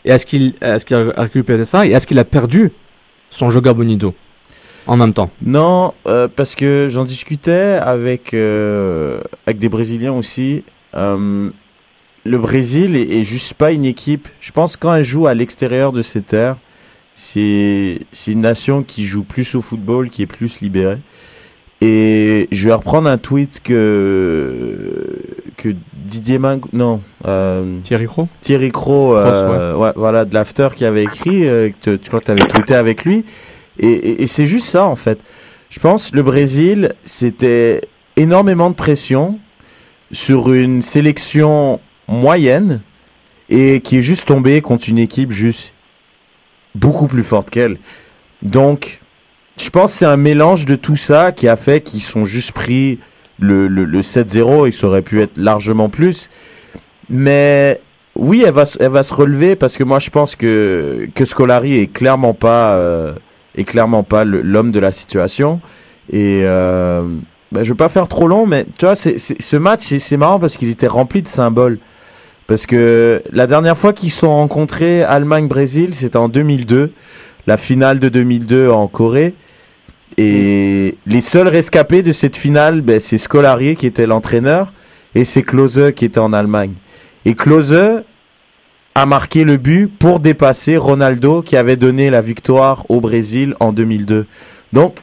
et 0.04 0.10
est-ce 0.10 0.26
qu'il 0.26 0.56
est-ce 0.62 0.86
qu'il 0.86 0.96
a 0.98 1.22
récupéré 1.22 1.64
ça 1.64 1.86
et 1.86 1.92
est-ce 1.92 2.08
qu'il 2.08 2.18
a 2.20 2.24
perdu 2.24 2.72
son 3.30 3.50
Joga 3.50 3.74
Bonito 3.74 4.16
en 4.88 4.98
même 4.98 5.14
temps? 5.14 5.30
Non, 5.44 5.94
euh, 6.08 6.28
parce 6.28 6.56
que 6.56 6.88
j'en 6.90 7.06
discutais 7.06 7.80
avec, 7.82 8.34
euh, 8.34 9.22
avec 9.46 9.60
des 9.60 9.70
Brésiliens 9.70 10.14
aussi. 10.14 10.64
Euh, 10.96 11.50
le 12.24 12.38
Brésil 12.38 12.96
est, 12.96 13.20
est, 13.20 13.24
juste 13.24 13.54
pas 13.54 13.72
une 13.72 13.86
équipe. 13.86 14.28
Je 14.40 14.52
pense 14.52 14.78
quand 14.78 14.94
elle 14.94 15.04
joue 15.04 15.28
à 15.28 15.34
l'extérieur 15.34 15.92
de 15.92 16.02
ses 16.02 16.22
terres, 16.22 16.58
c'est 17.14 18.00
une 18.28 18.42
nation 18.42 18.84
qui 18.84 19.06
joue 19.06 19.24
plus 19.24 19.56
au 19.56 19.62
football, 19.62 20.10
qui 20.10 20.24
est 20.24 20.28
plus 20.28 20.62
libérée. 20.62 21.00
Et 21.82 22.48
je 22.52 22.68
vais 22.68 22.74
reprendre 22.74 23.10
un 23.10 23.18
tweet 23.18 23.62
que 23.64 25.18
que 25.58 25.76
Didier 26.06 26.38
Mang 26.40 26.62
non 26.74 27.02
euh, 27.26 27.80
Thierry 27.84 28.06
Cro 28.06 28.28
Thierry 28.42 28.72
Cro 28.72 29.18
euh, 29.18 29.74
ouais. 29.76 29.86
ouais. 29.86 29.92
voilà 29.96 30.26
de 30.26 30.34
l'after 30.34 30.70
qui 30.76 30.86
avait 30.86 31.04
écrit 31.04 31.48
euh, 31.48 31.70
que 31.82 31.96
tu 31.96 32.08
crois 32.08 32.20
que 32.20 32.26
tu 32.26 32.32
avais 32.32 32.46
tweeté 32.46 32.74
avec 32.74 33.06
lui 33.06 33.26
et, 33.78 33.88
et, 33.88 34.24
et 34.24 34.28
c'est 34.28 34.48
juste 34.48 34.68
ça 34.68 34.86
en 34.86 34.96
fait 34.96 35.20
je 35.70 35.80
pense 35.80 36.14
le 36.14 36.24
Brésil 36.24 36.94
c'était 37.06 37.82
énormément 38.16 38.70
de 38.72 38.76
pression 38.76 39.40
sur 40.12 40.54
une 40.54 40.82
sélection 40.82 41.80
moyenne 42.08 42.82
et 43.50 43.82
qui 43.82 43.98
est 43.98 44.02
juste 44.02 44.26
tombée 44.26 44.62
contre 44.62 44.90
une 44.90 44.98
équipe 44.98 45.32
juste 45.32 45.74
beaucoup 46.76 47.08
plus 47.08 47.24
forte 47.24 47.50
qu'elle. 47.50 47.78
Donc, 48.42 49.01
je 49.64 49.70
pense 49.70 49.92
que 49.92 49.98
c'est 50.00 50.06
un 50.06 50.18
mélange 50.18 50.66
de 50.66 50.76
tout 50.76 50.96
ça 50.96 51.32
qui 51.32 51.48
a 51.48 51.56
fait 51.56 51.82
qu'ils 51.82 52.02
sont 52.02 52.26
juste 52.26 52.52
pris 52.52 53.00
le, 53.40 53.68
le, 53.68 53.86
le 53.86 54.02
7-0 54.02 54.68
et 54.68 54.72
ça 54.72 54.88
aurait 54.88 55.02
pu 55.02 55.22
être 55.22 55.38
largement 55.38 55.90
plus. 55.90 56.30
Mais 57.10 57.80
oui, 58.16 58.44
elle 58.46 58.54
va, 58.54 58.66
se 58.66 59.14
relever 59.14 59.56
parce 59.56 59.78
que 59.78 59.84
moi 59.84 60.00
je 60.00 60.10
pense 60.10 60.36
que, 60.36 61.08
que 61.14 61.26
Scolari 61.26 61.80
est 61.80 61.88
clairement 61.88 62.34
pas, 62.34 62.74
euh, 62.74 63.14
est 63.56 63.64
clairement 63.64 64.04
pas 64.04 64.24
l'homme 64.26 64.72
de 64.72 64.80
la 64.80 64.92
situation. 64.92 65.62
Et 66.12 66.42
euh, 66.44 67.04
ben, 67.52 67.64
je 67.64 67.70
veux 67.70 67.76
pas 67.76 67.90
faire 67.90 68.08
trop 68.08 68.28
long, 68.28 68.46
mais 68.46 68.66
tu 68.78 68.86
vois, 68.86 68.96
ce 68.96 69.58
match, 69.58 69.98
c'est 69.98 70.18
marrant 70.18 70.40
parce 70.40 70.58
qu'il 70.58 70.70
était 70.70 70.88
rempli 70.88 71.22
de 71.22 71.28
symboles. 71.28 71.80
Parce 72.48 72.66
que 72.66 73.24
la 73.32 73.48
dernière 73.48 73.78
fois 73.78 73.94
qu'ils 73.94 74.12
sont 74.12 74.30
rencontrés, 74.30 75.04
Allemagne-Brésil, 75.04 75.94
c'était 75.94 76.18
en 76.18 76.28
2002, 76.28 76.92
la 77.48 77.58
finale 77.58 78.00
de 78.00 78.10
2002 78.10 78.70
en 78.70 78.88
Corée. 78.88 79.36
Et 80.18 80.98
les 81.06 81.22
seuls 81.22 81.48
rescapés 81.48 82.04
de 82.04 82.12
cette 82.12 82.36
finale, 82.36 82.82
ben, 82.82 83.00
c'est 83.00 83.18
Scolari 83.18 83.76
qui 83.76 83.88
était 83.88 84.08
l'entraîneur 84.08 84.74
et 85.16 85.24
c'est 85.24 85.44
Klose 85.44 85.92
qui 85.96 86.06
était 86.06 86.20
en 86.20 86.34
Allemagne. 86.34 86.74
Et 87.26 87.36
Klose 87.36 88.04
a 88.94 89.06
marqué 89.06 89.44
le 89.44 89.58
but 89.58 89.88
pour 89.88 90.20
dépasser 90.20 90.78
Ronaldo 90.78 91.42
qui 91.42 91.56
avait 91.56 91.78
donné 91.78 92.10
la 92.10 92.22
victoire 92.22 92.86
au 92.90 93.00
Brésil 93.00 93.56
en 93.60 93.72
2002. 93.72 94.26
Donc, 94.74 94.98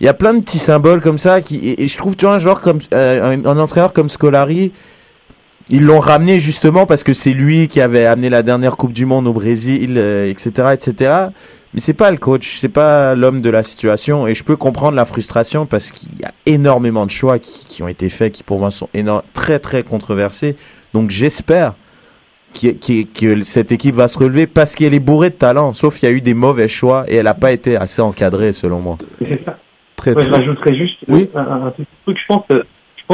il 0.00 0.04
y 0.04 0.08
a 0.08 0.14
plein 0.14 0.34
de 0.34 0.40
petits 0.40 0.58
symboles 0.58 1.00
comme 1.00 1.18
ça 1.18 1.40
qui 1.40 1.74
et, 1.76 1.86
je 1.86 1.96
trouve 1.96 2.16
tu 2.16 2.24
vois 2.24 2.34
un 2.34 2.38
joueur 2.38 2.60
comme 2.60 2.80
euh, 2.94 3.36
un, 3.36 3.44
un, 3.44 3.58
entraîneur 3.58 3.92
comme 3.92 4.08
Scolari 4.08 4.72
ils 5.68 5.84
l'ont 5.84 6.00
ramené 6.00 6.40
justement 6.40 6.86
parce 6.86 7.02
que 7.04 7.12
c'est 7.12 7.32
lui 7.32 7.68
qui 7.68 7.80
avait 7.80 8.06
amené 8.06 8.28
la 8.30 8.42
dernière 8.42 8.76
Coupe 8.76 8.92
du 8.92 9.06
Monde 9.06 9.26
au 9.26 9.32
Brésil, 9.32 9.94
euh, 9.96 10.28
etc., 10.28 10.68
etc. 10.72 11.12
Mais 11.72 11.78
c'est 11.80 11.94
pas 11.94 12.10
le 12.10 12.16
coach, 12.16 12.56
c'est 12.58 12.68
pas 12.68 13.14
l'homme 13.14 13.40
de 13.40 13.50
la 13.50 13.62
situation 13.62 14.26
et 14.26 14.34
je 14.34 14.42
peux 14.42 14.56
comprendre 14.56 14.96
la 14.96 15.04
frustration 15.04 15.66
parce 15.66 15.92
qu'il 15.92 16.08
y 16.20 16.24
a 16.24 16.32
énormément 16.46 17.06
de 17.06 17.12
choix 17.12 17.38
qui, 17.38 17.64
qui, 17.66 17.82
ont 17.84 17.88
été 17.88 18.08
faits 18.08 18.32
qui 18.32 18.42
pour 18.42 18.58
moi 18.58 18.72
sont 18.72 18.88
très 19.34 19.60
très 19.60 19.84
controversés. 19.84 20.56
Donc 20.94 21.10
j'espère 21.10 21.74
qu 22.52 22.74
qu 22.74 23.04
que 23.06 23.44
cette 23.44 23.70
équipe 23.70 23.94
va 23.94 24.08
se 24.08 24.18
relever 24.18 24.48
parce 24.48 24.74
qu'elle 24.74 24.94
est 24.94 24.98
bourrée 24.98 25.30
de 25.30 25.36
talent. 25.36 25.72
Sauf 25.72 25.96
qu'il 25.96 26.08
y 26.08 26.12
a 26.12 26.14
eu 26.14 26.20
des 26.20 26.34
mauvais 26.34 26.66
choix 26.66 27.04
et 27.06 27.14
elle 27.14 27.24
n'a 27.26 27.34
pas 27.34 27.52
été 27.52 27.76
assez 27.76 28.02
encadrée 28.02 28.52
selon 28.52 28.80
moi. 28.80 28.98
très, 29.94 30.12
Moi, 30.12 30.22
je 30.22 30.28
très- 30.28 30.38
rajouterais 30.38 30.74
juste 30.76 30.96
Oui. 31.06 31.30
un, 31.36 31.40
un- 31.40 31.66
un 31.66 31.70
petit 31.70 31.86
truc. 32.04 32.18
Je 32.18 32.26
pense, 32.26 32.42
je 32.50 32.56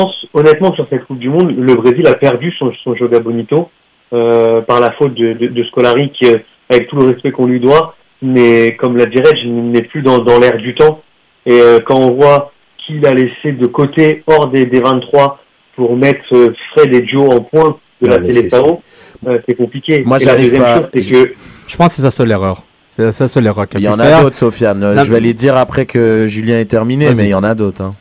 pense 0.00 0.14
honnêtement 0.34 0.70
que 0.70 0.76
sur 0.76 0.86
cette 0.90 1.04
Coupe 1.06 1.18
du 1.18 1.28
Monde, 1.30 1.54
le 1.56 1.74
Brésil 1.74 2.06
a 2.06 2.14
perdu 2.14 2.52
son, 2.58 2.70
son 2.84 2.94
Joga 2.94 3.18
Bonito 3.20 3.70
euh, 4.12 4.60
par 4.62 4.80
la 4.80 4.92
faute 4.92 5.14
de, 5.14 5.32
de, 5.32 5.46
de 5.48 5.64
Scolari 5.64 6.10
qui, 6.12 6.26
euh, 6.30 6.36
avec 6.70 6.88
tout 6.88 6.96
le 6.96 7.06
respect 7.12 7.32
qu'on 7.32 7.46
lui 7.46 7.60
doit, 7.60 7.94
mais 8.22 8.76
comme 8.76 8.96
l'a 8.96 9.06
dit 9.06 9.18
Reg, 9.18 9.36
n'est 9.46 9.82
plus 9.82 10.02
dans, 10.02 10.18
dans 10.18 10.38
l'air 10.38 10.56
du 10.58 10.74
temps. 10.74 11.00
Et 11.46 11.58
euh, 11.60 11.78
quand 11.86 11.98
on 11.98 12.14
voit 12.14 12.52
qu'il 12.84 13.06
a 13.06 13.14
laissé 13.14 13.52
de 13.52 13.66
côté 13.66 14.22
hors 14.26 14.48
des, 14.48 14.66
des 14.66 14.80
23 14.80 15.38
pour 15.76 15.96
mettre 15.96 16.24
Fred 16.72 16.94
et 16.94 17.06
Joe 17.06 17.28
en 17.34 17.40
pointe 17.40 17.76
de 18.02 18.08
Ouais, 18.08 18.14
la 18.14 18.20
mais 18.20 18.28
télé 18.28 18.48
c'est- 18.48 19.54
compliqué. 19.56 20.02
Moi, 20.04 20.18
et 20.18 20.24
la 20.24 20.32
j'arrive 20.32 20.44
deuxième 20.44 20.62
pas- 20.62 20.76
chose, 20.76 20.86
c'est 20.94 21.12
que 21.12 21.32
Je 21.66 21.76
pense 21.76 21.86
que 21.88 21.92
c'est 21.94 22.02
sa 22.02 22.10
seule 22.10 22.30
erreur. 22.30 22.62
C'est 22.88 23.10
sa 23.12 23.28
seule 23.28 23.46
erreur 23.46 23.66
Il 23.74 23.80
y 23.80 23.88
en 23.88 23.98
a 23.98 24.22
d'autres, 24.22 24.36
Sofiane. 24.36 24.78
Non, 24.78 25.02
Je 25.02 25.10
vais 25.10 25.20
les 25.20 25.34
dire 25.34 25.56
après 25.56 25.84
que 25.86 26.26
Julien 26.26 26.58
est 26.60 26.64
terminé, 26.66 27.06
mais 27.16 27.24
il 27.24 27.28
y 27.30 27.34
en 27.34 27.42
a 27.44 27.54
d'autres. 27.54 27.82
hein. 27.82 27.94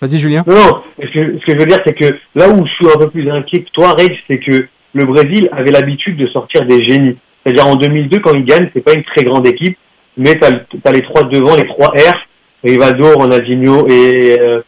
Vas-y, 0.00 0.18
Julien. 0.18 0.44
Non, 0.46 0.54
non, 0.54 0.82
ce 0.98 1.12
que, 1.12 1.36
je 1.46 1.58
veux 1.58 1.66
dire, 1.66 1.78
c'est 1.86 1.94
que 1.94 2.14
là 2.34 2.48
où 2.48 2.66
je 2.66 2.72
suis 2.72 2.86
un 2.94 2.98
peu 2.98 3.10
plus 3.10 3.30
inquiet 3.30 3.62
que 3.64 3.70
toi, 3.72 3.90
Rage, 3.90 4.24
c'est 4.30 4.38
que 4.38 4.66
le 4.94 5.04
Brésil 5.04 5.48
avait 5.52 5.70
l'habitude 5.70 6.16
de 6.16 6.26
sortir 6.28 6.64
des 6.66 6.82
génies. 6.88 7.16
C'est-à-dire 7.44 7.66
en 7.66 7.76
2002, 7.76 8.18
quand 8.20 8.32
ils 8.32 8.44
gagnent, 8.44 8.70
c'est 8.74 8.84
pas 8.84 8.94
une 8.94 9.04
très 9.04 9.22
grande 9.24 9.46
équipe, 9.46 9.76
mais 10.16 10.34
t'as 10.34 10.48
as 10.84 10.92
les 10.92 11.02
trois 11.02 11.24
devant, 11.24 11.54
les 11.54 11.66
trois 11.66 11.88
R, 11.88 12.14
Rivaldo, 12.64 13.12
Ronaldinho 13.12 13.86
et, 13.88 14.38
euh, 14.40 14.62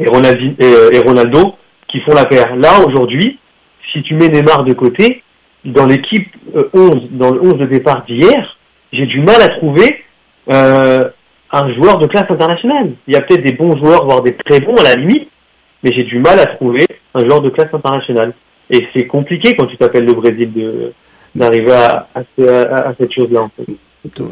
euh, 0.00 0.90
et 0.92 0.98
Ronaldo, 0.98 1.54
qui 1.88 2.00
font 2.00 2.14
la 2.14 2.24
paire. 2.26 2.56
Là, 2.56 2.80
aujourd'hui, 2.86 3.38
si 3.92 4.02
tu 4.02 4.14
mets 4.14 4.28
Neymar 4.28 4.64
de 4.64 4.72
côté, 4.72 5.22
dans 5.64 5.86
l'équipe 5.86 6.28
euh, 6.56 6.70
11, 6.72 7.08
dans 7.12 7.30
le 7.32 7.40
11 7.42 7.58
de 7.58 7.66
départ 7.66 8.04
d'hier, 8.06 8.56
j'ai 8.92 9.06
du 9.06 9.20
mal 9.20 9.40
à 9.42 9.48
trouver 9.48 10.04
euh, 10.50 11.08
un 11.52 11.72
joueur 11.74 11.98
de 11.98 12.06
classe 12.06 12.30
internationale. 12.30 12.92
Il 13.08 13.14
y 13.14 13.16
a 13.16 13.20
peut-être 13.22 13.44
des 13.44 13.52
bons 13.54 13.76
joueurs, 13.76 14.04
voire 14.04 14.22
des 14.22 14.34
très 14.36 14.60
bons 14.60 14.74
à 14.76 14.84
la 14.84 14.94
limite, 14.94 15.28
mais 15.82 15.90
j'ai 15.92 16.04
du 16.04 16.18
mal 16.18 16.38
à 16.38 16.46
trouver 16.46 16.86
un 17.14 17.20
joueur 17.26 17.40
de 17.40 17.50
classe 17.50 17.72
internationale. 17.72 18.34
Et 18.70 18.86
c'est 18.94 19.06
compliqué 19.06 19.56
quand 19.56 19.66
tu 19.66 19.76
t'appelles 19.76 20.04
le 20.04 20.12
Brésil 20.14 20.50
d'arriver 21.34 21.72
à, 21.72 22.08
à, 22.14 22.20
ce- 22.38 22.66
à- 22.68 22.88
à 22.90 22.94
cette 22.98 23.12
chose-là. 23.12 23.48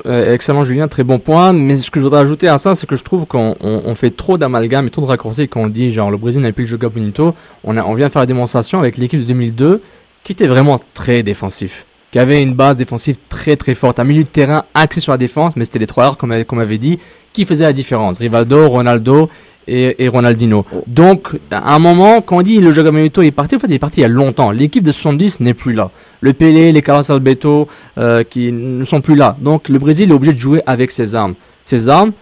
Euh, 0.06 0.32
excellent 0.32 0.64
Julien, 0.64 0.88
très 0.88 1.04
bon 1.04 1.18
point. 1.18 1.52
Mais 1.52 1.76
ce 1.76 1.90
que 1.90 1.98
je 2.00 2.04
voudrais 2.04 2.20
ajouter 2.20 2.48
à 2.48 2.56
ça, 2.56 2.74
c'est 2.74 2.86
que 2.88 2.96
je 2.96 3.04
trouve 3.04 3.26
qu'on 3.26 3.54
on- 3.60 3.82
on 3.84 3.94
fait 3.94 4.10
trop 4.10 4.38
d'amalgames 4.38 4.86
et 4.86 4.90
trop 4.90 5.02
de 5.02 5.06
raccourcis 5.06 5.48
quand 5.48 5.60
on 5.62 5.66
dit 5.66 5.92
genre 5.92 6.10
le 6.10 6.16
Brésil 6.16 6.40
n'a 6.40 6.52
plus 6.52 6.62
le 6.64 6.68
Joga 6.68 6.88
Bonito. 6.88 7.34
On, 7.64 7.76
on 7.76 7.94
vient 7.94 8.08
faire 8.08 8.22
la 8.22 8.26
démonstration 8.26 8.78
avec 8.78 8.96
l'équipe 8.96 9.20
de 9.20 9.26
2002 9.26 9.82
qui 10.24 10.32
était 10.32 10.46
vraiment 10.46 10.78
très 10.94 11.22
défensif. 11.22 11.84
Qui 12.10 12.18
avait 12.18 12.42
une 12.42 12.54
base 12.54 12.76
défensive 12.76 13.16
très 13.28 13.56
très 13.56 13.74
forte. 13.74 13.98
Un 13.98 14.04
milieu 14.04 14.22
de 14.22 14.28
terrain 14.28 14.64
axé 14.74 15.00
sur 15.00 15.12
la 15.12 15.18
défense, 15.18 15.56
mais 15.56 15.64
c'était 15.64 15.78
les 15.78 15.86
trois 15.86 16.06
heures, 16.06 16.16
comme, 16.16 16.44
comme 16.44 16.58
avait 16.58 16.78
dit, 16.78 16.98
qui 17.34 17.44
faisaient 17.44 17.64
la 17.64 17.74
différence. 17.74 18.18
Rivaldo, 18.18 18.68
Ronaldo 18.68 19.28
et, 19.66 20.02
et 20.02 20.08
Ronaldinho. 20.08 20.64
Donc, 20.86 21.28
à 21.50 21.74
un 21.74 21.78
moment, 21.78 22.22
quand 22.22 22.38
on 22.38 22.42
dit 22.42 22.60
le 22.60 22.72
Joga 22.72 22.90
Bonito 22.90 23.20
est 23.20 23.30
parti, 23.30 23.56
en 23.56 23.58
fait, 23.58 23.66
il 23.68 23.74
est 23.74 23.78
parti 23.78 24.00
il 24.00 24.02
y 24.02 24.06
a 24.06 24.08
longtemps. 24.08 24.50
L'équipe 24.50 24.82
de 24.82 24.90
70 24.90 25.40
n'est 25.40 25.52
plus 25.52 25.74
là. 25.74 25.90
Le 26.22 26.32
Pelé, 26.32 26.72
les 26.72 26.80
Carlos 26.80 27.10
Alberto, 27.10 27.68
euh, 27.98 28.24
qui 28.24 28.52
ne 28.52 28.84
sont 28.84 29.02
plus 29.02 29.14
là. 29.14 29.36
Donc, 29.40 29.68
le 29.68 29.78
Brésil 29.78 30.10
est 30.10 30.14
obligé 30.14 30.32
de 30.32 30.40
jouer 30.40 30.62
avec 30.64 30.90
ses 30.90 31.14
armes. 31.14 31.34
Ses 31.64 31.90
armes, 31.90 32.12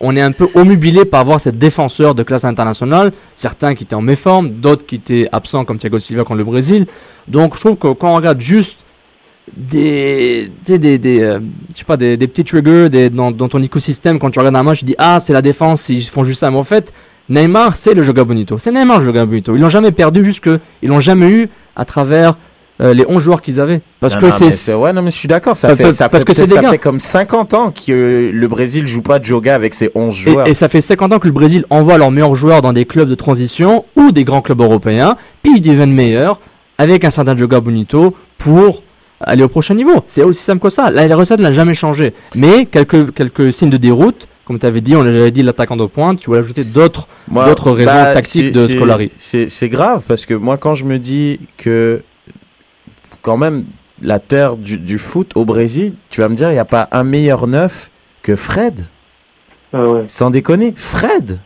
on 0.00 0.16
est 0.16 0.20
un 0.20 0.32
peu 0.32 0.48
omnubilé 0.54 1.04
par 1.04 1.20
avoir 1.20 1.40
ces 1.40 1.52
défenseurs 1.52 2.14
de 2.14 2.22
classe 2.22 2.44
internationale, 2.44 3.12
certains 3.34 3.74
qui 3.74 3.84
étaient 3.84 3.94
en 3.94 4.00
méforme, 4.00 4.50
d'autres 4.50 4.86
qui 4.86 4.96
étaient 4.96 5.28
absents 5.32 5.64
comme 5.64 5.78
Thiago 5.78 5.98
Silva 5.98 6.24
contre 6.24 6.38
le 6.38 6.44
Brésil. 6.44 6.86
Donc 7.26 7.56
je 7.56 7.60
trouve 7.60 7.76
que 7.76 7.92
quand 7.92 8.12
on 8.12 8.14
regarde 8.16 8.40
juste 8.40 8.84
des, 9.56 10.50
des, 10.66 10.98
des, 10.98 11.20
euh, 11.20 11.40
je 11.72 11.78
sais 11.78 11.84
pas, 11.84 11.96
des, 11.96 12.16
des 12.16 12.26
petits 12.28 12.44
triggers 12.44 12.88
des, 12.88 13.10
dans, 13.10 13.30
dans 13.30 13.48
ton 13.48 13.62
écosystème, 13.62 14.18
quand 14.18 14.30
tu 14.30 14.38
regardes 14.38 14.56
un 14.56 14.62
match, 14.62 14.80
tu 14.80 14.84
dis 14.84 14.94
ah 14.98 15.18
c'est 15.20 15.32
la 15.32 15.42
défense, 15.42 15.88
ils 15.88 16.02
font 16.04 16.24
juste 16.24 16.40
ça. 16.40 16.50
Mais 16.50 16.56
en 16.58 16.62
fait, 16.64 16.92
Neymar 17.28 17.76
c'est 17.76 17.94
le 17.94 18.02
Joga 18.02 18.24
Bonito, 18.24 18.58
c'est 18.58 18.72
Neymar 18.72 19.00
le 19.00 19.04
Joga 19.06 19.24
Bonito. 19.26 19.54
Ils 19.56 19.60
l'ont 19.60 19.68
jamais 19.68 19.92
perdu 19.92 20.24
jusque, 20.24 20.48
ils 20.82 20.88
l'ont 20.88 21.00
jamais 21.00 21.28
eu 21.30 21.48
à 21.76 21.84
travers 21.84 22.36
euh, 22.80 22.94
les 22.94 23.04
11 23.08 23.20
joueurs 23.22 23.42
qu'ils 23.42 23.58
avaient. 23.60 23.80
Parce 23.98 24.14
Non, 24.14 24.20
que 24.20 24.30
c'est 24.30 24.74
Ouais, 24.74 24.92
non, 24.92 25.02
mais 25.02 25.10
je 25.10 25.16
suis 25.16 25.26
d'accord. 25.26 25.56
Ça, 25.56 25.74
fait, 25.74 25.92
ça, 25.92 26.08
parce 26.08 26.22
fait, 26.22 26.28
que 26.28 26.32
c'est 26.32 26.46
ça 26.46 26.60
gars. 26.62 26.70
fait 26.70 26.78
comme 26.78 27.00
50 27.00 27.54
ans 27.54 27.72
que 27.72 27.90
euh, 27.92 28.30
le 28.32 28.46
Brésil 28.48 28.86
joue 28.86 29.02
pas 29.02 29.18
de 29.18 29.24
Joga 29.24 29.54
avec 29.56 29.74
ses 29.74 29.90
11 29.96 30.14
Et, 30.14 30.30
joueurs. 30.30 30.46
et 30.48 30.54
ça 30.54 30.68
fait 30.68 30.80
50 30.80 31.12
ans 31.12 31.18
que 31.18 31.26
le 31.26 31.32
Brésil 31.32 31.64
envoie 31.70 31.98
leurs 31.98 32.12
meilleurs 32.12 32.36
joueurs 32.36 32.62
dans 32.62 32.72
des 32.72 32.84
clubs 32.84 33.08
de 33.08 33.16
transition 33.16 33.84
ou 33.96 34.12
des 34.12 34.22
grands 34.22 34.42
clubs 34.42 34.60
européens, 34.60 35.16
puis 35.42 35.54
ils 35.56 35.60
deviennent 35.60 35.92
meilleurs 35.92 36.40
avec 36.78 37.04
un 37.04 37.10
certain 37.10 37.36
Joga 37.36 37.58
Bonito 37.58 38.14
pour 38.38 38.84
aller 39.20 39.42
au 39.42 39.48
prochain 39.48 39.74
niveau. 39.74 40.02
C'est 40.06 40.22
aussi 40.22 40.42
simple 40.42 40.62
que 40.62 40.70
ça. 40.70 40.90
La, 40.90 41.06
la 41.06 41.16
recette 41.16 41.40
n'a 41.40 41.52
jamais 41.52 41.74
changé. 41.74 42.14
Mais 42.34 42.66
quelques, 42.66 43.12
quelques 43.12 43.52
signes 43.52 43.70
de 43.70 43.76
déroute, 43.76 44.28
comme 44.44 44.58
tu 44.58 44.66
avais 44.66 44.80
dit, 44.80 44.96
on 44.96 45.02
avait 45.04 45.30
dit 45.30 45.42
l'attaquant 45.42 45.76
de 45.76 45.86
pointe, 45.86 46.20
tu 46.20 46.26
voulais 46.26 46.40
ajouter 46.40 46.64
d'autres 46.64 47.06
d'autres 47.30 47.70
raisons 47.70 47.92
bah, 47.92 48.14
tactiques 48.14 48.52
de 48.52 48.66
Scolari. 48.66 49.10
C'est 49.18 49.48
c'est 49.48 49.68
grave 49.68 50.02
parce 50.08 50.24
que 50.24 50.34
moi, 50.34 50.56
quand 50.56 50.74
je 50.74 50.84
me 50.84 50.98
dis 50.98 51.40
que 51.56 52.02
quand 53.20 53.36
même 53.36 53.64
la 54.00 54.20
terre 54.20 54.56
du, 54.56 54.78
du 54.78 54.96
foot 54.98 55.32
au 55.34 55.44
Brésil, 55.44 55.94
tu 56.08 56.20
vas 56.20 56.28
me 56.28 56.34
dire, 56.34 56.50
il 56.50 56.54
n'y 56.54 56.58
a 56.58 56.64
pas 56.64 56.88
un 56.92 57.04
meilleur 57.04 57.46
neuf 57.46 57.90
que 58.22 58.36
Fred. 58.36 58.86
Sans 60.06 60.30
déconner, 60.30 60.72
Fred. 60.76 61.40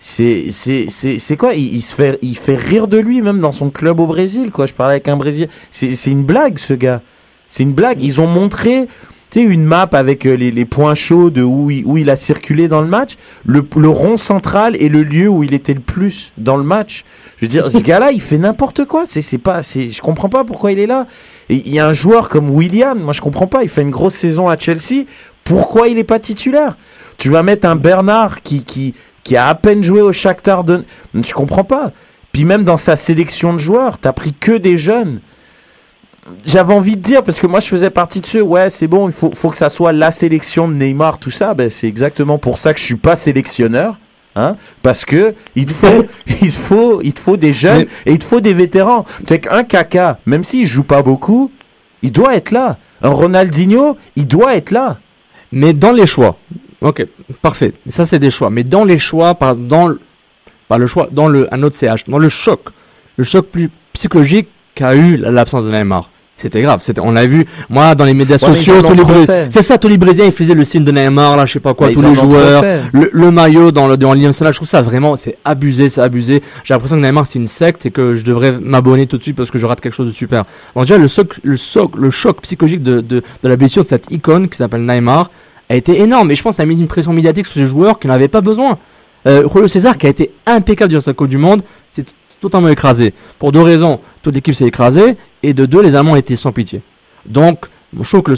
C'est 0.00 0.46
c'est 0.50 0.86
c'est 0.88 1.18
c'est 1.18 1.36
quoi? 1.36 1.54
Il, 1.54 1.74
il 1.74 1.80
se 1.80 1.94
fait 1.94 2.18
il 2.22 2.36
fait 2.36 2.56
rire 2.56 2.86
de 2.86 2.98
lui 2.98 3.20
même 3.20 3.40
dans 3.40 3.52
son 3.52 3.70
club 3.70 3.98
au 4.00 4.06
Brésil 4.06 4.50
quoi. 4.50 4.66
Je 4.66 4.74
parlais 4.74 4.94
avec 4.94 5.08
un 5.08 5.16
Brésilien. 5.16 5.48
C'est 5.70 5.94
c'est 5.94 6.10
une 6.10 6.24
blague 6.24 6.58
ce 6.58 6.74
gars. 6.74 7.02
C'est 7.48 7.62
une 7.62 7.72
blague. 7.72 8.02
Ils 8.02 8.20
ont 8.20 8.26
montré 8.26 8.88
tu 9.30 9.40
sais 9.40 9.44
une 9.44 9.64
map 9.64 9.88
avec 9.92 10.24
euh, 10.24 10.36
les, 10.36 10.50
les 10.50 10.64
points 10.64 10.94
chauds 10.94 11.28
de 11.28 11.42
où 11.42 11.70
il, 11.70 11.84
où 11.84 11.98
il 11.98 12.08
a 12.08 12.16
circulé 12.16 12.66
dans 12.66 12.80
le 12.80 12.88
match. 12.88 13.16
Le, 13.44 13.62
le 13.76 13.88
rond 13.88 14.16
central 14.16 14.74
est 14.76 14.88
le 14.88 15.02
lieu 15.02 15.28
où 15.28 15.42
il 15.44 15.52
était 15.52 15.74
le 15.74 15.80
plus 15.80 16.32
dans 16.38 16.56
le 16.56 16.62
match. 16.62 17.04
Je 17.36 17.44
veux 17.44 17.48
dire 17.48 17.70
ce 17.70 17.78
gars-là 17.82 18.12
il 18.12 18.22
fait 18.22 18.38
n'importe 18.38 18.86
quoi. 18.86 19.04
C'est 19.04 19.20
c'est 19.20 19.38
pas 19.38 19.62
c'est 19.62 19.90
je 19.90 20.00
comprends 20.00 20.30
pas 20.30 20.44
pourquoi 20.44 20.72
il 20.72 20.78
est 20.78 20.86
là. 20.86 21.06
Il 21.50 21.68
y 21.68 21.78
a 21.78 21.86
un 21.86 21.92
joueur 21.92 22.28
comme 22.28 22.48
William, 22.48 22.98
moi 22.98 23.12
je 23.12 23.20
comprends 23.20 23.46
pas. 23.46 23.62
Il 23.64 23.68
fait 23.68 23.82
une 23.82 23.90
grosse 23.90 24.14
saison 24.14 24.48
à 24.48 24.56
Chelsea. 24.56 25.04
Pourquoi 25.44 25.88
il 25.88 25.98
est 25.98 26.04
pas 26.04 26.20
titulaire? 26.20 26.78
Tu 27.18 27.28
vas 27.28 27.42
mettre 27.42 27.68
un 27.68 27.76
Bernard 27.76 28.42
qui 28.42 28.64
qui 28.64 28.94
qui 29.28 29.36
a 29.36 29.48
à 29.48 29.54
peine 29.54 29.82
joué 29.82 30.00
au 30.00 30.10
Shakhtar 30.10 30.64
de... 30.64 30.86
Je 31.12 31.34
comprends 31.34 31.62
pas. 31.62 31.92
Puis 32.32 32.46
même 32.46 32.64
dans 32.64 32.78
sa 32.78 32.96
sélection 32.96 33.52
de 33.52 33.58
joueurs, 33.58 33.98
t'as 33.98 34.14
pris 34.14 34.32
que 34.32 34.52
des 34.56 34.78
jeunes. 34.78 35.20
J'avais 36.46 36.72
envie 36.72 36.96
de 36.96 37.02
dire, 37.02 37.22
parce 37.22 37.38
que 37.38 37.46
moi 37.46 37.60
je 37.60 37.66
faisais 37.66 37.90
partie 37.90 38.22
de 38.22 38.26
ceux, 38.26 38.40
ouais 38.40 38.70
c'est 38.70 38.86
bon, 38.86 39.06
il 39.06 39.12
faut, 39.12 39.30
faut 39.34 39.50
que 39.50 39.58
ça 39.58 39.68
soit 39.68 39.92
la 39.92 40.12
sélection 40.12 40.66
de 40.66 40.72
Neymar, 40.72 41.18
tout 41.18 41.30
ça. 41.30 41.52
Ben, 41.52 41.68
c'est 41.68 41.86
exactement 41.86 42.38
pour 42.38 42.56
ça 42.56 42.72
que 42.72 42.80
je 42.80 42.86
suis 42.86 42.96
pas 42.96 43.16
sélectionneur. 43.16 43.98
Hein, 44.34 44.56
parce 44.82 45.04
que 45.04 45.34
il 45.56 45.70
faut, 45.70 46.04
il 46.40 46.52
faut, 46.52 47.02
il 47.02 47.18
faut 47.18 47.36
des 47.36 47.52
jeunes 47.52 47.84
et 48.06 48.12
il 48.12 48.22
faut 48.22 48.40
des 48.40 48.54
vétérans. 48.54 49.04
Sais 49.28 49.40
qu'un 49.40 49.62
Kaka, 49.62 50.20
même 50.24 50.42
s'il 50.42 50.66
joue 50.66 50.84
pas 50.84 51.02
beaucoup, 51.02 51.52
il 52.00 52.12
doit 52.12 52.34
être 52.34 52.50
là. 52.50 52.78
Un 53.02 53.10
Ronaldinho, 53.10 53.98
il 54.16 54.26
doit 54.26 54.56
être 54.56 54.70
là. 54.70 55.00
Mais 55.52 55.74
dans 55.74 55.92
les 55.92 56.06
choix, 56.06 56.38
ok, 56.80 57.06
parfait. 57.42 57.72
Ça, 57.86 58.04
c'est 58.04 58.18
des 58.18 58.30
choix. 58.30 58.50
Mais 58.50 58.64
dans 58.64 58.84
les 58.84 58.98
choix, 58.98 59.34
par 59.34 59.56
dans 59.56 59.88
le, 59.88 60.00
pas 60.68 60.78
le 60.78 60.86
choix, 60.86 61.08
dans 61.10 61.28
le, 61.28 61.52
un 61.52 61.62
autre 61.62 61.76
CH, 61.76 62.04
dans 62.08 62.18
le 62.18 62.28
choc, 62.28 62.60
le 63.16 63.24
choc 63.24 63.46
plus 63.46 63.70
psychologique 63.92 64.48
qu'a 64.74 64.94
eu 64.94 65.16
l'absence 65.16 65.64
de 65.64 65.70
Neymar. 65.70 66.10
C'était 66.38 66.62
grave. 66.62 66.80
C'était, 66.82 67.00
on 67.02 67.16
a 67.16 67.26
vu, 67.26 67.44
moi, 67.68 67.96
dans 67.96 68.04
les 68.04 68.14
médias 68.14 68.36
Ouais, 68.36 68.54
sociaux, 68.54 68.80
tous 68.80 68.94
les 68.94 69.26
c'est 69.50 69.60
ça, 69.60 69.76
tous 69.76 69.88
les 69.88 69.98
Brésiliens, 69.98 70.26
ils 70.26 70.32
faisaient 70.32 70.54
le 70.54 70.62
signe 70.62 70.84
de 70.84 70.92
Neymar, 70.92 71.36
là, 71.36 71.46
je 71.46 71.54
sais 71.54 71.60
pas 71.60 71.74
quoi, 71.74 71.88
Mais 71.88 71.94
tous 71.94 72.02
les 72.02 72.14
joueurs, 72.14 72.62
le, 72.92 73.10
le 73.12 73.30
maillot 73.32 73.72
dans 73.72 73.88
le, 73.88 73.96
dans 73.96 74.14
là, 74.14 74.30
je 74.30 74.50
trouve 74.52 74.68
ça 74.68 74.80
vraiment, 74.80 75.16
c'est 75.16 75.36
abusé, 75.44 75.88
c'est 75.88 76.00
abusé. 76.00 76.40
J'ai 76.62 76.74
l'impression 76.74 76.94
que 76.94 77.04
Neymar, 77.04 77.26
c'est 77.26 77.40
une 77.40 77.48
secte 77.48 77.86
et 77.86 77.90
que 77.90 78.14
je 78.14 78.24
devrais 78.24 78.52
m'abonner 78.52 79.08
tout 79.08 79.18
de 79.18 79.22
suite 79.22 79.34
parce 79.34 79.50
que 79.50 79.58
je 79.58 79.66
rate 79.66 79.80
quelque 79.80 79.94
chose 79.94 80.06
de 80.06 80.12
super. 80.12 80.44
Donc, 80.76 80.84
déjà, 80.84 80.96
le 80.96 81.08
choc, 81.08 81.40
le 81.42 81.56
choc, 81.56 81.96
le 81.96 82.10
choc 82.10 82.40
psychologique 82.42 82.84
de, 82.84 83.00
de, 83.00 83.20
de 83.42 83.48
la 83.48 83.56
blessure 83.56 83.82
de 83.82 83.88
cette 83.88 84.06
icône 84.12 84.48
qui 84.48 84.58
s'appelle 84.58 84.84
Neymar 84.84 85.32
a 85.68 85.74
été 85.76 86.00
énorme. 86.00 86.30
Et 86.30 86.36
je 86.36 86.42
pense 86.42 86.52
que 86.52 86.56
ça 86.56 86.62
a 86.62 86.66
mis 86.66 86.74
une 86.78 86.88
pression 86.88 87.12
médiatique 87.12 87.46
sur 87.46 87.54
ces 87.54 87.66
joueurs 87.66 87.98
qui 87.98 88.06
n'en 88.06 88.18
pas 88.28 88.40
besoin. 88.40 88.78
Euh, 89.26 89.48
Julio 89.48 89.68
César, 89.68 89.98
qui 89.98 90.06
a 90.06 90.10
été 90.10 90.32
impeccable 90.46 90.90
durant 90.90 91.00
sa 91.00 91.12
Coupe 91.12 91.28
du 91.28 91.38
Monde, 91.38 91.62
s'est 91.90 92.04
totalement 92.40 92.68
écrasé. 92.68 93.12
Pour 93.38 93.52
deux 93.52 93.62
raisons. 93.62 94.00
Toute 94.22 94.34
l'équipe 94.34 94.54
s'est 94.54 94.66
écrasée. 94.66 95.16
Et 95.42 95.52
de 95.54 95.66
deux, 95.66 95.82
les 95.82 95.94
Allemands 95.94 96.16
étaient 96.16 96.36
sans 96.36 96.52
pitié. 96.52 96.82
Donc, 97.26 97.66
je 97.98 98.02
trouve 98.08 98.22
que 98.22 98.30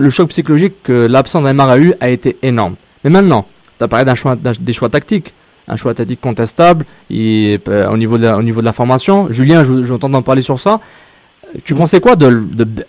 le 0.00 0.10
choc, 0.10 0.28
psychologique 0.28 0.74
que 0.82 1.06
l'absence 1.06 1.42
de 1.42 1.48
Neymar 1.48 1.70
a 1.70 1.78
eu 1.78 1.94
a 2.00 2.08
été 2.08 2.36
énorme. 2.42 2.76
Mais 3.04 3.10
maintenant, 3.10 3.46
tu 3.78 3.84
as 3.84 3.88
parlé 3.88 4.04
d'un 4.04 4.14
choix, 4.14 4.36
des 4.36 4.72
choix 4.72 4.88
tactiques. 4.88 5.34
Un 5.68 5.76
choix 5.76 5.94
tactique 5.94 6.20
contestable 6.20 6.84
et, 7.08 7.60
euh, 7.68 7.88
au, 7.88 7.96
niveau 7.96 8.18
de 8.18 8.24
la, 8.24 8.36
au 8.36 8.42
niveau 8.42 8.60
de 8.60 8.64
la 8.64 8.72
formation. 8.72 9.30
Julien, 9.30 9.62
je- 9.62 9.82
j'entends 9.84 10.12
en 10.12 10.20
parler 10.22 10.42
sur 10.42 10.58
ça. 10.58 10.80
Tu 11.64 11.74
pensais 11.74 12.00
quoi 12.00 12.16
de, 12.16 12.42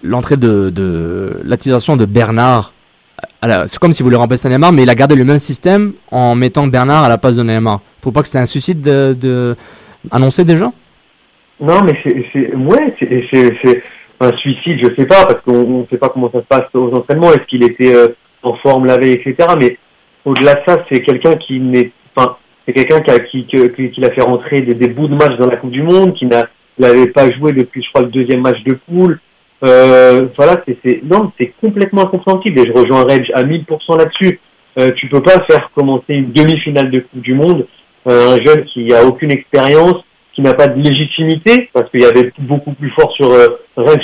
l'entrée 0.04 0.38
de, 0.38 0.72
de 0.72 1.38
de 1.46 2.06
Bernard 2.06 2.74
C'est 3.66 3.80
comme 3.80 3.92
s'il 3.92 4.04
voulait 4.04 4.18
remplacer 4.18 4.48
Neymar, 4.48 4.72
mais 4.72 4.84
il 4.84 4.90
a 4.90 4.96
gardé 4.96 5.16
le 5.16 5.26
même 5.26 5.40
système 5.40 5.94
en 6.12 6.36
mettant 6.36 6.68
Bernard 6.68 7.04
à 7.04 7.10
la 7.10 7.18
place 7.18 7.36
de 7.36 7.44
Neymar. 7.44 7.82
Tu 7.96 8.02
trouves 8.02 8.14
pas 8.14 8.22
que 8.22 8.28
c'était 8.28 8.40
un 8.40 8.46
suicide 8.46 8.82
de, 8.82 9.56
annoncé 10.12 10.46
déjà 10.46 10.72
Non, 11.60 11.82
mais 11.84 11.94
c'est, 12.04 12.56
ouais, 12.56 12.96
c'est, 13.00 13.84
un 14.20 14.38
suicide, 14.38 14.80
je 14.82 14.96
sais 14.98 15.06
pas, 15.06 15.26
parce 15.26 15.42
qu'on 15.42 15.82
ne 15.82 15.86
sait 15.90 15.98
pas 15.98 16.10
comment 16.10 16.32
ça 16.32 16.40
se 16.40 16.46
passe 16.46 16.68
aux 16.74 16.94
entraînements. 16.94 17.34
Est-ce 17.34 17.46
qu'il 17.48 17.64
était 17.64 17.94
euh, 17.94 18.16
en 18.44 18.56
forme 18.56 18.86
la 18.86 18.98
veille, 18.98 19.14
etc. 19.14 19.36
Mais 19.60 19.78
au-delà 20.24 20.54
de 20.54 20.62
ça, 20.66 20.78
c'est 20.90 21.02
quelqu'un 21.02 21.34
qui 21.36 21.60
n'est, 21.60 21.92
enfin, 22.16 22.38
c'est 22.66 22.74
quelqu'un 22.74 23.02
qui 23.02 23.46
qui, 23.46 23.92
qui, 23.92 24.02
fait 24.02 24.22
rentrer 24.22 24.62
des, 24.62 24.88
bouts 24.88 25.10
de 25.10 25.16
match 25.16 25.38
dans 25.38 25.48
la 25.48 25.58
Coupe 25.58 25.72
du 25.72 25.84
Monde, 25.84 26.14
qui 26.14 26.26
n'a, 26.28 26.44
n'avait 26.80 27.08
pas 27.08 27.30
joué 27.32 27.52
depuis, 27.52 27.84
je 27.84 27.90
crois, 27.90 28.04
le 28.04 28.12
deuxième 28.12 28.42
match 28.42 28.64
de 28.64 28.78
poule. 28.88 29.20
Euh, 29.64 30.28
voilà, 30.36 30.62
c'est, 30.84 31.04
non, 31.04 31.32
c'est 31.38 31.54
complètement 31.62 32.02
incompréhensible 32.04 32.60
et 32.60 32.66
je 32.68 32.74
rejoins 32.74 33.04
Reg 33.04 33.32
à 33.34 33.44
1000% 33.44 33.98
là-dessus. 33.98 34.40
Euh, 34.80 34.88
tu 34.98 35.08
peux 35.08 35.22
pas 35.22 35.44
faire 35.50 35.70
commencer 35.76 36.14
une 36.16 36.32
demi-finale 36.32 36.90
de 36.92 37.00
Coupe 37.00 37.22
du 37.22 37.34
Monde 37.36 37.68
euh, 38.10 38.36
un 38.36 38.44
jeune 38.44 38.66
qui 38.66 38.94
a 38.94 39.06
aucune 39.06 39.32
expérience, 39.32 39.96
qui 40.34 40.42
n'a 40.42 40.54
pas 40.54 40.68
de 40.68 40.82
légitimité 40.82 41.70
parce 41.74 41.90
qu'il 41.92 42.02
y 42.02 42.06
avait 42.06 42.32
beaucoup 42.40 42.74
plus 42.74 42.90
fort 42.92 43.12
sur 43.14 43.32
euh, 43.32 43.46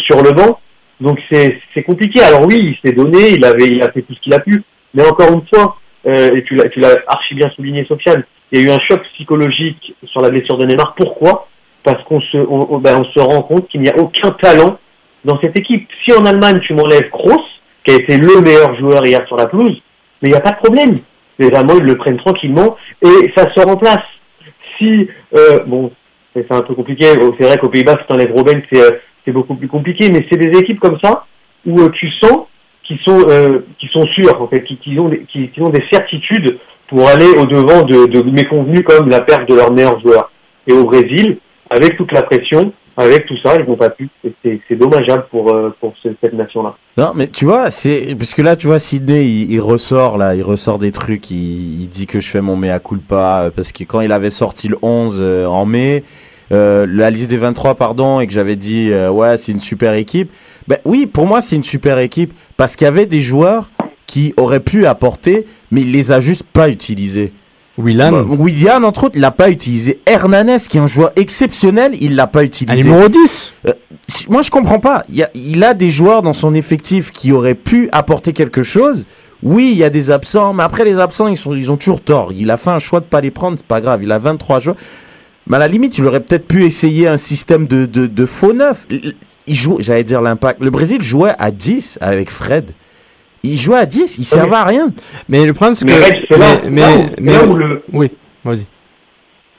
sur 0.06 0.22
le 0.24 0.32
banc. 0.32 0.60
Donc 1.02 1.20
c'est, 1.30 1.58
c'est 1.74 1.84
compliqué. 1.84 2.22
Alors 2.22 2.46
oui, 2.46 2.58
il 2.60 2.78
s'est 2.90 2.96
donné, 2.96 3.32
il 3.32 3.44
avait, 3.44 3.66
il 3.68 3.82
a 3.82 3.92
fait 3.92 4.02
tout 4.04 4.14
ce 4.14 4.20
qu'il 4.22 4.34
a 4.34 4.40
pu, 4.40 4.64
mais 4.94 5.06
encore 5.06 5.32
une 5.34 5.46
fois, 5.54 5.78
euh, 6.06 6.36
et 6.36 6.44
tu 6.44 6.56
l'as, 6.56 6.70
tu 6.70 6.80
l'as 6.80 6.96
archi 7.08 7.36
bien 7.36 7.50
souligné, 7.56 7.84
Sofiane, 7.86 8.24
il 8.52 8.60
y 8.60 8.64
a 8.64 8.68
eu 8.68 8.72
un 8.72 8.80
choc 8.90 9.02
psychologique 9.16 9.94
sur 10.06 10.22
la 10.22 10.30
blessure 10.30 10.58
de 10.58 10.66
Neymar. 10.66 10.96
Pourquoi? 10.96 11.48
Parce 11.84 12.02
qu'on 12.04 12.22
se, 12.22 12.38
on- 12.38 12.78
ben, 12.80 12.98
on 13.02 13.06
se 13.06 13.20
rend 13.20 13.42
compte 13.42 13.68
qu'il 13.70 13.82
n'y 13.82 13.90
a 13.90 13.98
aucun 13.98 14.32
talent 14.32 14.78
dans 15.26 15.40
cette 15.42 15.58
équipe. 15.58 15.88
Si 16.06 16.14
en 16.14 16.26
Allemagne 16.26 16.60
tu 16.60 16.74
m'enlèves 16.74 17.10
Kroos, 17.10 17.44
qui 17.86 17.94
a 17.94 17.98
été 17.98 18.18
le 18.18 18.42
meilleur 18.42 18.78
joueur 18.78 19.06
hier 19.06 19.26
sur 19.28 19.38
la 19.38 19.48
pelouse, 19.48 19.82
mais 20.22 20.30
il 20.30 20.32
n'y 20.32 20.38
a 20.38 20.42
pas 20.42 20.52
de 20.52 20.58
problème. 20.58 20.96
Les 21.38 21.52
Allemands 21.52 21.78
ils 21.80 21.86
le 21.86 21.96
prennent 21.96 22.18
tranquillement 22.18 22.76
et 23.02 23.32
ça 23.36 23.50
se 23.54 23.62
remplace. 23.62 24.04
Si 24.78 25.08
euh, 25.38 25.60
bon, 25.66 25.92
c'est 26.34 26.52
un 26.52 26.62
peu 26.62 26.74
compliqué. 26.74 27.06
C'est 27.40 27.46
vrai 27.46 27.58
qu'aux 27.58 27.70
Pays-Bas, 27.70 27.98
si 28.02 28.08
t'enlèves 28.08 28.34
Robben, 28.34 28.62
c'est 28.72 28.82
euh, 28.82 28.98
c'est 29.26 29.32
beaucoup 29.32 29.56
plus 29.56 29.68
compliqué. 29.68 30.10
Mais 30.12 30.26
c'est 30.30 30.38
des 30.38 30.58
équipes 30.58 30.80
comme 30.80 30.98
ça 31.04 31.26
où 31.66 31.80
euh, 31.80 31.90
tu 31.90 32.10
sens 32.22 32.48
qu'ils 32.84 33.00
sont 33.06 34.08
sûrs 34.14 34.42
en 34.42 34.48
fait, 34.48 34.64
qui, 34.64 34.78
qui 34.78 34.98
ont 34.98 35.10
des, 35.10 35.84
certitudes 35.92 36.58
pour 36.88 37.08
aller 37.08 37.28
au 37.38 37.46
devant 37.46 37.84
de, 37.84 38.08
de 38.08 38.32
méconvenus 38.32 38.82
comme 38.82 39.10
la 39.10 39.22
perte 39.22 39.48
de 39.48 39.54
leur 39.54 39.72
meilleur 39.72 40.00
joueur. 40.00 40.32
Et 40.66 40.74
au 40.74 40.86
Brésil, 40.86 41.38
avec 41.70 41.98
toute 41.98 42.12
la 42.12 42.24
pression, 42.24 42.74
avec 43.00 43.26
tout 43.26 43.36
ça, 43.44 43.56
ils 43.58 43.66
n'ont 43.66 43.78
pas 43.78 43.90
pu. 43.90 44.10
C'est 44.44 44.76
dommageable 44.76 45.26
pour 45.32 45.56
euh, 45.56 45.74
pour 45.80 45.94
ce- 46.04 46.10
cette 46.22 46.34
nation-là. 46.34 46.76
Non, 46.98 47.14
mais 47.16 47.28
tu 47.28 47.46
vois, 47.46 47.64
parce 47.70 48.34
que 48.34 48.42
là, 48.42 48.56
tu 48.56 48.68
vois, 48.68 48.78
Sydney, 48.80 49.26
il, 49.26 49.60
ressort 49.62 50.18
là, 50.18 50.36
il 50.36 50.44
ressort 50.44 50.80
des 50.80 50.92
trucs. 50.92 51.32
Il, 51.32 51.88
dit 51.88 52.08
que 52.08 52.20
je 52.20 52.28
fais 52.28 52.42
mon 52.42 52.56
mea 52.58 52.80
culpa 52.80 53.44
euh, 53.46 53.52
parce 53.56 53.72
que 53.72 53.84
quand 53.86 54.02
il 54.02 54.12
avait 54.12 54.30
sorti 54.30 54.68
le 54.68 54.78
11 54.82 55.18
euh, 55.20 55.46
en 55.46 55.66
mai, 55.66 56.04
la 56.52 57.10
liste 57.10 57.30
des 57.30 57.38
23, 57.38 57.76
pardon, 57.76 58.20
et 58.20 58.28
que 58.28 58.34
j'avais 58.34 58.56
dit 58.56 58.92
ouais, 59.12 59.38
c'est 59.38 59.52
une 59.52 59.60
super 59.60 59.94
équipe. 59.94 60.32
Ben 60.68 60.78
oui, 60.84 61.06
pour 61.06 61.26
moi, 61.26 61.42
c'est 61.42 61.56
une 61.56 61.64
super 61.64 62.00
équipe 62.00 62.34
parce 62.58 62.76
qu'il 62.76 62.86
y 62.86 62.88
avait 62.88 63.06
des 63.06 63.22
joueurs 63.22 63.70
qui 64.08 64.34
auraient 64.38 64.60
pu 64.60 64.88
apporter, 64.88 65.46
mais 65.72 65.82
il 65.82 65.92
les 65.92 66.12
a 66.12 66.20
juste 66.20 66.44
pas 66.44 66.68
utilisés. 66.70 67.32
William. 67.80 68.12
Bah, 68.28 68.36
William, 68.38 68.84
entre 68.86 69.06
autres, 69.06 69.16
il 69.16 69.22
l'a 69.22 69.32
pas 69.32 69.50
utilisé. 69.50 70.00
Hernanes, 70.06 70.60
qui 70.60 70.78
est 70.78 70.82
un 70.82 70.88
joueur 70.88 71.12
exceptionnel, 71.16 71.94
il 72.00 72.16
l'a 72.16 72.28
pas 72.28 72.44
utilisé. 72.44 72.80
Ah, 72.80 72.84
numéro 72.84 73.08
10 73.10 73.54
Euh, 73.68 73.74
si- 74.08 74.30
moi, 74.30 74.42
je 74.42 74.50
comprends 74.52 74.80
pas. 74.80 75.04
Il, 75.10 75.16
y 75.16 75.24
a, 75.24 75.30
il 75.34 75.64
a 75.64 75.74
des 75.74 75.90
joueurs 75.90 76.22
dans 76.22 76.34
son 76.34 76.54
effectif 76.54 77.12
qui 77.12 77.32
auraient 77.32 77.56
pu 77.56 77.90
apporter 77.92 78.34
quelque 78.34 78.64
chose. 78.64 79.06
Oui, 79.42 79.70
il 79.72 79.78
y 79.78 79.84
a 79.86 79.90
des 79.90 80.12
absents, 80.12 80.54
mais 80.54 80.64
après, 80.64 80.84
les 80.84 81.00
absents, 81.00 81.28
ils, 81.28 81.38
sont, 81.38 81.56
ils 81.56 81.72
ont 81.72 81.78
toujours 81.78 82.02
tort. 82.02 82.32
Il 82.36 82.52
a 82.52 82.58
fait 82.58 82.72
un 82.72 82.80
choix 82.80 83.00
de 83.00 83.06
pas 83.06 83.22
les 83.22 83.32
prendre, 83.32 83.58
c'est 83.58 83.66
pas 83.66 83.80
grave. 83.82 84.04
Il 84.04 84.12
a 84.12 84.20
23 84.20 84.60
joueurs. 84.60 84.76
Mais 85.48 85.56
à 85.56 85.60
la 85.60 85.68
limite, 85.68 85.98
il 85.98 86.06
aurait 86.06 86.20
peut-être 86.20 86.48
pu 86.48 86.66
essayer 86.66 87.08
un 87.08 87.18
système 87.18 87.66
de, 87.66 87.86
de, 87.86 88.06
de 88.08 88.26
faux 88.26 88.54
neuf. 88.54 88.86
Il 89.48 89.56
joue, 89.56 89.78
j'allais 89.80 90.04
dire 90.04 90.22
l'impact. 90.22 90.62
Le 90.62 90.70
Brésil 90.70 91.02
jouait 91.02 91.34
à 91.40 91.50
10 91.52 91.98
avec 92.02 92.30
Fred. 92.30 92.72
Il 93.44 93.58
jouait 93.58 93.78
à 93.78 93.86
10, 93.86 94.18
il 94.18 94.24
servait 94.26 94.56
à 94.56 94.64
rien. 94.66 94.92
Mais 95.30 95.46
le 95.46 95.54
problème, 95.54 95.74
c'est 95.74 95.86
que. 95.86 95.94
Reg, 95.94 96.26
c'est 96.30 96.38
là- 96.38 96.62
mais, 96.70 96.82
là 96.82 96.88
où- 96.92 96.98
mais, 96.98 97.10
c'est 97.16 97.22
mais- 97.22 97.34
là 97.34 97.46
où 97.46 97.56
le- 97.56 97.84
Oui, 97.94 98.12
vas-y. 98.44 98.66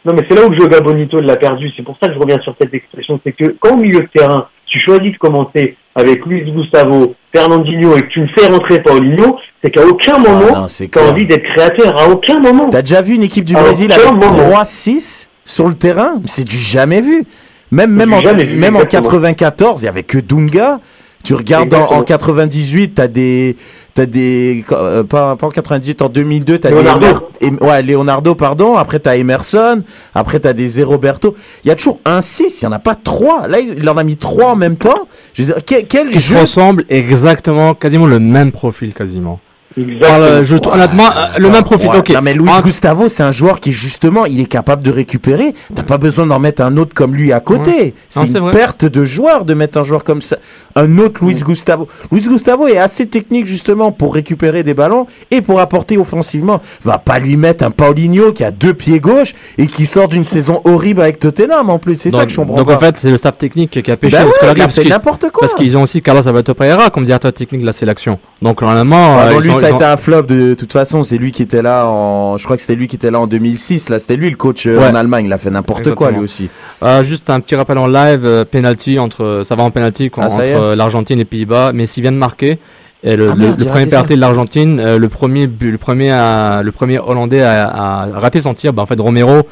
Non, 0.04 0.14
mais 0.14 0.22
c'est 0.28 0.34
là 0.34 0.46
où 0.46 0.58
Joga 0.58 0.80
Bonito 0.80 1.20
l'a 1.20 1.36
perdu. 1.36 1.70
C'est 1.76 1.82
pour 1.84 1.96
ça 2.00 2.08
que 2.08 2.14
je 2.14 2.18
reviens 2.18 2.40
sur 2.40 2.54
cette 2.60 2.72
expression. 2.72 3.20
C'est 3.24 3.32
que 3.32 3.56
quand 3.60 3.74
au 3.74 3.76
milieu 3.76 4.00
de 4.00 4.08
terrain, 4.14 4.46
tu 4.66 4.78
choisis 4.80 5.12
de 5.12 5.18
commencer 5.18 5.76
avec 5.94 6.24
Luis 6.24 6.50
Gustavo, 6.50 7.14
Fernandinho 7.34 7.96
et 7.96 8.00
que 8.02 8.06
tu 8.08 8.20
ne 8.20 8.26
fais 8.28 8.46
rentrer 8.46 8.80
Paulinho, 8.82 9.36
c'est 9.62 9.70
qu'à 9.70 9.84
aucun 9.84 10.18
moment, 10.18 10.46
Ah 10.54 10.60
non, 10.60 10.68
c'est 10.68 10.88
tu 10.88 10.98
as 10.98 11.04
envie 11.04 11.26
d'être 11.26 11.42
créateur. 11.54 12.00
À 12.00 12.08
aucun 12.08 12.38
moment. 12.40 12.70
T'as 12.70 12.80
déjà 12.82 13.02
vu 13.02 13.14
une 13.14 13.22
équipe 13.24 13.44
du 13.44 13.54
À 13.56 13.60
Brésil 13.60 13.92
avec 13.92 14.06
moment. 14.06 14.20
3-6 14.50 15.28
sur 15.44 15.68
le 15.68 15.74
terrain? 15.74 16.20
C'est 16.24 16.44
du 16.44 16.56
jamais 16.56 17.00
vu. 17.02 17.24
Même, 17.70 17.90
même, 17.92 18.12
en, 18.12 18.20
même 18.22 18.36
en 18.36 18.38
exactement. 18.40 18.80
94, 19.02 19.82
il 19.82 19.84
y 19.84 19.88
avait 19.88 20.02
que 20.02 20.18
Dunga. 20.18 20.80
Tu 21.22 21.34
regardes 21.34 21.72
en, 21.74 21.78
en 21.78 21.80
Exactement. 21.82 22.02
98, 22.04 22.94
t'as 22.94 23.06
des, 23.06 23.56
t'as 23.94 24.06
des, 24.06 24.64
euh, 24.72 25.04
pas, 25.04 25.36
pas 25.36 25.46
en 25.46 25.50
98, 25.50 26.00
en 26.02 26.08
2002, 26.08 26.58
t'as 26.58 26.70
des, 26.70 26.74
Leonardo. 26.76 27.06
Emer- 27.06 27.18
Em- 27.42 27.58
ouais, 27.60 27.82
Leonardo, 27.82 28.34
pardon. 28.34 28.76
Après 28.76 28.98
t'as 29.00 29.16
Emerson. 29.16 29.82
Après 30.14 30.40
t'as 30.40 30.52
des 30.54 30.82
Roberto. 30.82 31.34
Il 31.64 31.68
y 31.68 31.70
a 31.70 31.74
toujours 31.76 32.00
un 32.06 32.22
6, 32.22 32.62
il 32.62 32.64
y 32.64 32.66
en 32.68 32.72
a 32.72 32.78
pas 32.78 32.94
trois. 32.94 33.46
Là, 33.48 33.58
il 33.60 33.78
il 33.78 33.88
en 33.88 33.96
a 33.98 34.04
mis 34.04 34.16
trois 34.16 34.52
en 34.52 34.56
même 34.56 34.76
temps. 34.76 35.06
Je 35.34 35.42
veux 35.42 35.52
dire, 35.52 35.62
quel, 35.66 35.86
quel 35.86 36.08
Qui 36.08 36.20
se 36.20 36.30
jeu 36.32 36.38
ressemblent 36.40 36.84
exactement, 36.88 37.74
quasiment 37.74 38.06
le 38.06 38.18
même 38.18 38.50
profil, 38.52 38.92
quasiment. 38.94 39.40
Exactement. 39.76 40.14
Alors, 40.14 40.44
je, 40.44 40.56
honnêtement, 40.56 41.04
euh, 41.16 41.38
le 41.38 41.48
même 41.48 41.62
profil. 41.62 41.90
Ouais, 41.90 41.98
ok. 41.98 42.10
Non 42.10 42.22
mais 42.22 42.34
Luis 42.34 42.50
Gustavo, 42.64 43.08
c'est 43.08 43.22
un 43.22 43.30
joueur 43.30 43.60
qui 43.60 43.72
justement, 43.72 44.26
il 44.26 44.40
est 44.40 44.46
capable 44.46 44.82
de 44.82 44.90
récupérer. 44.90 45.54
T'as 45.74 45.84
pas 45.84 45.98
besoin 45.98 46.26
d'en 46.26 46.40
mettre 46.40 46.62
un 46.62 46.76
autre 46.76 46.92
comme 46.94 47.14
lui 47.14 47.32
à 47.32 47.40
côté. 47.40 47.70
Ouais. 47.70 47.94
C'est 48.08 48.36
une 48.36 48.50
perte 48.50 48.84
de 48.84 49.04
joueur 49.04 49.44
de 49.44 49.54
mettre 49.54 49.78
un 49.78 49.84
joueur 49.84 50.02
comme 50.02 50.22
ça, 50.22 50.36
un 50.74 50.98
autre 50.98 51.24
Luis 51.24 51.40
Gustavo. 51.40 51.86
Luis 52.10 52.22
Gustavo 52.22 52.66
est 52.66 52.78
assez 52.78 53.06
technique 53.06 53.46
justement 53.46 53.92
pour 53.92 54.14
récupérer 54.14 54.62
des 54.62 54.74
ballons 54.74 55.06
et 55.30 55.40
pour 55.40 55.60
apporter 55.60 55.98
offensivement. 55.98 56.60
Va 56.84 56.98
pas 56.98 57.18
lui 57.18 57.36
mettre 57.36 57.64
un 57.64 57.70
Paulinho 57.70 58.32
qui 58.32 58.42
a 58.42 58.50
deux 58.50 58.74
pieds 58.74 58.98
gauche 58.98 59.34
et 59.56 59.66
qui 59.66 59.86
sort 59.86 60.08
d'une 60.08 60.24
saison 60.24 60.60
horrible 60.64 61.00
avec 61.00 61.20
Tottenham 61.20 61.70
en 61.70 61.78
plus. 61.78 61.96
C'est 62.00 62.10
ça 62.10 62.26
que 62.26 62.32
je 62.32 62.36
comprends 62.36 62.56
donc 62.56 62.66
pas. 62.68 62.74
en 62.76 62.78
fait, 62.78 62.98
c'est 62.98 63.10
le 63.10 63.16
staff 63.16 63.38
technique 63.38 63.82
qui 63.82 63.90
a 63.90 63.96
pêché 63.96 64.18
Ben 64.18 64.54
parce 64.56 64.78
n'importe 64.78 65.30
quoi. 65.30 65.40
Parce 65.40 65.54
qu'ils 65.54 65.76
ont 65.76 65.82
aussi 65.82 66.02
Carlos 66.02 66.26
Alberto 66.26 66.54
Pereira 66.54 66.90
comme 66.90 67.04
directeur 67.04 67.32
technique 67.32 67.60
de 67.60 67.66
la 67.66 67.72
sélection. 67.72 68.18
Donc 68.42 68.62
normalement, 68.62 69.18
Ça 69.60 69.66
a 69.66 69.70
été 69.76 69.84
un 69.84 69.96
flop 69.96 70.22
de, 70.22 70.54
toute 70.54 70.72
façon. 70.72 71.04
C'est 71.04 71.16
lui 71.18 71.32
qui 71.32 71.42
était 71.42 71.62
là 71.62 71.86
en. 71.86 72.36
Je 72.36 72.44
crois 72.44 72.56
que 72.56 72.62
c'était 72.62 72.74
lui 72.74 72.86
qui 72.88 72.96
était 72.96 73.10
là 73.10 73.20
en 73.20 73.26
2006. 73.26 73.88
Là, 73.88 73.98
c'était 73.98 74.16
lui 74.16 74.30
le 74.30 74.36
coach 74.36 74.66
euh, 74.66 74.78
Ouais. 74.78 74.88
en 74.88 74.94
Allemagne. 74.94 75.26
Il 75.26 75.32
a 75.32 75.38
fait 75.38 75.50
n'importe 75.50 75.94
quoi 75.94 76.10
lui 76.10 76.20
aussi. 76.20 76.48
Euh, 76.82 77.02
juste 77.02 77.30
un 77.30 77.40
petit 77.40 77.54
rappel 77.54 77.78
en 77.78 77.86
live, 77.86 78.24
euh, 78.24 78.44
penalty 78.44 78.98
entre, 78.98 79.42
ça 79.44 79.54
va 79.56 79.62
en 79.62 79.70
penalty 79.70 80.10
Ah, 80.16 80.26
entre 80.26 80.74
l'Argentine 80.74 81.16
et 81.16 81.20
les 81.20 81.24
Pays-Bas. 81.24 81.72
Messi 81.72 82.00
vient 82.00 82.12
de 82.12 82.16
marquer. 82.16 82.58
Et 83.02 83.16
le, 83.16 83.30
Ah, 83.30 83.34
le- 83.34 83.40
merde, 83.40 83.54
le 83.58 83.64
j'ai 83.64 83.70
premier 83.70 83.80
raté 83.84 83.90
penalty 83.90 84.14
de 84.16 84.20
l'Argentine, 84.20 84.80
euh, 84.80 84.98
le 84.98 85.08
premier, 85.08 85.46
but- 85.46 85.70
le 85.70 85.78
premier, 85.78 86.10
à- 86.10 86.60
le 86.62 86.70
premier 86.72 86.98
Hollandais 86.98 87.40
à, 87.40 87.66
à 87.66 88.06
rater 88.18 88.42
son 88.42 88.52
tir, 88.52 88.72
bah, 88.74 88.82
en 88.82 88.86
fait 88.86 89.00
Romero, 89.00 89.42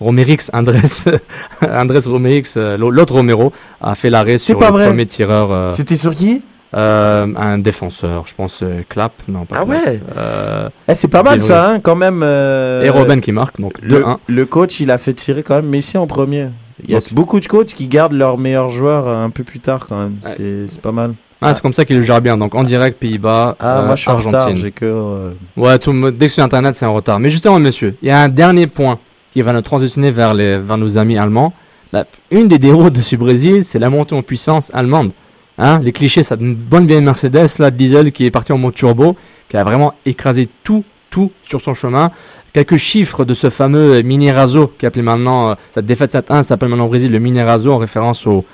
Romerix, 0.00 0.50
Andrés, 0.52 0.80
Andrés 1.72 2.00
Romerix, 2.06 2.56
l'autre 2.56 3.14
Romero 3.14 3.52
a 3.80 3.94
fait 3.94 4.10
l'arrêt 4.10 4.38
sur 4.38 4.58
pas 4.58 4.66
le 4.66 4.72
vrai. 4.72 4.86
premier 4.88 5.06
tireur. 5.06 5.72
C'était 5.72 5.96
sur 5.96 6.14
qui? 6.14 6.42
Euh, 6.74 7.26
Un 7.36 7.58
défenseur, 7.58 8.24
je 8.26 8.34
pense 8.34 8.60
euh, 8.62 8.82
Clap, 8.88 9.12
non 9.28 9.44
pas 9.44 9.56
Ah 9.60 9.64
Clap. 9.64 9.86
ouais. 9.86 10.00
Euh, 10.16 10.68
Eh, 10.88 10.94
c'est 10.94 11.08
pas 11.08 11.22
mal 11.22 11.40
ça, 11.42 11.70
hein, 11.70 11.80
quand 11.80 11.96
même. 11.96 12.22
euh, 12.22 12.82
Et 12.84 12.90
Robben 12.90 13.20
qui 13.20 13.32
marque, 13.32 13.60
donc 13.60 13.74
le, 13.82 14.00
2-1. 14.02 14.18
le 14.26 14.46
coach, 14.46 14.80
il 14.80 14.90
a 14.90 14.98
fait 14.98 15.12
tirer 15.14 15.42
quand 15.42 15.56
même 15.56 15.68
Messi 15.68 15.96
en 15.98 16.06
premier. 16.06 16.48
Il 16.84 16.90
y 16.90 16.94
a 16.96 17.00
Donc- 17.00 17.14
beaucoup 17.14 17.40
de 17.40 17.46
coachs 17.46 17.68
qui 17.74 17.88
gardent 17.88 18.12
leurs 18.12 18.36
meilleurs 18.38 18.68
joueurs 18.68 19.08
un 19.08 19.30
peu 19.30 19.44
plus 19.44 19.60
tard 19.60 19.86
quand 19.88 19.96
même. 19.98 20.16
C'est 20.22 20.66
c'est 20.68 20.80
pas 20.80 20.92
mal. 20.92 21.14
Ah, 21.40 21.52
c'est 21.54 21.62
comme 21.62 21.72
ça 21.72 21.84
qu'il 21.84 21.96
le 21.96 22.02
gère 22.02 22.20
bien. 22.20 22.36
Donc 22.36 22.54
en 22.54 22.64
direct, 22.64 22.98
Pays-Bas, 22.98 23.56
Ah, 23.60 23.78
euh, 23.80 23.86
moi 23.86 23.94
je 23.94 24.00
suis 24.02 24.10
en 24.10 24.16
retard, 24.16 24.42
Argentine. 24.42 24.56
j'ai 24.62 24.72
que. 24.72 24.84
euh, 24.84 25.30
Ouais, 25.56 25.78
tout 25.78 25.92
dès 26.10 26.26
que 26.26 26.32
sur 26.32 26.42
Internet, 26.42 26.74
c'est 26.74 26.86
en 26.86 26.94
retard. 26.94 27.18
Mais 27.20 27.30
justement, 27.30 27.58
monsieur, 27.58 27.94
il 28.02 28.08
y 28.08 28.10
a 28.10 28.20
un 28.20 28.28
dernier 28.28 28.66
point 28.66 28.98
qui 29.32 29.42
va 29.42 29.52
nous 29.52 29.60
transitionner 29.62 30.10
vers, 30.10 30.32
les, 30.34 30.58
vers 30.58 30.76
nos 30.78 30.98
amis 30.98 31.16
allemands. 31.18 31.52
La- 31.92 32.04
une 32.30 32.48
des 32.48 32.58
dérouts 32.58 32.90
de 32.90 32.98
ce 33.00 33.16
Brésil, 33.16 33.64
c'est 33.64 33.78
la 33.78 33.88
montée 33.90 34.14
en 34.14 34.22
puissance 34.22 34.70
allemande. 34.74 35.12
Hein, 35.58 35.80
les 35.82 35.92
clichés, 35.92 36.22
ça 36.22 36.36
une 36.38 36.54
bonne 36.54 36.86
vieille 36.86 37.00
Mercedes, 37.00 37.48
là, 37.58 37.70
diesel, 37.70 38.12
qui 38.12 38.26
est 38.26 38.30
parti 38.30 38.52
en 38.52 38.58
mode 38.58 38.74
turbo, 38.74 39.16
qui 39.48 39.56
a 39.56 39.64
vraiment 39.64 39.94
écrasé 40.04 40.48
tout, 40.64 40.84
tout 41.10 41.30
sur 41.42 41.60
son 41.60 41.72
chemin. 41.72 42.10
Quelques 42.52 42.76
chiffres 42.76 43.24
de 43.24 43.34
ce 43.34 43.48
fameux 43.48 44.02
Mini 44.02 44.30
Razo, 44.30 44.72
qui 44.78 44.86
appelé 44.86 45.02
maintenant, 45.02 45.50
euh, 45.50 45.54
cette 45.72 45.86
défaite 45.86 46.12
7-1 46.12 46.42
s'appelle 46.42 46.68
maintenant 46.68 46.86
au 46.86 46.88
Brésil 46.88 47.10
le 47.10 47.18
Mini 47.18 47.40
Razo, 47.40 47.72
en 47.72 47.78
référence 47.78 48.26
au, 48.26 48.44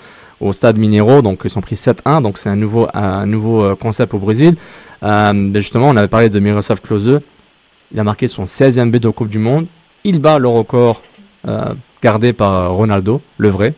au 0.42 0.53
stade 0.53 0.76
Mineiro, 0.76 1.22
donc 1.22 1.42
ils 1.44 1.50
sont 1.50 1.61
pris 1.61 1.76
7-1, 1.76 2.20
donc 2.20 2.36
c'est 2.36 2.48
un 2.48 2.57
nouveau, 2.57 2.88
un 2.92 3.26
nouveau 3.26 3.64
euh, 3.64 3.76
concept 3.76 4.12
au 4.12 4.18
Brésil. 4.18 4.57
Euh, 5.03 5.32
ben 5.32 5.61
justement, 5.61 5.88
on 5.88 5.96
avait 5.96 6.09
parlé 6.09 6.28
de 6.28 6.38
Miroslav 6.40 6.80
Klose, 6.80 7.20
il 7.92 8.00
a 8.00 8.05
marqué 8.05 8.28
son 8.28 8.44
16e 8.44 8.90
but 8.90 9.03
de 9.03 9.09
Coupe 9.09 9.28
du 9.28 9.38
Monde. 9.38 9.66
Il 10.05 10.18
bat 10.18 10.38
le 10.38 10.48
record 10.48 11.03
euh, 11.46 11.74
gardé 12.03 12.32
par 12.32 12.74
Ronaldo, 12.74 13.20
le 13.38 13.48
vrai. 13.48 13.74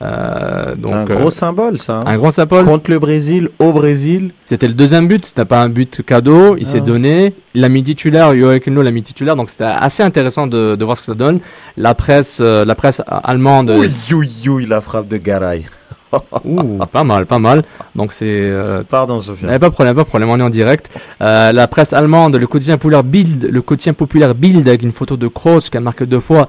Euh, 0.00 0.76
donc, 0.76 0.92
un 0.92 1.02
euh, 1.02 1.04
gros 1.06 1.30
symbole 1.30 1.78
ça. 1.80 1.96
hein. 1.98 2.04
un 2.06 2.16
grand 2.16 2.30
symbole. 2.30 2.64
Contre 2.64 2.90
le 2.90 2.98
Brésil, 3.00 3.48
au 3.58 3.72
Brésil. 3.72 4.30
C'était 4.44 4.68
le 4.68 4.74
deuxième 4.74 5.08
but, 5.08 5.26
c'était 5.26 5.44
pas 5.44 5.60
un 5.60 5.68
but 5.68 6.02
cadeau, 6.06 6.56
il 6.56 6.66
s'est 6.68 6.78
Ah. 6.80 6.86
donné. 6.86 7.34
Il 7.54 7.62
l'a 7.62 7.68
mis 7.68 7.82
titulaire, 7.82 8.32
Joachim 8.32 8.74
Löw 8.74 8.82
l'a 8.82 8.92
mis 8.92 9.02
titulaire, 9.02 9.34
donc 9.34 9.50
c'était 9.50 9.64
assez 9.64 10.04
intéressant 10.04 10.46
de, 10.46 10.76
de 10.76 10.84
voir 10.84 10.96
ce 10.96 11.02
que 11.02 11.06
ça 11.06 11.14
donne. 11.14 11.40
La 11.76 11.94
presse, 11.96 12.38
euh, 12.40 12.64
la 12.64 12.76
presse 12.76 13.02
allemande. 13.08 13.70
Ouï, 13.70 14.48
ouï, 14.48 14.66
la 14.66 14.80
frappe 14.80 15.08
de 15.08 15.16
Garay. 15.16 15.64
Ouh, 16.44 16.78
pas 16.90 17.04
mal, 17.04 17.26
pas 17.26 17.38
mal. 17.40 17.64
Donc 17.94 18.12
c'est. 18.12 18.24
euh, 18.28 18.82
Pardon, 18.88 19.20
Sophia. 19.20 19.48
eh, 19.52 19.58
pas 19.58 19.68
de 19.68 19.74
problème, 19.74 19.94
pas 19.96 20.04
de 20.04 20.06
problème, 20.08 20.30
on 20.30 20.38
est 20.38 20.42
en 20.42 20.48
direct. 20.48 20.88
Euh, 21.20 21.52
la 21.52 21.66
presse 21.68 21.92
allemande, 21.92 22.36
le 22.36 22.46
quotidien 22.46 22.76
populaire 22.78 23.02
Bild, 23.04 23.48
le 23.50 23.62
quotidien 23.62 23.92
populaire 23.94 24.34
Bild 24.34 24.66
avec 24.68 24.82
une 24.84 24.92
photo 24.92 25.16
de 25.16 25.26
Kroos 25.28 25.60
qui 25.70 25.76
a 25.76 25.80
marqué 25.80 26.06
deux 26.06 26.20
fois, 26.20 26.48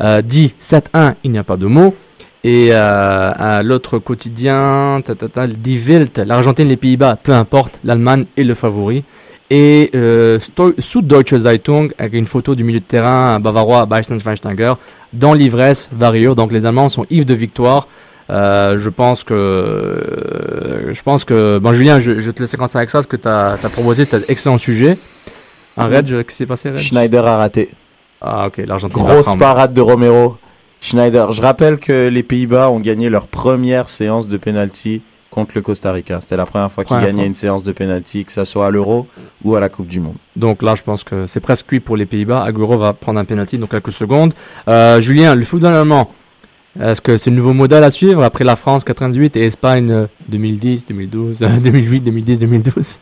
euh, 0.00 0.22
dit 0.22 0.54
7-1, 0.60 1.14
il 1.24 1.32
n'y 1.32 1.38
a 1.38 1.42
pas 1.44 1.56
de 1.56 1.66
mots. 1.66 1.94
Et 2.44 2.68
euh, 2.72 3.32
à 3.36 3.62
l'autre 3.62 3.98
quotidien, 3.98 5.00
ta, 5.04 5.14
ta, 5.14 5.28
ta, 5.28 5.46
Die 5.46 5.78
Welt, 5.78 6.18
l'Argentine, 6.18 6.66
les 6.68 6.76
Pays-Bas, 6.76 7.16
peu 7.22 7.32
importe, 7.32 7.78
l'Allemagne 7.84 8.26
est 8.36 8.42
le 8.42 8.54
favori. 8.54 9.04
Et 9.54 9.90
euh, 9.94 10.38
Süddeutsche 10.78 11.36
Zeitung 11.36 11.92
avec 11.98 12.14
une 12.14 12.26
photo 12.26 12.54
du 12.54 12.64
milieu 12.64 12.80
de 12.80 12.84
terrain 12.84 13.38
bavarois 13.38 13.84
Bayern 13.84 14.18
Schweinsteiger 14.18 14.72
dans 15.12 15.34
l'ivresse 15.34 15.90
variure. 15.92 16.34
Donc 16.34 16.52
les 16.52 16.64
Allemands 16.64 16.88
sont 16.88 17.04
ivres 17.10 17.26
de 17.26 17.34
victoire. 17.34 17.86
Euh, 18.30 18.78
je 18.78 18.88
pense 18.88 19.24
que 19.24 19.34
euh, 19.34 20.94
je 20.94 21.02
pense 21.02 21.24
que 21.26 21.58
bon 21.58 21.74
Julien 21.74 22.00
je, 22.00 22.18
je 22.20 22.30
te 22.30 22.40
laisse 22.40 22.52
commencer 22.52 22.78
avec 22.78 22.88
ça 22.88 22.98
parce 22.98 23.06
que 23.06 23.16
tu 23.16 23.28
as, 23.28 23.58
proposé 23.72 24.06
tu 24.06 24.16
excellent 24.28 24.56
sujet 24.56 24.96
un 25.76 25.86
Reg 25.86 26.06
qu'est-ce 26.06 26.22
qui 26.22 26.34
s'est 26.34 26.46
passé 26.46 26.70
Reg? 26.70 26.78
Schneider 26.78 27.26
a 27.26 27.36
raté. 27.36 27.68
ah 28.22 28.46
ok 28.46 28.62
l'Argentine 28.64 29.02
Grosse 29.02 29.36
parade 29.38 29.74
de 29.74 29.80
Romero. 29.82 30.38
Schneider. 30.82 31.30
Je 31.32 31.40
rappelle 31.40 31.78
que 31.78 32.08
les 32.08 32.22
Pays-Bas 32.22 32.68
ont 32.70 32.80
gagné 32.80 33.08
leur 33.08 33.28
première 33.28 33.88
séance 33.88 34.28
de 34.28 34.36
penalty 34.36 35.00
contre 35.30 35.52
le 35.54 35.62
Costa 35.62 35.92
Rica. 35.92 36.20
C'était 36.20 36.36
la 36.36 36.44
première 36.44 36.70
fois 36.70 36.84
qu'ils 36.84 36.98
gagnaient 36.98 37.24
une 37.26 37.34
séance 37.34 37.62
de 37.64 37.72
penalty, 37.72 38.24
que 38.24 38.32
ça 38.32 38.44
soit 38.44 38.66
à 38.66 38.70
l'Euro 38.70 39.06
ou 39.44 39.54
à 39.54 39.60
la 39.60 39.68
Coupe 39.70 39.86
du 39.86 40.00
Monde. 40.00 40.16
donc 40.36 40.60
là 40.62 40.74
je 40.74 40.82
pense 40.82 41.04
que 41.04 41.26
c'est 41.26 41.40
presque 41.40 41.66
cuit 41.68 41.80
pour 41.80 41.96
les 41.96 42.04
Pays-Bas 42.04 42.42
Agüero 42.42 42.76
va 42.76 42.92
prendre 42.92 43.18
un 43.20 43.24
penalty 43.24 43.56
dans 43.58 43.66
quelques 43.68 43.92
secondes 43.92 44.34
Euh, 44.68 45.00
Julien 45.00 45.34
le 45.34 45.44
football 45.44 45.72
allemand 45.72 46.10
est-ce 46.80 47.00
que 47.00 47.16
c'est 47.16 47.30
le 47.30 47.36
nouveau 47.36 47.52
modèle 47.54 47.84
à 47.84 47.90
suivre 47.90 48.22
après 48.22 48.44
la 48.44 48.56
France 48.56 48.82
98 48.84 49.36
et 49.36 49.44
Espagne 49.44 49.90
euh, 49.90 50.06
2010 50.28 50.86
2012 50.86 51.42
euh, 51.42 51.46
2008 51.62 52.00
2010 52.00 52.40
2012 52.40 53.00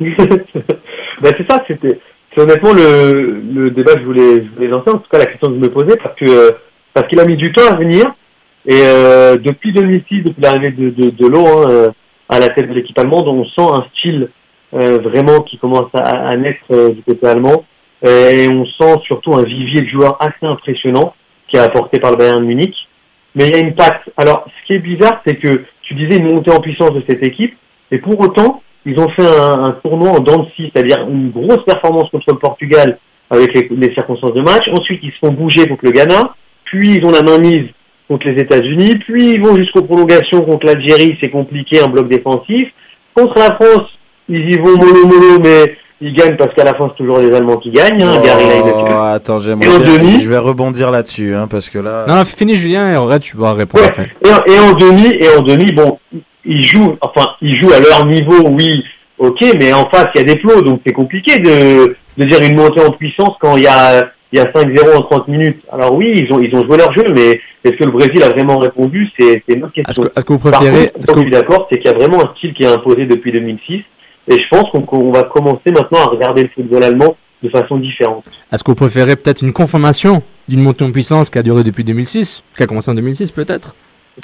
Ben, 0.00 1.30
c'est 1.36 1.48
ça, 1.50 1.62
c'était 1.68 2.00
c'est 2.34 2.42
honnêtement 2.42 2.72
le, 2.72 3.40
le 3.52 3.70
débat 3.70 3.94
que 3.94 4.00
je 4.00 4.04
voulais, 4.06 4.44
je 4.44 4.54
voulais 4.54 4.68
lancer, 4.68 4.88
en 4.90 4.98
tout 4.98 5.08
cas 5.12 5.18
la 5.18 5.26
question 5.26 5.48
que 5.48 5.54
je 5.54 5.60
me 5.60 5.68
posais, 5.70 5.96
parce 6.02 6.16
que 6.18 6.24
euh, 6.24 6.50
parce 6.94 7.08
qu'il 7.08 7.20
a 7.20 7.24
mis 7.24 7.36
du 7.36 7.52
temps 7.52 7.70
à 7.70 7.76
venir. 7.76 8.04
Et 8.66 8.82
euh, 8.86 9.36
depuis 9.36 9.72
2006, 9.72 10.22
depuis 10.22 10.42
l'arrivée 10.42 10.70
de, 10.70 10.90
de, 10.90 11.10
de 11.10 11.26
l'eau 11.26 11.46
hein, 11.46 11.66
euh, 11.70 11.90
à 12.28 12.38
la 12.38 12.48
tête 12.48 12.68
de 12.68 12.74
l'équipe 12.74 12.98
allemande, 12.98 13.28
on 13.28 13.44
sent 13.44 13.72
un 13.72 13.84
style 13.90 14.28
euh, 14.74 14.98
vraiment 14.98 15.40
qui 15.40 15.58
commence 15.58 15.90
à, 15.94 16.28
à 16.28 16.36
naître 16.36 16.64
euh, 16.70 16.90
du 16.90 17.02
côté 17.02 17.26
allemand. 17.26 17.64
Et 18.04 18.48
on 18.48 18.66
sent 18.66 19.00
surtout 19.06 19.32
un 19.34 19.44
vivier 19.44 19.82
de 19.82 19.86
joueurs 19.86 20.16
assez 20.20 20.44
impressionnant 20.44 21.14
qui 21.48 21.56
est 21.56 21.60
apporté 21.60 22.00
par 22.00 22.10
le 22.10 22.16
Bayern 22.16 22.44
Munich. 22.44 22.74
Mais 23.36 23.48
il 23.48 23.54
y 23.54 23.58
a 23.60 23.64
une 23.64 23.76
patte. 23.76 24.02
Alors, 24.16 24.44
ce 24.46 24.66
qui 24.66 24.72
est 24.74 24.80
bizarre, 24.80 25.22
c'est 25.24 25.36
que 25.36 25.64
tu 25.82 25.94
disais 25.94 26.18
une 26.18 26.34
montée 26.34 26.50
en 26.50 26.60
puissance 26.60 26.92
de 26.92 27.02
cette 27.08 27.24
équipe, 27.24 27.56
et 27.92 27.98
pour 27.98 28.18
autant, 28.20 28.62
ils 28.84 28.98
ont 28.98 29.08
fait 29.10 29.26
un, 29.26 29.64
un 29.66 29.70
tournoi 29.84 30.10
en 30.10 30.18
dents 30.18 30.42
de 30.42 30.48
c'est-à-dire 30.56 31.06
une 31.08 31.30
grosse 31.30 31.64
performance 31.64 32.10
contre 32.10 32.32
le 32.32 32.38
Portugal 32.38 32.98
avec 33.30 33.54
les, 33.54 33.68
les 33.70 33.94
circonstances 33.94 34.34
de 34.34 34.42
match. 34.42 34.64
Ensuite, 34.72 35.00
ils 35.02 35.12
se 35.12 35.18
font 35.24 35.32
bouger 35.32 35.66
contre 35.68 35.84
le 35.84 35.92
Ghana, 35.92 36.34
puis 36.72 36.96
ils 36.96 37.04
ont 37.04 37.10
la 37.10 37.22
main 37.22 37.38
mise 37.38 37.68
contre 38.08 38.26
les 38.28 38.40
États-Unis, 38.42 38.96
puis 39.06 39.34
ils 39.34 39.40
vont 39.42 39.56
jusqu'aux 39.56 39.82
prolongations 39.82 40.40
contre 40.42 40.66
l'Algérie, 40.66 41.16
c'est 41.20 41.30
compliqué, 41.30 41.80
un 41.80 41.88
bloc 41.88 42.08
défensif. 42.08 42.68
Contre 43.14 43.38
la 43.38 43.54
France, 43.54 43.88
ils 44.28 44.50
y 44.52 44.58
vont 44.58 44.76
mollo 44.78 45.06
mollo, 45.06 45.38
mais 45.42 45.76
ils 46.00 46.14
gagnent 46.14 46.36
parce 46.36 46.54
qu'à 46.54 46.64
la 46.64 46.74
fin, 46.74 46.88
c'est 46.88 46.96
toujours 46.96 47.18
les 47.18 47.30
Allemands 47.34 47.58
qui 47.58 47.70
gagnent. 47.70 48.02
Hein, 48.02 48.20
Gary. 48.24 48.44
Oh, 48.64 48.92
attends, 49.04 49.38
j'aimerais 49.38 49.66
Et 49.66 49.68
en 49.70 49.78
bien- 49.78 49.98
demi 49.98 50.20
Je 50.20 50.28
vais 50.28 50.38
rebondir 50.38 50.90
là-dessus, 50.90 51.34
hein, 51.34 51.46
parce 51.48 51.68
que 51.70 51.78
là. 51.78 52.06
non, 52.08 52.16
non 52.16 52.24
fini 52.24 52.54
Julien 52.54 52.90
et 52.90 52.96
Reg 52.96 53.20
tu 53.22 53.36
vas 53.36 53.52
répondre 53.52 53.84
après 53.84 54.10
Et, 54.24 54.28
en- 54.30 54.52
et 54.52 54.58
en 54.58 54.72
demi, 54.72 55.14
et 55.20 55.28
en 55.38 55.42
demi, 55.42 55.66
bon, 55.72 55.98
ils 56.44 56.62
jouent, 56.62 56.96
enfin, 57.02 57.28
ils 57.42 57.60
jouent 57.62 57.72
à 57.72 57.80
leur 57.80 58.06
niveau, 58.06 58.48
oui, 58.58 58.82
ok, 59.18 59.38
mais 59.60 59.72
en 59.72 59.88
face, 59.90 60.08
il 60.14 60.26
y 60.26 60.30
a 60.30 60.34
des 60.34 60.40
flots, 60.40 60.62
donc 60.62 60.80
c'est 60.84 60.92
compliqué 60.92 61.38
de, 61.38 61.96
de 62.18 62.24
dire 62.24 62.42
une 62.42 62.56
montée 62.56 62.80
en 62.84 62.90
puissance 62.90 63.36
quand 63.40 63.56
il 63.56 63.62
y 63.62 63.66
a, 63.68 64.02
il 64.32 64.38
y 64.38 64.40
a 64.40 64.44
5-0 64.44 64.96
en 64.96 65.02
30 65.02 65.28
minutes. 65.28 65.62
Alors 65.70 65.94
oui, 65.94 66.12
ils 66.16 66.32
ont, 66.32 66.40
ils 66.40 66.54
ont 66.54 66.64
joué 66.64 66.78
leur 66.78 66.92
jeu, 66.92 67.04
mais 67.14 67.40
est-ce 67.64 67.76
que 67.76 67.84
le 67.84 67.90
Brésil 67.90 68.22
a 68.22 68.30
vraiment 68.30 68.58
répondu? 68.58 69.08
C'est 69.18 69.42
une 69.48 69.64
autre 69.64 69.74
question. 69.74 70.04
Est-ce 70.04 70.10
que, 70.10 70.22
que 70.22 70.32
vous 70.32 70.50
Par 70.50 70.60
préférez 70.60 70.88
contre, 70.88 71.06
ce 71.06 71.12
que 71.12 71.18
je 71.18 71.22
suis 71.22 71.30
d'accord, 71.30 71.68
c'est 71.70 71.78
qu'il 71.78 71.90
y 71.90 71.94
a 71.94 71.98
vraiment 71.98 72.24
un 72.24 72.34
style 72.36 72.54
qui 72.54 72.62
est 72.62 72.68
imposé 72.68 73.06
depuis 73.06 73.32
2006, 73.32 73.82
et 74.28 74.34
je 74.34 74.48
pense 74.50 74.70
qu'on 74.70 75.12
va 75.12 75.24
commencer 75.24 75.70
maintenant 75.70 76.00
à 76.00 76.10
regarder 76.10 76.44
le 76.44 76.48
football 76.54 76.82
allemand 76.82 77.16
de 77.42 77.48
façon 77.48 77.76
différente. 77.76 78.24
Est-ce 78.52 78.62
que 78.64 78.70
vous 78.70 78.76
préférez 78.76 79.16
peut-être 79.16 79.42
une 79.42 79.52
confirmation 79.52 80.22
d'une 80.48 80.62
montée 80.62 80.84
en 80.84 80.92
puissance 80.92 81.28
qui 81.28 81.38
a 81.38 81.42
duré 81.42 81.64
depuis 81.64 81.84
2006, 81.84 82.42
qui 82.56 82.62
a 82.62 82.66
commencé 82.66 82.90
en 82.90 82.94
2006 82.94 83.32
peut-être? 83.32 83.74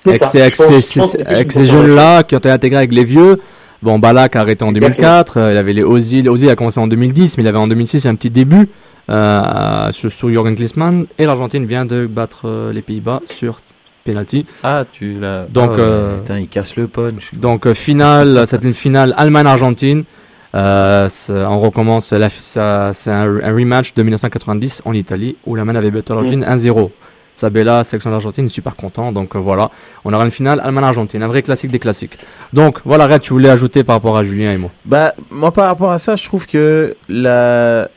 Avec 0.06 0.24
ces, 0.26 1.64
jeunes-là 1.64 2.22
qui 2.22 2.34
ont 2.34 2.38
été 2.38 2.50
intégrés 2.50 2.78
avec 2.78 2.92
les 2.92 3.04
vieux. 3.04 3.38
Bon, 3.82 3.98
Balak 4.00 4.34
a 4.34 4.40
arrêté 4.40 4.64
en 4.64 4.72
2004, 4.72 5.36
euh, 5.36 5.52
il 5.52 5.56
avait 5.56 5.72
les 5.72 5.84
Ozil, 5.84 6.28
Ozil 6.28 6.48
a 6.50 6.56
commencé 6.56 6.80
en 6.80 6.88
2010, 6.88 7.36
mais 7.36 7.44
il 7.44 7.46
avait 7.46 7.58
en 7.58 7.68
2006 7.68 8.06
un 8.06 8.14
petit 8.16 8.30
début 8.30 8.68
euh, 9.08 9.92
sur, 9.92 10.10
sur 10.10 10.30
Jürgen 10.30 10.56
Klinsmann, 10.56 11.06
et 11.16 11.26
l'Argentine 11.26 11.64
vient 11.64 11.84
de 11.86 12.06
battre 12.06 12.42
euh, 12.48 12.72
les 12.72 12.82
Pays-Bas 12.82 13.20
sur 13.26 13.58
penalty. 14.04 14.46
Ah, 14.64 14.84
tu 14.90 15.18
l'as. 15.20 15.46
Donc, 15.48 15.70
Ah 15.76 15.80
euh, 15.80 16.18
Putain, 16.18 16.38
il 16.40 16.48
casse 16.48 16.74
le 16.76 16.88
punch. 16.88 17.30
Donc 17.34 17.72
finale, 17.72 18.42
c'était 18.46 18.66
une 18.66 18.74
finale 18.74 19.14
Allemagne-Argentine. 19.16 20.04
C'est- 20.52 21.32
on 21.32 21.58
recommence, 21.58 22.12
c'est 22.30 22.60
un, 22.60 22.92
un 23.10 23.54
rematch 23.54 23.94
de 23.94 24.02
1990 24.02 24.82
en 24.86 24.92
Italie 24.92 25.36
où 25.46 25.54
l'Allemagne 25.54 25.76
avait 25.76 25.90
battu 25.92 26.12
l'Argentine 26.12 26.42
1-0. 26.44 26.90
Sabella, 27.38 27.84
sélection 27.84 28.10
d'Argentine, 28.10 28.48
super 28.48 28.76
content. 28.76 29.12
Donc 29.12 29.36
euh, 29.36 29.38
voilà, 29.38 29.70
on 30.04 30.12
aura 30.12 30.24
une 30.24 30.30
finale 30.30 30.60
Allemagne-Argentine, 30.60 31.22
un 31.22 31.28
vrai 31.28 31.42
classique 31.42 31.70
des 31.70 31.78
classiques. 31.78 32.18
Donc 32.52 32.80
voilà, 32.84 33.06
Red, 33.06 33.20
tu 33.20 33.32
voulais 33.32 33.48
ajouter 33.48 33.84
par 33.84 33.96
rapport 33.96 34.16
à 34.16 34.22
Julien 34.22 34.52
et 34.52 34.58
moi. 34.58 34.70
Bah, 34.84 35.14
moi, 35.30 35.52
par 35.52 35.66
rapport 35.66 35.90
à 35.90 35.98
ça, 35.98 36.16
je 36.16 36.24
trouve 36.24 36.46
que 36.46 36.96
la. 37.08 37.88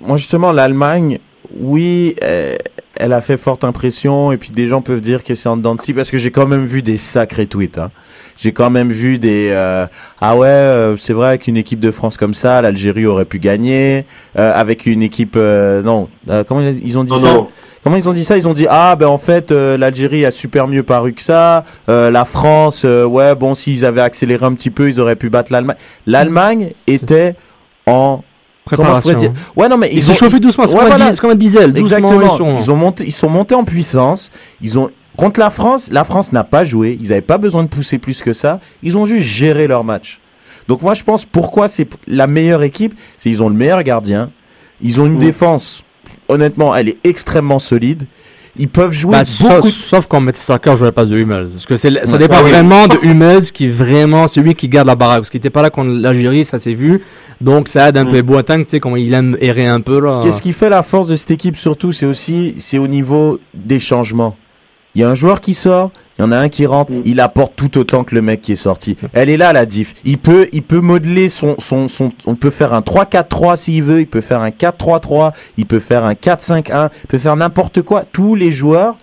Moi, 0.00 0.16
justement, 0.16 0.52
l'Allemagne, 0.52 1.18
oui, 1.56 2.16
elle 2.96 3.12
a 3.12 3.20
fait 3.20 3.36
forte 3.36 3.64
impression, 3.64 4.32
et 4.32 4.36
puis 4.36 4.50
des 4.50 4.68
gens 4.68 4.82
peuvent 4.82 5.00
dire 5.00 5.24
que 5.24 5.34
c'est 5.34 5.48
en 5.48 5.56
dents 5.56 5.74
de 5.74 5.80
scie, 5.80 5.94
parce 5.94 6.10
que 6.10 6.18
j'ai 6.18 6.30
quand 6.30 6.46
même 6.46 6.64
vu 6.64 6.82
des 6.82 6.96
sacrés 6.98 7.46
tweets. 7.46 7.78
Hein. 7.78 7.90
J'ai 8.36 8.52
quand 8.52 8.70
même 8.70 8.90
vu 8.90 9.18
des. 9.18 9.50
euh, 9.52 9.86
ah 10.20 10.36
ouais, 10.36 10.48
euh, 10.48 10.96
c'est 10.96 11.12
vrai 11.12 11.38
qu'une 11.38 11.56
équipe 11.56 11.78
de 11.80 11.90
France 11.90 12.16
comme 12.16 12.34
ça, 12.34 12.60
l'Algérie 12.62 13.06
aurait 13.06 13.24
pu 13.24 13.38
gagner. 13.38 14.06
euh, 14.38 14.52
avec 14.54 14.86
une 14.86 15.02
équipe. 15.02 15.36
euh, 15.36 15.82
non, 15.82 16.08
euh, 16.28 16.42
comment 16.44 16.60
ils 16.60 16.98
ont 16.98 17.04
dit 17.04 17.12
Non, 17.12 17.18
ça 17.20 17.32
non. 17.34 17.46
Comment 17.84 17.96
ils 17.96 18.08
ont 18.08 18.12
dit 18.14 18.24
ça? 18.24 18.38
Ils 18.38 18.48
ont 18.48 18.54
dit 18.54 18.66
ah 18.70 18.96
ben 18.96 19.06
en 19.08 19.18
fait 19.18 19.52
euh, 19.52 19.76
l'Algérie 19.76 20.24
a 20.24 20.30
super 20.30 20.66
mieux 20.68 20.82
paru 20.82 21.12
que 21.12 21.20
ça. 21.20 21.64
Euh, 21.90 22.10
la 22.10 22.24
France, 22.24 22.82
euh, 22.86 23.04
ouais 23.04 23.34
bon 23.34 23.54
s'ils 23.54 23.84
avaient 23.84 24.00
accéléré 24.00 24.46
un 24.46 24.54
petit 24.54 24.70
peu, 24.70 24.88
ils 24.88 24.98
auraient 25.00 25.16
pu 25.16 25.28
battre 25.28 25.52
l'Allemagne. 25.52 25.76
L'Allemagne 26.06 26.70
était 26.86 27.34
en 27.86 28.22
Préparation. 28.64 29.12
dire 29.14 29.32
Ouais 29.56 29.68
non 29.68 29.76
mais 29.76 29.90
Ils 29.92 30.10
ont 30.10 30.14
chauffé 30.14 30.40
doucement, 30.40 30.66
c'est 30.66 30.74
Ouais, 30.74 30.86
voilà. 30.86 31.12
comme 31.12 31.30
un 31.30 31.34
diesel, 31.34 31.76
Exactement. 31.76 32.20
ils 32.22 32.30
sont- 32.30 32.58
Ils 32.58 32.70
ont 32.70 32.76
monté, 32.76 33.04
ils 33.06 33.12
sont 33.12 33.28
montés 33.28 33.54
en 33.54 33.64
puissance. 33.64 34.30
Ils 34.62 34.78
ont 34.78 34.90
contre 35.16 35.38
la 35.40 35.50
France, 35.50 35.88
la 35.92 36.04
France 36.04 36.32
n'a 36.32 36.44
pas 36.44 36.64
joué. 36.64 36.96
Ils 37.00 37.08
n'avaient 37.10 37.20
pas 37.20 37.38
besoin 37.38 37.62
de 37.62 37.68
pousser 37.68 37.98
plus 37.98 38.22
que 38.22 38.32
ça. 38.32 38.60
Ils 38.82 38.96
ont 38.96 39.06
juste 39.06 39.26
géré 39.26 39.66
leur 39.66 39.84
match. 39.84 40.20
Donc 40.66 40.80
moi 40.82 40.94
je 40.94 41.04
pense 41.04 41.26
pourquoi 41.26 41.68
c'est 41.68 41.86
la 42.06 42.26
meilleure 42.26 42.62
équipe, 42.62 42.94
c'est 43.18 43.28
ils 43.30 43.42
ont 43.42 43.48
le 43.50 43.54
meilleur 43.54 43.82
gardien. 43.82 44.30
Ils 44.80 45.00
ont 45.00 45.06
une 45.06 45.18
défense. 45.18 45.82
Honnêtement, 46.28 46.74
elle 46.74 46.88
est 46.88 46.98
extrêmement 47.04 47.58
solide. 47.58 48.06
Ils 48.56 48.68
peuvent 48.68 48.92
jouer 48.92 49.12
Bah, 49.12 49.22
beaucoup. 49.40 49.62
sauf, 49.62 49.72
sauf 49.72 50.06
quand 50.06 50.20
Mertesacker 50.20 50.76
jouait 50.76 50.92
pas 50.92 51.04
de 51.04 51.16
Hummels. 51.18 51.48
Parce 51.48 51.66
que 51.66 51.74
c'est, 51.76 51.92
ça 52.06 52.12
Ouais. 52.12 52.18
dépend 52.18 52.42
oui. 52.44 52.50
vraiment 52.50 52.86
de 52.86 52.96
Hummels 53.02 53.42
qui 53.52 53.66
vraiment, 53.68 54.28
c'est 54.28 54.40
lui 54.40 54.54
qui 54.54 54.68
garde 54.68 54.86
la 54.86 54.94
baraque. 54.94 55.18
Parce 55.20 55.30
qu'il 55.30 55.38
était 55.38 55.50
pas 55.50 55.62
là 55.62 55.70
contre 55.70 55.90
l'Algérie, 55.90 56.44
ça 56.44 56.58
s'est 56.58 56.72
vu. 56.74 57.00
Donc 57.40 57.66
ça 57.68 57.88
aide 57.88 57.98
un 57.98 58.06
peu 58.06 58.22
Boateng, 58.22 58.62
tu 58.62 58.70
sais, 58.70 58.80
comment 58.80 58.96
il 58.96 59.12
aime 59.12 59.36
errer 59.40 59.66
un 59.66 59.80
peu 59.80 59.98
là. 60.00 60.20
Qu'est-ce 60.22 60.40
qui 60.40 60.52
fait 60.52 60.68
la 60.68 60.84
force 60.84 61.08
de 61.08 61.16
cette 61.16 61.32
équipe 61.32 61.56
surtout, 61.56 61.90
c'est 61.90 62.06
aussi 62.06 62.54
c'est 62.60 62.78
au 62.78 62.86
niveau 62.86 63.40
des 63.52 63.80
changements. 63.80 64.36
Il 64.94 65.00
y 65.00 65.04
a 65.04 65.08
un 65.08 65.14
joueur 65.14 65.40
qui 65.40 65.54
sort, 65.54 65.90
il 66.18 66.22
y 66.22 66.24
en 66.24 66.30
a 66.30 66.36
un 66.36 66.48
qui 66.48 66.66
rentre, 66.66 66.92
il 67.04 67.18
apporte 67.18 67.54
tout 67.56 67.78
autant 67.78 68.04
que 68.04 68.14
le 68.14 68.22
mec 68.22 68.40
qui 68.40 68.52
est 68.52 68.56
sorti. 68.56 68.96
Elle 69.12 69.28
est 69.28 69.36
là 69.36 69.52
la 69.52 69.66
diff. 69.66 69.94
Il 70.04 70.18
peut 70.18 70.48
il 70.52 70.62
peut 70.62 70.80
modeler 70.80 71.28
son 71.28 71.56
son 71.58 71.88
son 71.88 72.12
on 72.26 72.36
peut 72.36 72.50
faire 72.50 72.72
un 72.72 72.80
3-4-3 72.80 73.56
s'il 73.56 73.82
veut, 73.82 74.00
il 74.00 74.06
peut 74.06 74.20
faire 74.20 74.40
un 74.40 74.50
4-3-3, 74.50 75.32
il 75.56 75.66
peut 75.66 75.80
faire 75.80 76.04
un 76.04 76.12
4-5-1, 76.12 76.90
il 77.02 77.06
peut 77.08 77.18
faire 77.18 77.34
n'importe 77.34 77.82
quoi. 77.82 78.04
Tous 78.12 78.36
les 78.36 78.52
joueurs 78.52 78.96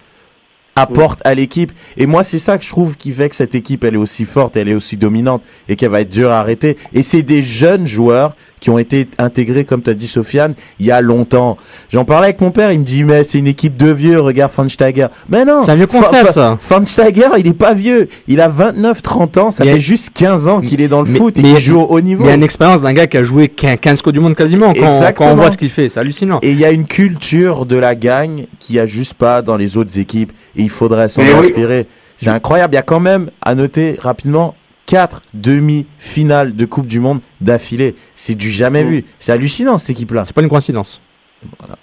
apportent 0.78 1.22
à 1.26 1.34
l'équipe 1.34 1.74
et 1.98 2.06
moi 2.06 2.24
c'est 2.24 2.40
ça 2.40 2.58
que 2.58 2.64
je 2.64 2.70
trouve 2.70 2.96
qui 2.96 3.12
fait 3.12 3.28
que 3.28 3.36
cette 3.36 3.56
équipe 3.56 3.84
elle 3.84 3.96
est 3.96 3.98
aussi 3.98 4.24
forte, 4.24 4.56
elle 4.56 4.70
est 4.70 4.74
aussi 4.74 4.96
dominante 4.96 5.44
et 5.68 5.76
qu'elle 5.76 5.92
va 5.92 6.00
être 6.00 6.10
dure 6.10 6.32
à 6.32 6.40
arrêter 6.40 6.78
et 6.94 7.04
c'est 7.04 7.24
des 7.24 7.44
jeunes 7.44 7.86
joueurs 7.86 8.36
qui 8.62 8.70
ont 8.70 8.78
été 8.78 9.08
intégrés, 9.18 9.66
comme 9.66 9.82
tu 9.82 9.90
as 9.90 9.94
dit, 9.96 10.08
Sofiane, 10.08 10.54
il 10.80 10.86
y 10.86 10.92
a 10.92 11.02
longtemps. 11.02 11.58
J'en 11.92 12.06
parlais 12.06 12.28
avec 12.28 12.40
mon 12.42 12.52
père, 12.52 12.72
il 12.72 12.80
me 12.80 12.84
dit, 12.86 13.04
mais 13.04 13.24
c'est 13.26 13.40
une 13.40 13.48
équipe 13.48 13.76
de 13.76 13.92
vieux, 13.92 14.22
regarde 14.22 14.52
Van 14.56 14.70
Steiger. 14.70 15.08
Mais 15.30 15.44
non 15.44 15.60
C'est 15.60 15.72
un 15.72 15.76
vieux 15.76 15.88
concept, 15.88 16.32
ça. 16.32 16.58
Van 16.70 16.86
Steiger, 16.86 17.28
il 17.40 17.48
est 17.48 17.54
pas 17.54 17.74
vieux. 17.74 18.08
Il 18.28 18.40
a 18.40 18.48
29, 18.48 19.02
30 19.02 19.38
ans, 19.38 19.52
ça 19.52 19.64
Il 19.64 19.68
y 19.68 19.72
a- 19.72 19.74
fait 19.74 19.80
juste 19.80 20.12
15 20.14 20.48
ans 20.48 20.62
qu'il 20.62 20.80
est 20.80 20.88
dans 20.88 21.02
le 21.02 21.10
Mais- 21.12 21.18
foot 21.18 21.38
et 21.40 21.42
qu'il 21.42 21.58
joue 21.60 21.80
au 21.82 21.88
haut 21.88 22.02
niveau. 22.02 22.24
Il 22.24 22.28
y 22.28 22.32
a 22.32 22.36
une 22.36 22.44
expérience 22.44 22.82
d'un 22.82 22.94
gars 22.94 23.08
qui 23.08 23.18
a 23.18 23.24
joué 23.24 23.48
15 23.50 23.78
15 23.82 24.02
Coupes 24.04 24.14
du 24.14 24.20
Monde 24.20 24.36
quasiment 24.36 24.72
quand, 24.74 25.26
on 25.26 25.36
voit 25.36 25.50
ce 25.50 25.58
qu'il 25.58 25.70
fait. 25.70 25.90
C'est 25.90 26.00
hallucinant. 26.00 26.38
Et 26.44 26.52
il 26.52 26.60
y 26.60 26.66
a 26.66 26.72
une 26.72 26.86
culture 26.86 27.66
de 27.66 27.76
la 27.78 27.96
gagne 27.96 28.46
qu'il 28.60 28.76
n'y 28.76 28.80
a 28.80 28.86
juste 28.86 29.16
pas 29.16 29.42
dans 29.42 29.58
les 29.58 29.76
autres 29.76 29.98
équipes. 29.98 30.32
Et 30.56 30.62
il 30.62 30.70
faudrait 30.70 31.10
s'en 31.10 31.24
oui. 31.24 31.32
inspirer. 31.32 31.88
C'est 32.16 32.30
incroyable. 32.30 32.76
Il 32.76 32.78
y 32.78 32.80
a 32.80 32.84
quand 32.84 33.00
même, 33.00 33.32
à 33.42 33.56
noter 33.56 33.96
rapidement, 34.00 34.54
quatre 34.92 35.22
demi-finales 35.34 36.54
de 36.56 36.66
Coupe 36.66 36.86
du 36.88 37.00
Monde 37.00 37.22
d'affilée. 37.40 37.96
C'est 38.14 38.36
du 38.36 38.50
jamais 38.50 38.84
vu. 38.84 39.06
C'est 39.20 39.32
hallucinant, 39.32 39.78
cette 39.78 39.92
équipe-là. 39.92 40.26
C'est 40.26 40.36
pas 40.36 40.42
une 40.42 40.50
coïncidence. 40.50 41.02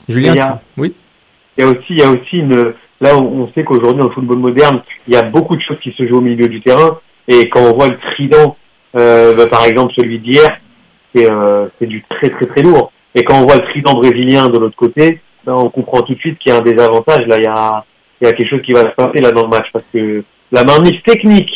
Julien, 0.09 0.32
il 0.34 0.36
y 0.36 0.40
a- 0.40 0.61
tu- 0.74 0.80
oui 0.82 0.94
Il 1.56 1.64
y 1.64 1.66
a 1.66 1.70
aussi, 1.70 1.86
il 1.90 1.98
y 1.98 2.02
a 2.02 2.11
aussi 2.11 2.36
une. 2.36 2.74
Là, 3.00 3.16
on 3.16 3.42
on 3.42 3.52
sait 3.54 3.64
qu'aujourd'hui, 3.64 4.00
dans 4.00 4.09
le 4.09 4.12
football 4.14 4.38
moderne, 4.38 4.82
il 5.06 5.14
y 5.14 5.16
a 5.16 5.22
beaucoup 5.22 5.56
de 5.56 5.62
choses 5.62 5.78
qui 5.82 5.92
se 5.96 6.06
jouent 6.06 6.18
au 6.18 6.20
milieu 6.20 6.48
du 6.48 6.61
terrain. 6.61 6.98
Et 7.26 7.48
quand 7.48 7.61
on 7.62 7.74
voit 7.76 7.88
le 7.88 7.98
trident, 8.14 8.56
euh, 8.96 9.34
bah, 9.36 9.46
par 9.46 9.64
exemple 9.64 9.92
celui 9.96 10.18
d'hier, 10.18 10.59
c'est 11.14 11.30
euh, 11.30 11.66
c'est 11.78 11.86
du 11.86 12.04
très 12.11 12.28
très 12.30 12.46
très 12.46 12.62
lourd. 12.62 12.92
Et 13.14 13.22
quand 13.24 13.40
on 13.40 13.46
voit 13.46 13.56
le 13.56 13.62
trident 13.70 13.94
brésilien 13.94 14.48
de 14.48 14.59
l'autre 14.59 14.76
côté, 14.76 15.20
ben, 15.46 15.54
on 15.54 15.70
comprend 15.70 16.02
tout 16.02 16.14
de 16.14 16.18
suite 16.20 16.38
qu'il 16.38 16.52
y 16.52 16.54
a 16.54 16.59
un 16.59 16.62
désavantage. 16.62 17.26
Là, 17.26 17.38
il 17.38 17.44
y 17.44 17.46
a, 17.46 17.84
il 18.20 18.26
y 18.26 18.30
a 18.30 18.32
quelque 18.34 18.50
chose 18.50 18.62
qui 18.66 18.72
va 18.72 18.82
se 18.82 18.94
passer 18.94 19.20
là 19.20 19.30
dans 19.32 19.42
le 19.44 19.48
match 19.48 19.66
parce 19.72 19.84
que 19.92 20.22
la 20.52 20.64
mainmise 20.64 21.00
technique 21.04 21.50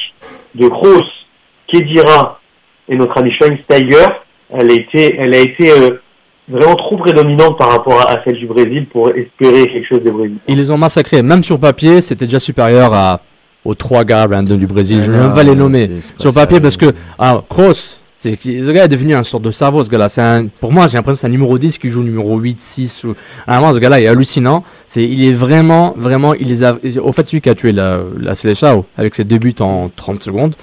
de 0.54 0.68
Kroos, 0.68 1.02
Kedira 1.72 2.40
et 2.88 2.96
notre 2.96 3.18
ami 3.18 3.32
Schweinsteiger, 3.32 4.06
elle 4.50 4.70
a 4.70 4.74
été, 4.74 5.16
elle 5.18 5.34
a 5.34 5.38
été 5.38 5.70
euh, 5.70 6.00
vraiment 6.48 6.74
trop 6.74 6.96
prédominante 6.98 7.58
par 7.58 7.70
rapport 7.70 8.00
à, 8.00 8.12
à 8.12 8.24
celle 8.24 8.36
du 8.36 8.46
Brésil 8.46 8.86
pour 8.92 9.10
espérer 9.10 9.68
quelque 9.68 9.88
chose 9.88 10.02
des 10.02 10.10
Brésiliens. 10.10 10.38
Ils 10.48 10.58
les 10.58 10.70
ont 10.70 10.78
massacrés. 10.78 11.22
Même 11.22 11.42
sur 11.42 11.58
papier, 11.58 12.00
c'était 12.00 12.26
déjà 12.26 12.38
supérieur 12.38 12.92
à, 12.92 13.20
aux 13.64 13.74
trois 13.74 14.04
gars 14.04 14.26
random 14.26 14.58
du 14.58 14.66
Brésil. 14.66 15.00
Je 15.02 15.12
ne 15.12 15.18
même 15.18 15.34
pas 15.34 15.42
les 15.42 15.54
nommer. 15.54 15.88
Sur 16.18 16.34
papier, 16.34 16.60
parce 16.60 16.76
que, 16.76 16.92
ah, 17.18 17.42
Kroos, 17.48 17.96
c'est, 18.18 18.40
ce 18.40 18.70
gars 18.70 18.84
est 18.84 18.88
devenu 18.88 19.14
une 19.14 19.24
sorte 19.24 19.42
de 19.42 19.50
cerveau, 19.50 19.82
ce 19.82 19.90
gars-là. 19.90 20.08
C'est 20.08 20.20
un, 20.20 20.46
pour 20.46 20.72
moi, 20.72 20.86
j'ai 20.86 20.96
l'impression 20.96 21.14
que 21.14 21.20
c'est 21.20 21.26
un 21.26 21.30
numéro 21.30 21.58
10 21.58 21.78
qui 21.78 21.88
joue 21.88 22.02
numéro 22.02 22.38
8, 22.38 22.60
6. 22.60 23.04
Ou... 23.04 23.14
Vraiment, 23.46 23.72
ce 23.72 23.78
gars-là 23.78 24.00
est 24.00 24.06
hallucinant. 24.06 24.64
C'est, 24.86 25.02
il 25.02 25.24
est 25.24 25.32
vraiment, 25.32 25.94
vraiment, 25.96 26.34
il 26.34 26.48
les 26.48 26.62
a, 26.62 26.76
au 27.02 27.12
fait, 27.12 27.26
celui 27.26 27.40
qui 27.40 27.48
a 27.48 27.54
tué 27.54 27.72
la, 27.72 28.00
la 28.18 28.34
Seleção 28.34 28.84
avec 28.96 29.14
ses 29.14 29.24
deux 29.24 29.38
buts 29.38 29.54
en 29.60 29.90
30 29.94 30.20
secondes. 30.20 30.54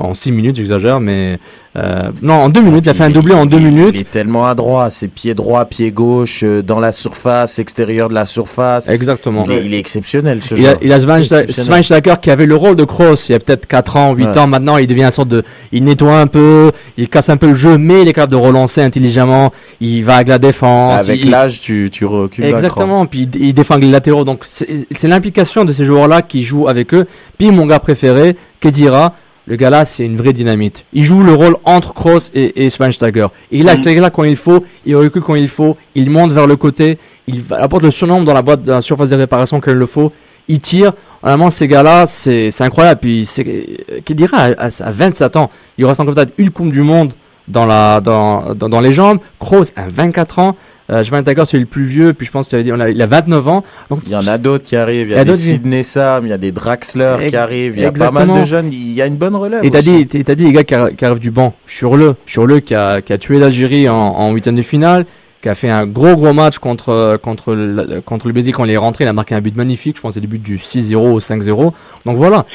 En 0.00 0.14
6 0.14 0.30
minutes, 0.30 0.54
j'exagère, 0.54 1.00
mais, 1.00 1.40
euh, 1.76 2.12
non, 2.22 2.34
en 2.34 2.48
2 2.50 2.60
minutes, 2.60 2.84
il 2.86 2.88
a 2.88 2.94
fait 2.94 3.02
un 3.02 3.10
doublé 3.10 3.34
en 3.34 3.46
2 3.46 3.58
minutes. 3.58 3.90
Il 3.94 4.00
est 4.02 4.10
tellement 4.10 4.46
adroit. 4.46 4.90
C'est 4.90 5.08
pied 5.08 5.34
droit, 5.34 5.64
pied 5.64 5.90
gauche, 5.90 6.44
euh, 6.44 6.62
dans 6.62 6.78
la 6.78 6.92
surface, 6.92 7.58
extérieur 7.58 8.08
de 8.08 8.14
la 8.14 8.24
surface. 8.24 8.88
Exactement. 8.88 9.42
Il 9.46 9.52
est, 9.52 9.66
il 9.66 9.74
est 9.74 9.78
exceptionnel, 9.80 10.40
ce 10.40 10.54
Il 10.54 10.60
a, 10.66 10.70
joueur. 10.70 10.78
il 10.82 10.92
a 10.92 10.98
Schweinste- 11.00 11.32
Exceptionnel. 11.40 11.64
Schweinsteiger 11.82 12.14
qui 12.22 12.30
avait 12.30 12.46
le 12.46 12.54
rôle 12.54 12.76
de 12.76 12.84
Kroos 12.84 13.16
il 13.28 13.32
y 13.32 13.34
a 13.34 13.40
peut-être 13.40 13.66
4 13.66 13.96
ans, 13.96 14.14
8 14.14 14.26
Ouais. 14.28 14.38
ans. 14.38 14.46
Maintenant, 14.46 14.76
il 14.76 14.86
devient 14.86 15.02
une 15.02 15.10
sorte 15.10 15.30
de. 15.30 15.42
Il 15.72 15.82
nettoie 15.82 16.20
un 16.20 16.28
peu, 16.28 16.70
il 16.96 17.08
casse 17.08 17.28
un 17.28 17.36
peu 17.36 17.48
le 17.48 17.54
jeu, 17.56 17.76
mais 17.76 18.02
il 18.02 18.08
est 18.08 18.12
capable 18.12 18.30
de 18.30 18.36
relancer 18.36 18.80
intelligemment. 18.80 19.50
Il 19.80 20.04
va 20.04 20.14
avec 20.14 20.28
la 20.28 20.38
défense. 20.38 21.08
Avec 21.08 21.24
il- 21.24 21.30
l'âge, 21.30 21.58
tu, 21.58 21.88
tu 21.90 22.04
recules. 22.04 22.44
Exactement, 22.44 23.04
puis 23.06 23.28
il, 23.34 23.46
il 23.48 23.52
défend 23.52 23.74
les 23.78 23.90
latéraux. 23.90 24.22
Donc, 24.24 24.44
c'est 24.46 25.08
l'implication 25.08 25.64
de 25.64 25.72
ces 25.72 25.84
joueurs-là 25.84 26.22
qui 26.22 26.44
jouent 26.44 26.68
avec 26.68 26.94
eux. 26.94 27.04
Puis, 27.36 27.50
mon 27.50 27.66
gars 27.66 27.80
préféré, 27.80 28.36
Kedira, 28.60 29.14
le 29.48 29.56
gars 29.56 29.70
là, 29.70 29.84
c'est 29.84 30.04
une 30.04 30.16
vraie 30.16 30.32
dynamite. 30.34 30.84
Il 30.92 31.04
joue 31.04 31.22
le 31.22 31.32
rôle 31.32 31.56
entre 31.64 31.94
Kroos 31.94 32.30
et, 32.34 32.64
et 32.64 32.70
Schweinsteiger. 32.70 33.26
Il 33.50 33.64
Mm. 33.64 33.68
est 33.88 33.94
là 33.96 34.10
quand 34.10 34.24
il 34.24 34.36
faut, 34.36 34.62
il 34.84 34.94
recule 34.96 35.22
quand 35.22 35.34
il 35.36 35.48
faut, 35.48 35.76
il 35.94 36.10
monte 36.10 36.32
vers 36.32 36.46
le 36.46 36.56
côté, 36.56 36.98
il 37.26 37.42
apporte 37.50 37.82
le 37.82 37.90
surnombre 37.90 38.24
dans 38.24 38.34
la 38.34 38.42
boîte 38.42 38.62
de 38.62 38.72
la 38.72 38.80
surface 38.82 39.08
de 39.10 39.16
réparation 39.16 39.60
quand 39.60 39.70
il 39.70 39.76
le 39.78 39.86
faut, 39.86 40.12
il 40.48 40.60
tire. 40.60 40.92
Vraiment, 41.22 41.50
ces 41.50 41.66
gars-là, 41.66 42.06
c'est 42.06 42.50
c'est 42.50 42.64
incroyable. 42.64 43.00
Puis, 43.00 43.24
c'est- 43.24 44.02
Kedira, 44.04 44.36
à, 44.36 44.66
à, 44.66 44.82
à 44.82 44.92
27 44.92 45.36
ans, 45.36 45.50
il 45.78 45.84
reste 45.86 46.00
encore 46.00 46.14
peut-être 46.14 46.32
une 46.38 46.50
Coupe 46.50 46.70
du 46.72 46.82
Monde 46.82 47.14
dans, 47.48 47.66
la, 47.66 48.00
dans, 48.00 48.54
dans, 48.54 48.68
dans 48.68 48.80
les 48.80 48.92
jambes. 48.92 49.18
Kroos 49.38 49.70
a 49.76 49.88
24 49.88 50.38
ans. 50.38 50.56
Euh, 50.90 51.02
Schweinsteiger, 51.02 51.42
c'est 51.46 51.58
le 51.58 51.66
plus 51.66 51.84
vieux. 51.84 52.12
Puis 52.14 52.26
je 52.26 52.30
pense 52.30 52.48
qu'il 52.48 52.58
a, 52.80 52.88
il 52.90 53.02
a 53.02 53.06
29 53.06 53.48
ans. 53.48 53.64
Donc, 53.90 54.00
Il 54.06 54.12
y 54.12 54.16
en 54.16 54.26
a 54.26 54.38
d'autres 54.38 54.64
qui 54.64 54.74
arrivent. 54.76 55.08
Il 55.10 55.16
y 55.16 55.18
a, 55.18 55.24
des 55.24 55.34
Sidney 55.34 55.82
Sam, 55.82 56.26
il 56.26 56.30
y 56.30 56.32
a 56.32 56.38
des 56.38 56.50
Draxler 56.52 57.16
qui 57.28 57.36
arrivent. 57.36 57.74
Il 57.76 57.82
y 57.82 57.84
a 57.84 57.92
pas 57.92 58.10
mal 58.10 58.22
exactement. 58.24 58.40
de 58.40 58.44
jeunes. 58.46 58.72
Il 58.72 58.92
y 58.92 59.02
a 59.02 59.06
une 59.06 59.16
bonne 59.16 59.36
relève. 59.36 59.64
Et 59.64 59.70
t'as 59.70 59.82
dit, 59.82 60.06
t'as 60.06 60.34
dit 60.34 60.44
les 60.44 60.52
gars 60.52 60.64
qui, 60.64 60.74
arri- 60.74 60.96
qui 60.96 61.04
arrivent 61.04 61.18
du 61.18 61.30
banc. 61.30 61.54
Sur-le, 61.66 62.16
sur-le 62.26 62.60
qui 62.60 62.74
a, 62.74 63.02
qui 63.02 63.12
a 63.12 63.18
tué 63.18 63.38
l'Algérie 63.38 63.88
en, 63.88 63.94
en 63.96 64.32
huitième 64.32 64.54
de 64.54 64.62
finale, 64.62 65.04
qui 65.42 65.48
a 65.50 65.54
fait 65.54 65.68
un 65.68 65.86
gros 65.86 66.16
gros 66.16 66.32
match 66.32 66.58
contre, 66.58 67.18
contre, 67.22 67.54
le, 67.54 68.00
contre 68.00 68.26
le 68.26 68.32
Brésil 68.32 68.54
quand 68.54 68.64
il 68.64 68.70
est 68.70 68.76
rentré. 68.78 69.04
Il 69.04 69.08
a 69.08 69.12
marqué 69.12 69.34
un 69.34 69.40
but 69.42 69.54
magnifique. 69.54 69.96
Je 69.96 70.00
pense 70.00 70.10
que 70.10 70.14
c'est 70.14 70.20
le 70.20 70.26
but 70.26 70.42
du 70.42 70.56
6-0 70.56 70.96
ou 70.96 71.18
5-0. 71.18 71.72
Donc 72.06 72.16
voilà. 72.16 72.46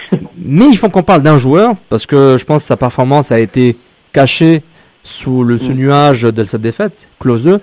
Mais 0.43 0.65
il 0.69 0.77
faut 0.77 0.89
qu'on 0.89 1.03
parle 1.03 1.21
d'un 1.21 1.37
joueur 1.37 1.75
parce 1.89 2.05
que 2.07 2.35
je 2.39 2.43
pense 2.45 2.63
que 2.63 2.67
sa 2.67 2.77
performance 2.77 3.31
a 3.31 3.39
été 3.39 3.77
cachée 4.11 4.63
sous 5.03 5.43
le, 5.43 5.57
ce 5.57 5.71
Mm. 5.71 5.75
nuage 5.75 6.21
de 6.23 6.43
cette 6.43 6.61
défaite. 6.61 7.07
Klose, 7.19 7.59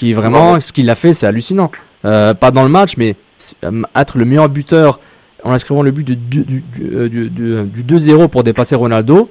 qui 0.00 0.12
vraiment, 0.14 0.54
Ouais. 0.54 0.60
ce 0.60 0.72
qu'il 0.72 0.88
a 0.88 0.94
fait, 0.94 1.12
c'est 1.12 1.26
hallucinant. 1.26 1.70
Euh, 2.06 2.32
pas 2.32 2.50
dans 2.50 2.62
le 2.62 2.70
match, 2.70 2.96
mais 2.96 3.16
euh, 3.64 3.82
être 3.94 4.16
le 4.18 4.24
meilleur 4.24 4.48
buteur 4.48 4.98
en 5.44 5.52
inscrivant 5.52 5.82
le 5.82 5.90
but 5.90 6.04
du, 6.06 6.16
du, 6.16 6.44
du, 6.44 6.64
du, 6.74 6.94
euh, 6.96 7.08
du- 7.08 7.28
du- 7.30 7.64
du 7.64 7.84
2-0 7.84 8.28
pour 8.28 8.42
dépasser 8.42 8.74
Ronaldo, 8.74 9.28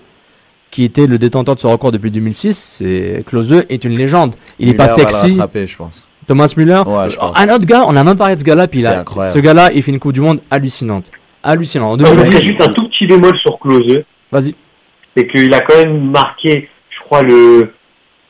qui 0.70 0.84
était 0.84 1.08
le 1.08 1.18
détenteur 1.18 1.56
de 1.56 1.60
ce 1.60 1.66
record 1.68 1.92
depuis 1.92 2.12
2006, 2.12 2.54
c'est 2.78 3.24
Klose 3.26 3.64
est 3.70 3.84
une 3.84 3.98
légende. 3.98 4.36
Il 4.60 4.70
est 4.70 4.72
Müller 4.74 4.78
pas 4.78 4.86
va 4.88 4.96
le 4.96 5.00
sexy. 5.02 5.32
rattraper, 5.32 5.66
je 5.66 5.78
pense. 5.78 6.08
Thomas 6.28 6.54
Müller. 6.56 6.84
Ouais, 6.86 7.10
je 7.10 7.16
pense. 7.18 7.36
Un 7.36 7.50
autre 7.50 7.66
gars, 7.66 7.86
on 7.88 7.96
a 7.96 8.04
même 8.04 8.16
parlé 8.18 8.36
de 8.36 8.40
ce 8.40 8.46
gars-là, 8.46 8.68
puis 8.68 8.86
incroyable. 8.86 9.34
ce 9.34 9.40
gars-là, 9.40 9.72
il 9.74 9.82
fait 9.82 9.92
une 9.92 10.00
Coupe 10.00 10.14
du 10.14 10.22
Monde 10.22 10.42
hallucinante. 10.52 11.12
Hallucinant. 11.42 11.94
En 11.94 11.98
Je 11.98 12.04
mettrais 12.04 12.18
2010, 12.26 12.46
juste 12.46 12.62
un 12.62 12.72
tout 12.74 12.88
petit 12.90 13.08
bémol 13.08 13.36
sur 13.40 13.58
Klose. 13.60 14.04
Vas-y. 14.32 14.54
C'est 15.18 15.26
qu'il 15.28 15.52
a 15.56 15.62
quand 15.62 15.78
même 15.78 16.12
marqué, 16.12 16.70
je 16.92 17.00
crois, 17.06 17.24
le, 17.24 17.72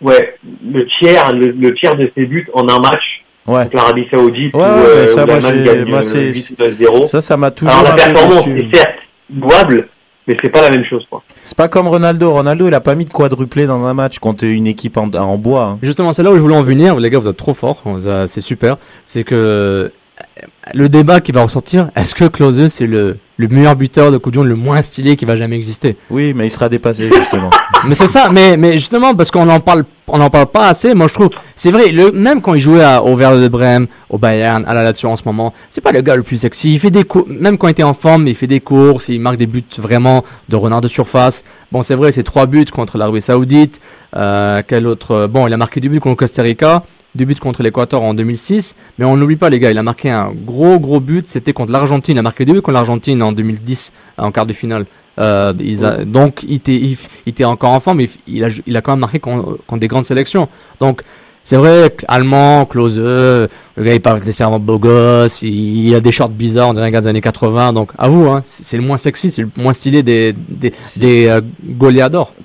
ouais, 0.02 0.36
le 0.72 0.86
tiers, 1.00 1.32
le, 1.34 1.48
le 1.52 1.74
tiers 1.76 1.96
de 1.96 2.12
ses 2.16 2.26
buts 2.26 2.48
en 2.54 2.68
un 2.70 2.80
match. 2.80 3.24
Ouais. 3.48 3.64
Contre 3.64 3.76
l'Arabie 3.78 4.06
Saoudite, 4.12 4.54
Ouais, 4.56 4.62
euh, 4.64 5.08
ça, 5.08 5.24
où 5.24 5.28
moi, 5.28 5.40
gagne 5.40 5.86
moi, 5.90 6.00
euh, 6.00 6.04
c'est- 6.04 6.32
8-0. 6.56 7.06
Ça, 7.08 7.20
ça 7.22 7.36
m'a 7.36 7.50
toujours 7.50 7.74
Alors 7.74 7.96
la 7.96 8.04
performance 8.04 8.46
est 8.48 8.76
certes 8.76 8.96
louable, 9.36 9.88
mais 10.28 10.38
c'est 10.40 10.50
pas 10.50 10.62
la 10.62 10.70
même 10.70 10.86
chose, 10.86 11.04
quoi. 11.10 11.24
C'est 11.44 11.58
pas 11.58 11.68
comme 11.68 11.88
Ronaldo. 11.88 12.32
Ronaldo, 12.32 12.68
il 12.68 12.74
a 12.76 12.80
pas 12.82 12.94
mis 12.94 13.06
de 13.06 13.12
quadruplé 13.12 13.66
dans 13.66 13.84
un 13.86 13.94
match 13.96 14.20
contre 14.20 14.44
une 14.44 14.68
équipe 14.68 14.98
en, 14.98 15.10
en 15.16 15.38
bois. 15.38 15.64
hein. 15.64 15.80
Justement, 15.82 16.14
c'est 16.14 16.22
là 16.22 16.32
où 16.32 16.36
je 16.36 16.42
voulais 16.42 16.58
en 16.58 16.62
venir. 16.62 16.96
Les 17.00 17.10
gars, 17.10 17.18
vous 17.18 17.28
êtes 17.28 17.38
trop 17.38 17.54
forts. 17.56 17.82
A- 18.08 18.28
C'est 18.28 18.42
super. 18.42 18.78
C'est 19.06 19.24
que 19.24 19.34
euh, 19.34 19.90
le 20.76 20.88
débat 20.90 21.20
qui 21.20 21.32
va 21.32 21.42
ressortir, 21.42 21.90
est-ce 21.96 22.14
que 22.14 22.26
Klose, 22.26 22.68
c'est 22.68 22.86
le, 22.86 23.18
le 23.38 23.48
meilleur 23.48 23.76
buteur 23.76 24.12
de 24.12 24.18
Coupe 24.18 24.34
du 24.34 24.38
Monde, 24.40 24.48
le 24.50 24.56
moins 24.56 24.84
stylé 24.84 25.16
qui 25.16 25.26
va 25.26 25.36
jamais 25.36 25.56
exister? 25.56 25.96
Oui, 26.12 26.34
mais 26.36 26.46
il 26.46 26.52
sera 26.52 26.70
dépassé, 26.70 27.10
justement. 27.12 27.50
Mais 27.88 27.96
c'est 27.96 28.08
ça, 28.08 28.30
mais, 28.32 28.58
mais 28.58 28.74
justement, 28.74 29.16
parce 29.16 29.32
qu'on 29.32 29.48
en 29.50 29.60
parle, 29.60 29.86
parle 30.06 30.46
pas 30.48 30.68
assez, 30.68 30.94
moi 30.94 31.08
je 31.08 31.14
trouve, 31.14 31.30
c'est 31.56 31.72
vrai, 31.72 31.92
le, 31.92 32.12
même 32.12 32.42
quand 32.42 32.54
il 32.54 32.60
jouait 32.60 32.84
au 33.04 33.16
Werder 33.16 33.42
de 33.42 33.48
Brême, 33.48 33.88
au 34.10 34.18
Bayern, 34.18 34.66
à 34.66 34.74
la 34.74 34.84
Lazio 34.84 35.10
en 35.10 35.16
ce 35.16 35.24
moment, 35.26 35.54
c'est 35.70 35.82
pas 35.82 35.92
le 35.92 36.02
gars 36.02 36.16
le 36.16 36.24
plus 36.24 36.38
sexy. 36.38 36.74
Il 36.74 36.80
fait 36.80 36.92
des 36.92 37.06
même 37.28 37.58
quand 37.58 37.68
il 37.68 37.72
était 37.72 37.84
en 37.84 37.94
forme, 37.94 38.28
il 38.28 38.36
fait 38.36 38.48
des 38.48 38.60
courses, 38.60 39.10
il 39.10 39.20
marque 39.20 39.38
des 39.38 39.48
buts 39.48 39.64
vraiment 39.78 40.24
de 40.50 40.56
renard 40.56 40.82
de 40.82 40.88
surface. 40.88 41.44
Bon, 41.72 41.82
c'est 41.82 41.96
vrai, 41.96 42.12
c'est 42.12 42.24
trois 42.24 42.46
buts 42.46 42.66
contre 42.66 42.98
l'Arabie 42.98 43.22
Saoudite. 43.22 43.80
Euh, 44.16 44.62
quel 44.68 44.88
autre 44.88 45.28
Bon, 45.28 45.48
il 45.48 45.54
a 45.54 45.58
marqué 45.58 45.80
deux 45.80 45.90
buts 45.90 46.00
contre 46.00 46.18
Costa 46.18 46.42
Rica, 46.42 46.84
deux 47.16 47.26
buts 47.26 47.36
contre 47.36 47.64
l'Équateur 47.64 48.04
en 48.04 48.14
2006, 48.14 48.76
mais 48.98 49.06
on 49.06 49.18
n'oublie 49.18 49.36
pas 49.36 49.50
les 49.50 49.60
gars, 49.60 49.72
il 49.72 49.78
a 49.78 49.84
marqué 49.84 50.10
un 50.10 50.32
gros 50.34 50.80
gros 50.80 51.00
but, 51.00 51.28
c'était 51.28 51.54
contre 51.54 51.72
l'Argentine. 51.72 52.16
Il 52.16 52.20
a 52.20 52.24
marqué 52.24 52.46
deux 52.46 52.54
buts 52.54 52.62
contre 52.62 52.76
l'Argentine 52.76 53.22
en 53.22 53.32
2010 53.32 53.94
en 54.18 54.32
quart 54.32 54.46
de 54.46 54.54
finale. 54.54 54.86
Euh, 55.20 55.54
ils 55.60 55.84
a- 55.86 56.06
donc 56.06 56.44
il 56.48 56.56
était, 56.56 56.76
il, 56.76 56.98
il 57.26 57.30
était 57.30 57.44
encore 57.46 57.72
enfant, 57.72 57.94
mais 57.94 58.08
il 58.28 58.44
a, 58.44 58.50
il 58.66 58.78
a 58.78 58.82
quand 58.82 58.94
même 58.94 59.02
marqué 59.02 59.20
contre, 59.20 59.58
contre 59.68 59.80
des 59.82 59.88
grandes 59.88 60.06
sélections. 60.06 60.48
Donc 60.80 61.02
c'est 61.44 61.56
vrai, 61.58 61.96
allemand, 62.08 62.66
Klose, 62.66 62.98
le 63.00 63.48
gars 63.78 63.94
il 63.96 64.02
parle 64.02 64.20
nécessairement 64.20 64.60
beau 64.60 64.78
gosse, 64.78 65.42
il, 65.42 65.88
il 65.88 65.96
a 65.96 66.00
des 66.00 66.12
shorts 66.12 66.30
bizarres, 66.30 66.70
on 66.70 66.74
dirait 66.74 66.88
un 66.88 66.92
gars 66.92 67.02
des 67.02 67.08
années 67.08 67.22
80. 67.22 67.74
Donc 67.74 67.92
à 67.98 68.08
vous, 68.08 68.28
hein, 68.28 68.42
c'est 68.46 68.64
c'est 68.64 68.78
le 68.78 68.84
moins 68.84 68.98
sexy, 68.98 69.32
c'est 69.32 69.42
le 69.42 69.50
moins 69.58 69.74
stylé 69.74 70.04
des, 70.04 70.34
des, 70.34 70.74
des 70.98 71.28
euh. 71.28 71.42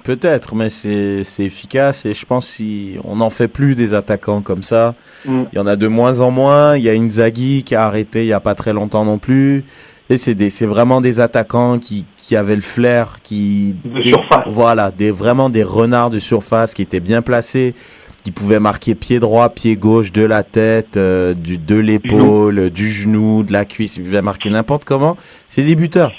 Peut-être, 0.04 0.54
mais 0.54 0.70
c'est 0.70 1.22
c'est 1.24 1.44
efficace 1.44 2.06
et 2.06 2.14
je 2.14 2.24
pense 2.24 2.46
si 2.46 2.94
on 3.04 3.16
n'en 3.16 3.30
fait 3.30 3.48
plus 3.48 3.74
des 3.74 3.94
attaquants 3.94 4.40
comme 4.42 4.62
ça. 4.62 4.94
Mm. 5.26 5.42
Il 5.52 5.56
y 5.56 5.58
en 5.58 5.66
a 5.66 5.76
de 5.76 5.86
moins 5.86 6.20
en 6.20 6.30
moins. 6.30 6.76
Il 6.76 6.84
y 6.84 6.88
a 6.88 6.92
Inzaghi 6.92 7.62
qui 7.62 7.74
a 7.74 7.84
arrêté 7.84 8.22
il 8.22 8.28
y 8.28 8.32
a 8.32 8.40
pas 8.40 8.54
très 8.54 8.72
longtemps 8.72 9.04
non 9.04 9.18
plus. 9.18 9.64
Et 10.10 10.18
c'est 10.18 10.34
des 10.34 10.50
c'est 10.50 10.66
vraiment 10.66 11.00
des 11.00 11.18
attaquants 11.20 11.78
qui 11.78 12.04
qui 12.18 12.36
avaient 12.36 12.56
le 12.56 12.60
flair, 12.60 13.20
qui 13.22 13.74
De 13.84 14.00
surface. 14.00 14.44
Voilà, 14.46 14.90
des 14.90 15.10
vraiment 15.10 15.48
des 15.48 15.62
renards 15.62 16.10
de 16.10 16.18
surface 16.18 16.74
qui 16.74 16.82
étaient 16.82 17.00
bien 17.00 17.22
placés, 17.22 17.74
qui 18.22 18.30
pouvaient 18.30 18.60
marquer 18.60 18.94
pied 18.94 19.18
droit, 19.18 19.48
pied 19.48 19.76
gauche, 19.76 20.12
de 20.12 20.24
la 20.24 20.42
tête, 20.42 20.98
euh, 20.98 21.32
du 21.32 21.56
de 21.56 21.76
l'épaule, 21.76 22.70
du 22.70 22.90
genou, 22.90 23.44
de 23.44 23.52
la 23.52 23.64
cuisse. 23.64 23.96
Ils 23.96 24.02
pouvaient 24.04 24.22
marquer 24.22 24.50
n'importe 24.50 24.84
comment. 24.84 25.16
C'est 25.48 25.62
des 25.62 25.74
buteurs. 25.74 26.12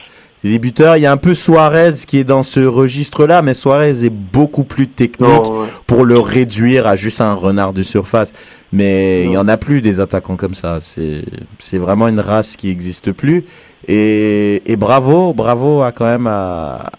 des 0.44 0.58
buteurs. 0.58 0.98
Il 0.98 1.02
y 1.02 1.06
a 1.06 1.12
un 1.12 1.18
peu 1.18 1.36
Suarez 1.36 1.94
qui 2.08 2.18
est 2.20 2.24
dans 2.24 2.44
ce 2.44 2.60
registre-là, 2.60 3.44
mais 3.44 3.54
Suarez 3.54 4.04
est 4.04 4.12
beaucoup 4.12 4.64
plus 4.64 4.88
technique 4.88 5.30
ouais. 5.30 5.68
pour 5.86 6.06
le 6.06 6.18
réduire 6.18 6.88
à 6.88 6.96
juste 6.96 7.22
un 7.22 7.34
renard 7.34 7.74
de 7.74 7.84
surface. 7.84 8.32
Mais 8.76 9.24
il 9.26 9.32
y 9.32 9.38
en 9.38 9.48
a 9.48 9.58
plus 9.58 9.82
des 9.82 10.00
attaquants 10.00 10.36
comme 10.36 10.56
ça. 10.56 10.80
C'est 10.82 11.78
vraiment 11.78 12.08
une 12.08 12.20
race 12.20 12.56
qui 12.56 12.70
existe 12.70 13.12
plus. 13.12 13.46
Et, 13.88 14.62
et 14.66 14.76
bravo, 14.76 15.34
bravo 15.34 15.82
à 15.82 15.92
quand 15.92 16.06
même 16.06 16.28
à 16.28 16.92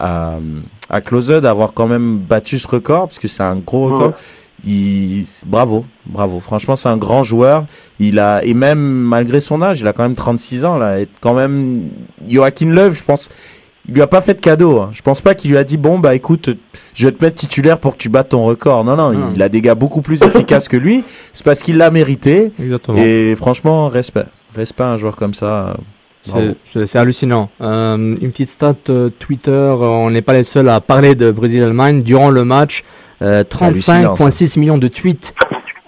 à, 0.00 0.38
à 0.90 1.00
d'avoir 1.40 1.72
quand 1.72 1.86
même 1.86 2.18
battu 2.18 2.58
ce 2.58 2.68
record 2.68 3.08
parce 3.08 3.18
que 3.18 3.28
c'est 3.28 3.42
un 3.42 3.56
gros 3.56 3.86
record. 3.86 4.08
Ouais. 4.08 4.14
Il, 4.66 5.24
bravo, 5.46 5.84
bravo. 6.06 6.40
Franchement, 6.40 6.74
c'est 6.74 6.88
un 6.88 6.96
grand 6.96 7.22
joueur. 7.22 7.66
Il 7.98 8.18
a 8.18 8.42
et 8.44 8.54
même 8.54 8.78
malgré 8.78 9.40
son 9.40 9.60
âge, 9.60 9.80
il 9.80 9.86
a 9.86 9.92
quand 9.92 10.04
même 10.04 10.14
36 10.14 10.64
ans 10.64 10.78
là. 10.78 11.00
Et 11.00 11.08
quand 11.20 11.34
même, 11.34 11.90
Joachim 12.28 12.70
Löw, 12.70 12.92
je 12.92 13.04
pense, 13.04 13.28
il 13.88 13.94
lui 13.94 14.02
a 14.02 14.06
pas 14.06 14.20
fait 14.20 14.34
de 14.34 14.40
cadeau. 14.40 14.80
Hein. 14.80 14.90
Je 14.92 15.02
pense 15.02 15.20
pas 15.20 15.34
qu'il 15.34 15.50
lui 15.50 15.56
a 15.58 15.64
dit 15.64 15.76
bon 15.76 15.98
bah 15.98 16.14
écoute, 16.14 16.50
je 16.94 17.06
vais 17.06 17.12
te 17.12 17.22
mettre 17.24 17.36
titulaire 17.36 17.78
pour 17.78 17.92
que 17.94 17.98
tu 17.98 18.08
battes 18.08 18.30
ton 18.30 18.44
record. 18.44 18.84
Non 18.84 18.96
non, 18.96 19.12
Ah. 19.14 19.30
il 19.34 19.42
a 19.42 19.48
des 19.48 19.60
gars 19.60 19.74
beaucoup 19.74 20.02
plus 20.02 20.22
efficaces 20.22 20.68
que 20.68 20.76
lui. 20.76 21.04
C'est 21.32 21.44
parce 21.44 21.60
qu'il 21.60 21.76
l'a 21.76 21.90
mérité. 21.90 22.52
Exactement. 22.60 22.98
Et 22.98 23.34
franchement, 23.36 23.88
respect, 23.88 24.24
respect 24.54 24.82
à 24.84 24.88
un 24.92 24.96
joueur 24.96 25.16
comme 25.16 25.34
ça. 25.34 25.76
Bravo. 26.26 26.52
C'est- 26.72 26.96
hallucinant. 26.96 27.50
Euh, 27.60 27.96
une 28.18 28.30
petite 28.30 28.48
stat 28.48 28.74
euh, 28.88 29.10
Twitter, 29.18 29.50
euh, 29.50 29.76
on 29.82 30.08
n'est 30.10 30.22
pas 30.22 30.32
les 30.32 30.42
seuls 30.42 30.70
à 30.70 30.80
parler 30.80 31.14
de 31.14 31.30
Brésil-Allemagne. 31.30 32.02
Durant 32.02 32.30
le 32.30 32.44
match, 32.46 32.82
euh, 33.20 33.44
hallucinant, 33.60 34.14
35,6 34.14 34.58
millions 34.58 34.78
de 34.78 34.88
tweets 34.88 35.34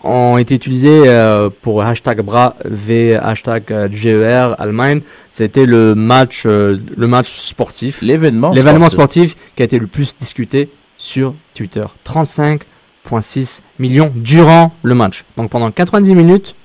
ont 0.07 0.39
été 0.39 0.55
utilisés 0.55 1.03
euh, 1.07 1.51
pour 1.63 1.83
hashtag 1.83 2.21
bras 2.23 2.57
V, 2.65 3.17
hashtag 3.17 3.65
euh, 3.71 3.89
GER 3.91 4.55
Allemagne. 4.59 5.03
C'était 5.31 5.67
le 5.67 5.95
match, 5.95 6.45
euh, 6.47 6.79
le 6.97 7.07
match 7.07 7.31
sportif. 7.31 8.03
L'événement. 8.03 8.53
L'événement 8.53 8.89
sportif. 8.89 9.31
sportif 9.31 9.53
qui 9.57 9.63
a 9.63 9.65
été 9.65 9.79
le 9.79 9.87
plus 9.87 10.17
discuté 10.17 10.71
sur 10.97 11.35
Twitter. 11.55 11.85
35,6 12.05 13.61
millions 13.79 14.13
durant 14.15 14.73
le 14.83 14.95
match. 14.95 15.25
Donc 15.37 15.51
pendant 15.51 15.71
90 15.71 16.15
minutes, 16.15 16.57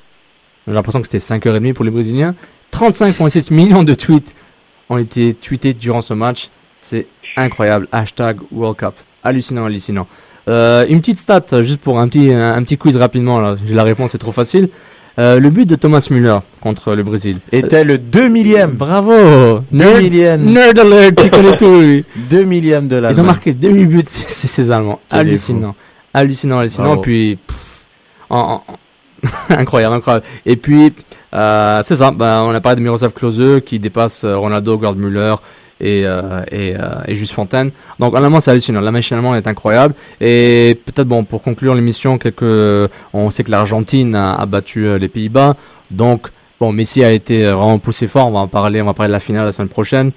j'ai 0.67 0.73
l'impression 0.73 1.01
que 1.01 1.07
c'était 1.07 1.17
5h30 1.17 1.73
pour 1.73 1.85
les 1.85 1.91
Brésiliens. 1.91 2.35
35,6 2.71 3.53
millions 3.53 3.83
de 3.83 3.93
tweets 3.93 4.33
ont 4.89 4.97
été 4.97 5.33
tweetés 5.33 5.73
durant 5.73 6.01
ce 6.01 6.13
match. 6.13 6.49
C'est 6.79 7.07
incroyable. 7.35 7.87
Hashtag 7.91 8.37
World 8.51 8.77
Cup. 8.77 8.93
Hallucinant, 9.23 9.65
hallucinant. 9.65 10.07
Euh, 10.47 10.85
une 10.89 10.99
petite 11.01 11.19
stat, 11.19 11.43
juste 11.61 11.81
pour 11.81 11.99
un 11.99 12.07
petit, 12.07 12.33
un, 12.33 12.53
un 12.55 12.63
petit 12.63 12.77
quiz 12.77 12.97
rapidement. 12.97 13.39
Là. 13.39 13.55
La 13.69 13.83
réponse, 13.83 14.11
c'est 14.11 14.17
trop 14.17 14.31
facile. 14.31 14.69
Euh, 15.19 15.39
le 15.39 15.49
but 15.49 15.67
de 15.67 15.75
Thomas 15.75 16.07
Müller 16.09 16.37
contre 16.61 16.95
le 16.95 17.03
Brésil. 17.03 17.39
Était 17.51 17.83
le 17.83 17.97
2 17.97 18.29
millième. 18.29 18.71
Bravo 18.71 19.11
2 19.11 19.63
Nerd, 19.77 20.01
millième. 20.03 20.45
nerd 20.45 20.79
alert, 20.79 21.15
tu 21.21 21.29
connais 21.29 21.55
tout, 21.57 21.81
lui. 21.81 22.05
2 22.29 22.43
millième 22.43 22.87
de 22.87 22.95
la 22.95 23.11
Ils 23.11 23.19
ont 23.19 23.25
marqué 23.25 23.51
2000 23.53 23.87
buts, 23.87 24.03
c'est 24.05 24.47
ces 24.47 24.71
Allemands. 24.71 24.99
Est 25.11 25.17
Hallucinant. 25.17 25.75
Hallucinant, 26.13 26.59
hallucinant. 26.59 26.85
Bravo. 26.87 27.01
Puis, 27.01 27.37
pff, 27.45 27.87
en- 28.29 28.61
en- 28.67 28.73
incroyable, 29.49 29.95
incroyable. 29.95 30.25
Et 30.45 30.55
puis, 30.55 30.93
euh, 31.33 31.79
c'est 31.83 31.97
ça, 31.97 32.11
ben, 32.11 32.43
on 32.43 32.55
a 32.55 32.61
parlé 32.61 32.77
de 32.77 32.81
Miroslav 32.81 33.11
Klose 33.13 33.61
qui 33.65 33.79
dépasse 33.79 34.23
Ronaldo, 34.25 34.79
Gerd 34.81 34.97
Müller 34.97 35.35
et, 35.81 36.05
euh, 36.05 36.43
et, 36.51 36.75
euh, 36.75 37.01
et 37.07 37.15
Juste 37.15 37.33
Fontaine. 37.33 37.71
Donc, 37.99 38.13
en 38.13 38.23
allemand, 38.23 38.39
c'est 38.39 38.51
hallucinant. 38.51 38.79
La 38.79 38.91
machine 38.91 39.17
allemande 39.17 39.37
est 39.37 39.47
incroyable. 39.47 39.95
Et 40.21 40.79
peut-être, 40.85 41.07
bon, 41.07 41.25
pour 41.25 41.41
conclure 41.41 41.75
l'émission, 41.75 42.19
on 43.13 43.29
sait 43.29 43.43
que 43.43 43.51
l'Argentine 43.51 44.15
a, 44.15 44.45
battu 44.45 44.85
euh, 44.85 44.99
les 44.99 45.09
Pays-Bas. 45.09 45.55
Donc, 45.89 46.27
bon, 46.59 46.71
Messi 46.71 47.03
a 47.03 47.11
été 47.11 47.45
euh, 47.45 47.55
vraiment 47.55 47.79
poussé 47.79 48.07
fort. 48.07 48.27
On 48.27 48.31
va 48.31 48.39
en 48.39 48.47
parler, 48.47 48.81
on 48.81 48.85
va 48.85 48.93
parler 48.93 49.09
de 49.09 49.13
la 49.13 49.19
finale 49.19 49.45
la 49.45 49.51
semaine 49.51 49.69
prochaine 49.69 50.11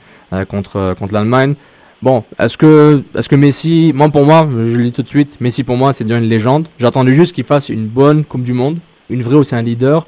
contre, 0.49 0.95
contre 0.99 1.15
l'Allemagne. 1.15 1.55
Bon, 2.03 2.23
est-ce 2.39 2.59
que, 2.59 3.03
est-ce 3.17 3.31
que 3.31 3.37
Messi, 3.37 3.93
moi 3.95 4.11
pour 4.11 4.27
moi, 4.27 4.47
je 4.51 4.77
le 4.77 4.85
dis 4.85 4.93
tout 4.93 5.03
de 5.03 5.09
suite, 5.09 5.41
Messi 5.41 5.65
pour 5.65 5.77
moi 5.77 5.95
c'est 5.95 6.05
déjà 6.05 6.19
une 6.19 6.29
légende. 6.29 6.69
J'attendais 6.79 7.15
juste 7.15 7.35
qu'il 7.35 7.45
fasse 7.45 7.71
une 7.71 7.87
bonne 7.87 8.25
Coupe 8.25 8.43
du 8.43 8.53
Monde, 8.53 8.79
une 9.09 9.23
vraie 9.23 9.43
c'est 9.43 9.57
un 9.57 9.62
leader. 9.62 10.07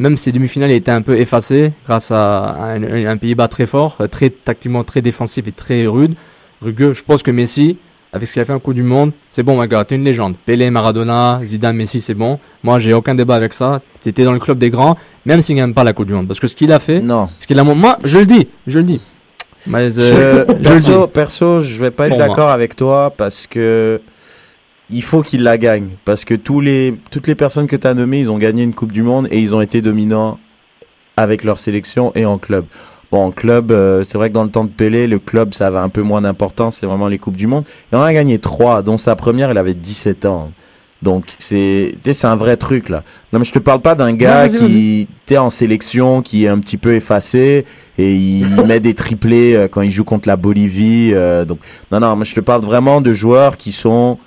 Même 0.00 0.16
si 0.16 0.30
les 0.30 0.32
demi-finales 0.32 0.72
étaient 0.72 0.90
un 0.90 1.02
peu 1.02 1.18
effacées 1.18 1.72
grâce 1.84 2.10
à 2.10 2.72
un, 2.74 3.16
Pays-Bas 3.18 3.48
très 3.48 3.66
fort, 3.66 3.98
euh, 4.00 4.06
très 4.06 4.30
tactiquement 4.30 4.82
très 4.82 5.02
défensif 5.02 5.46
et 5.46 5.52
très 5.52 5.86
rude, 5.86 6.14
rugueux. 6.62 6.94
Je 6.94 7.02
pense 7.04 7.22
que 7.22 7.30
Messi, 7.30 7.76
avec 8.10 8.26
ce 8.26 8.32
qu'il 8.32 8.40
a 8.40 8.46
fait 8.46 8.54
en 8.54 8.60
Coupe 8.60 8.72
du 8.74 8.82
Monde, 8.82 9.12
c'est 9.30 9.42
bon, 9.42 9.60
my 9.60 9.68
gars, 9.68 9.84
t'es 9.84 9.96
une 9.96 10.04
légende. 10.04 10.36
Pelé, 10.46 10.70
Maradona, 10.70 11.40
Zidane, 11.44 11.76
Messi, 11.76 12.00
c'est 12.00 12.14
bon. 12.14 12.38
Moi, 12.62 12.78
j'ai 12.78 12.94
aucun 12.94 13.14
débat 13.14 13.34
avec 13.34 13.52
ça. 13.52 13.82
T'étais 14.00 14.24
dans 14.24 14.32
le 14.32 14.38
club 14.38 14.56
des 14.56 14.70
grands, 14.70 14.96
même 15.26 15.42
s'il 15.42 15.56
gagne 15.56 15.74
pas 15.74 15.84
la 15.84 15.92
Coupe 15.92 16.06
du 16.06 16.14
Monde, 16.14 16.26
parce 16.28 16.40
que 16.40 16.46
ce 16.46 16.54
qu'il 16.54 16.72
a 16.72 16.78
fait, 16.78 17.00
non, 17.00 17.28
ce 17.38 17.46
qu'il 17.46 17.58
a, 17.58 17.62
moi, 17.62 17.98
je 18.02 18.20
le 18.20 18.24
dis, 18.24 18.48
je 18.66 18.78
le 18.78 18.84
dis. 18.84 19.00
Mais, 19.66 19.98
euh, 19.98 20.46
Je- 20.48 20.54
je 20.54 20.54
le 20.54 20.62
perso, 20.62 21.06
dis. 21.06 21.12
perso, 21.12 21.60
je 21.60 21.78
vais 21.78 21.90
pas 21.90 22.06
être 22.06 22.16
d'accord 22.16 22.48
avec 22.48 22.74
toi 22.74 23.12
parce 23.14 23.46
que 23.46 24.00
il 24.92 25.02
faut 25.02 25.22
qu'il 25.22 25.42
la 25.42 25.58
gagne. 25.58 25.90
Parce 26.04 26.24
que 26.24 26.34
tous 26.34 26.60
les, 26.60 26.94
toutes 27.10 27.26
les 27.26 27.34
personnes 27.34 27.66
que 27.66 27.76
tu 27.76 27.86
as 27.86 27.94
nommées, 27.94 28.20
ils 28.20 28.30
ont 28.30 28.38
gagné 28.38 28.62
une 28.62 28.74
Coupe 28.74 28.92
du 28.92 29.02
Monde 29.02 29.28
et 29.30 29.38
ils 29.38 29.54
ont 29.54 29.60
été 29.60 29.80
dominants 29.80 30.38
avec 31.16 31.44
leur 31.44 31.58
sélection 31.58 32.12
et 32.14 32.24
en 32.24 32.38
club. 32.38 32.64
Bon, 33.10 33.26
en 33.26 33.30
club, 33.32 33.72
euh, 33.72 34.04
c'est 34.04 34.18
vrai 34.18 34.28
que 34.28 34.34
dans 34.34 34.44
le 34.44 34.50
temps 34.50 34.64
de 34.64 34.70
Pelé, 34.70 35.06
le 35.08 35.18
club, 35.18 35.52
ça 35.52 35.66
avait 35.66 35.78
un 35.78 35.88
peu 35.88 36.02
moins 36.02 36.20
d'importance. 36.20 36.76
C'est 36.76 36.86
vraiment 36.86 37.08
les 37.08 37.18
Coupes 37.18 37.36
du 37.36 37.46
Monde. 37.46 37.64
Il 37.92 37.96
en 37.96 38.02
a 38.02 38.12
gagné 38.12 38.38
trois, 38.38 38.82
dont 38.82 38.96
sa 38.98 39.16
première, 39.16 39.50
il 39.50 39.58
avait 39.58 39.74
17 39.74 40.26
ans. 40.26 40.52
Donc, 41.02 41.24
c'est 41.38 41.94
un 42.24 42.36
vrai 42.36 42.56
truc, 42.58 42.90
là. 42.90 43.02
Non, 43.32 43.38
mais 43.38 43.44
je 43.46 43.52
te 43.52 43.58
parle 43.58 43.80
pas 43.80 43.94
d'un 43.94 44.12
gars 44.12 44.48
qui 44.48 45.08
était 45.24 45.38
en 45.38 45.48
sélection, 45.48 46.20
qui 46.20 46.44
est 46.44 46.48
un 46.48 46.58
petit 46.58 46.76
peu 46.76 46.94
effacé 46.94 47.64
et 47.96 48.14
il 48.14 48.46
met 48.66 48.80
des 48.80 48.94
triplés 48.94 49.54
euh, 49.54 49.66
quand 49.66 49.80
il 49.80 49.90
joue 49.90 50.04
contre 50.04 50.28
la 50.28 50.36
Bolivie. 50.36 51.12
euh, 51.14 51.46
donc, 51.46 51.58
non, 51.90 52.00
non, 52.00 52.16
moi, 52.16 52.24
je 52.24 52.34
te 52.34 52.40
parle 52.40 52.62
vraiment 52.62 53.00
de 53.00 53.14
joueurs 53.14 53.56
qui 53.56 53.72
sont 53.72 54.18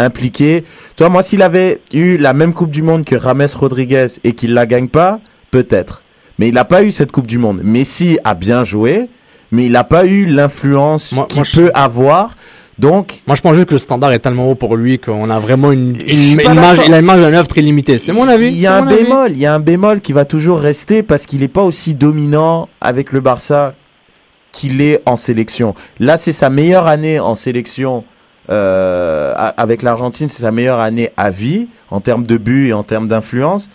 impliqués. 0.00 0.64
Tu 0.96 1.02
vois, 1.02 1.08
moi, 1.10 1.22
s'il 1.22 1.42
avait 1.42 1.80
eu 1.92 2.16
la 2.16 2.32
même 2.32 2.52
Coupe 2.54 2.70
du 2.70 2.82
Monde 2.82 3.04
que 3.04 3.16
Rames 3.16 3.46
Rodriguez 3.54 4.06
et 4.24 4.32
qu'il 4.32 4.54
la 4.54 4.66
gagne 4.66 4.88
pas, 4.88 5.20
peut-être. 5.50 6.02
Mais 6.38 6.48
il 6.48 6.54
n'a 6.54 6.64
pas 6.64 6.82
eu 6.82 6.90
cette 6.90 7.12
Coupe 7.12 7.26
du 7.26 7.38
Monde. 7.38 7.60
Messi 7.62 8.18
a 8.24 8.34
bien 8.34 8.64
joué, 8.64 9.08
mais 9.52 9.66
il 9.66 9.72
n'a 9.72 9.84
pas 9.84 10.04
eu 10.06 10.26
l'influence 10.26 11.14
qu'il 11.28 11.44
je- 11.44 11.60
peut 11.60 11.70
avoir. 11.74 12.34
Donc, 12.78 13.20
Moi, 13.26 13.36
je 13.36 13.42
pense 13.42 13.54
juste 13.56 13.66
que 13.68 13.74
le 13.74 13.78
standard 13.78 14.10
est 14.12 14.20
tellement 14.20 14.50
haut 14.50 14.54
pour 14.54 14.74
lui 14.74 14.98
qu'on 14.98 15.28
a 15.28 15.38
vraiment 15.38 15.70
une, 15.70 15.88
une, 15.88 16.40
une 16.40 16.40
image, 16.52 16.78
il 16.86 16.94
a 16.94 16.98
une 16.98 17.04
image 17.04 17.20
d'un 17.20 17.34
œuvre 17.34 17.46
très 17.46 17.60
limitée. 17.60 17.98
C'est 17.98 18.14
mon 18.14 18.26
avis. 18.26 18.46
Il 18.46 18.58
y 18.58 18.66
a 18.66 18.74
un 18.76 18.86
bémol, 18.86 19.32
il 19.32 19.38
y 19.38 19.44
a 19.44 19.52
un 19.54 19.60
bémol 19.60 20.00
qui 20.00 20.14
va 20.14 20.24
toujours 20.24 20.58
rester 20.60 21.02
parce 21.02 21.26
qu'il 21.26 21.40
n'est 21.40 21.48
pas 21.48 21.62
aussi 21.62 21.92
dominant 21.94 22.70
avec 22.80 23.12
le 23.12 23.20
Barça 23.20 23.74
qu'il 24.52 24.80
est 24.80 25.02
en 25.04 25.16
sélection. 25.16 25.74
Là, 25.98 26.16
c'est 26.16 26.32
sa 26.32 26.48
meilleure 26.48 26.86
année 26.86 27.20
en 27.20 27.34
sélection 27.34 28.02
euh, 28.50 29.34
avec 29.56 29.82
l'Argentine, 29.82 30.28
c'est 30.28 30.42
sa 30.42 30.50
meilleure 30.50 30.80
année 30.80 31.10
à 31.16 31.30
vie 31.30 31.68
en 31.90 32.00
termes 32.00 32.26
de 32.26 32.36
buts 32.36 32.68
et 32.68 32.72
en 32.72 32.82
termes 32.82 33.08
d'influence. 33.08 33.68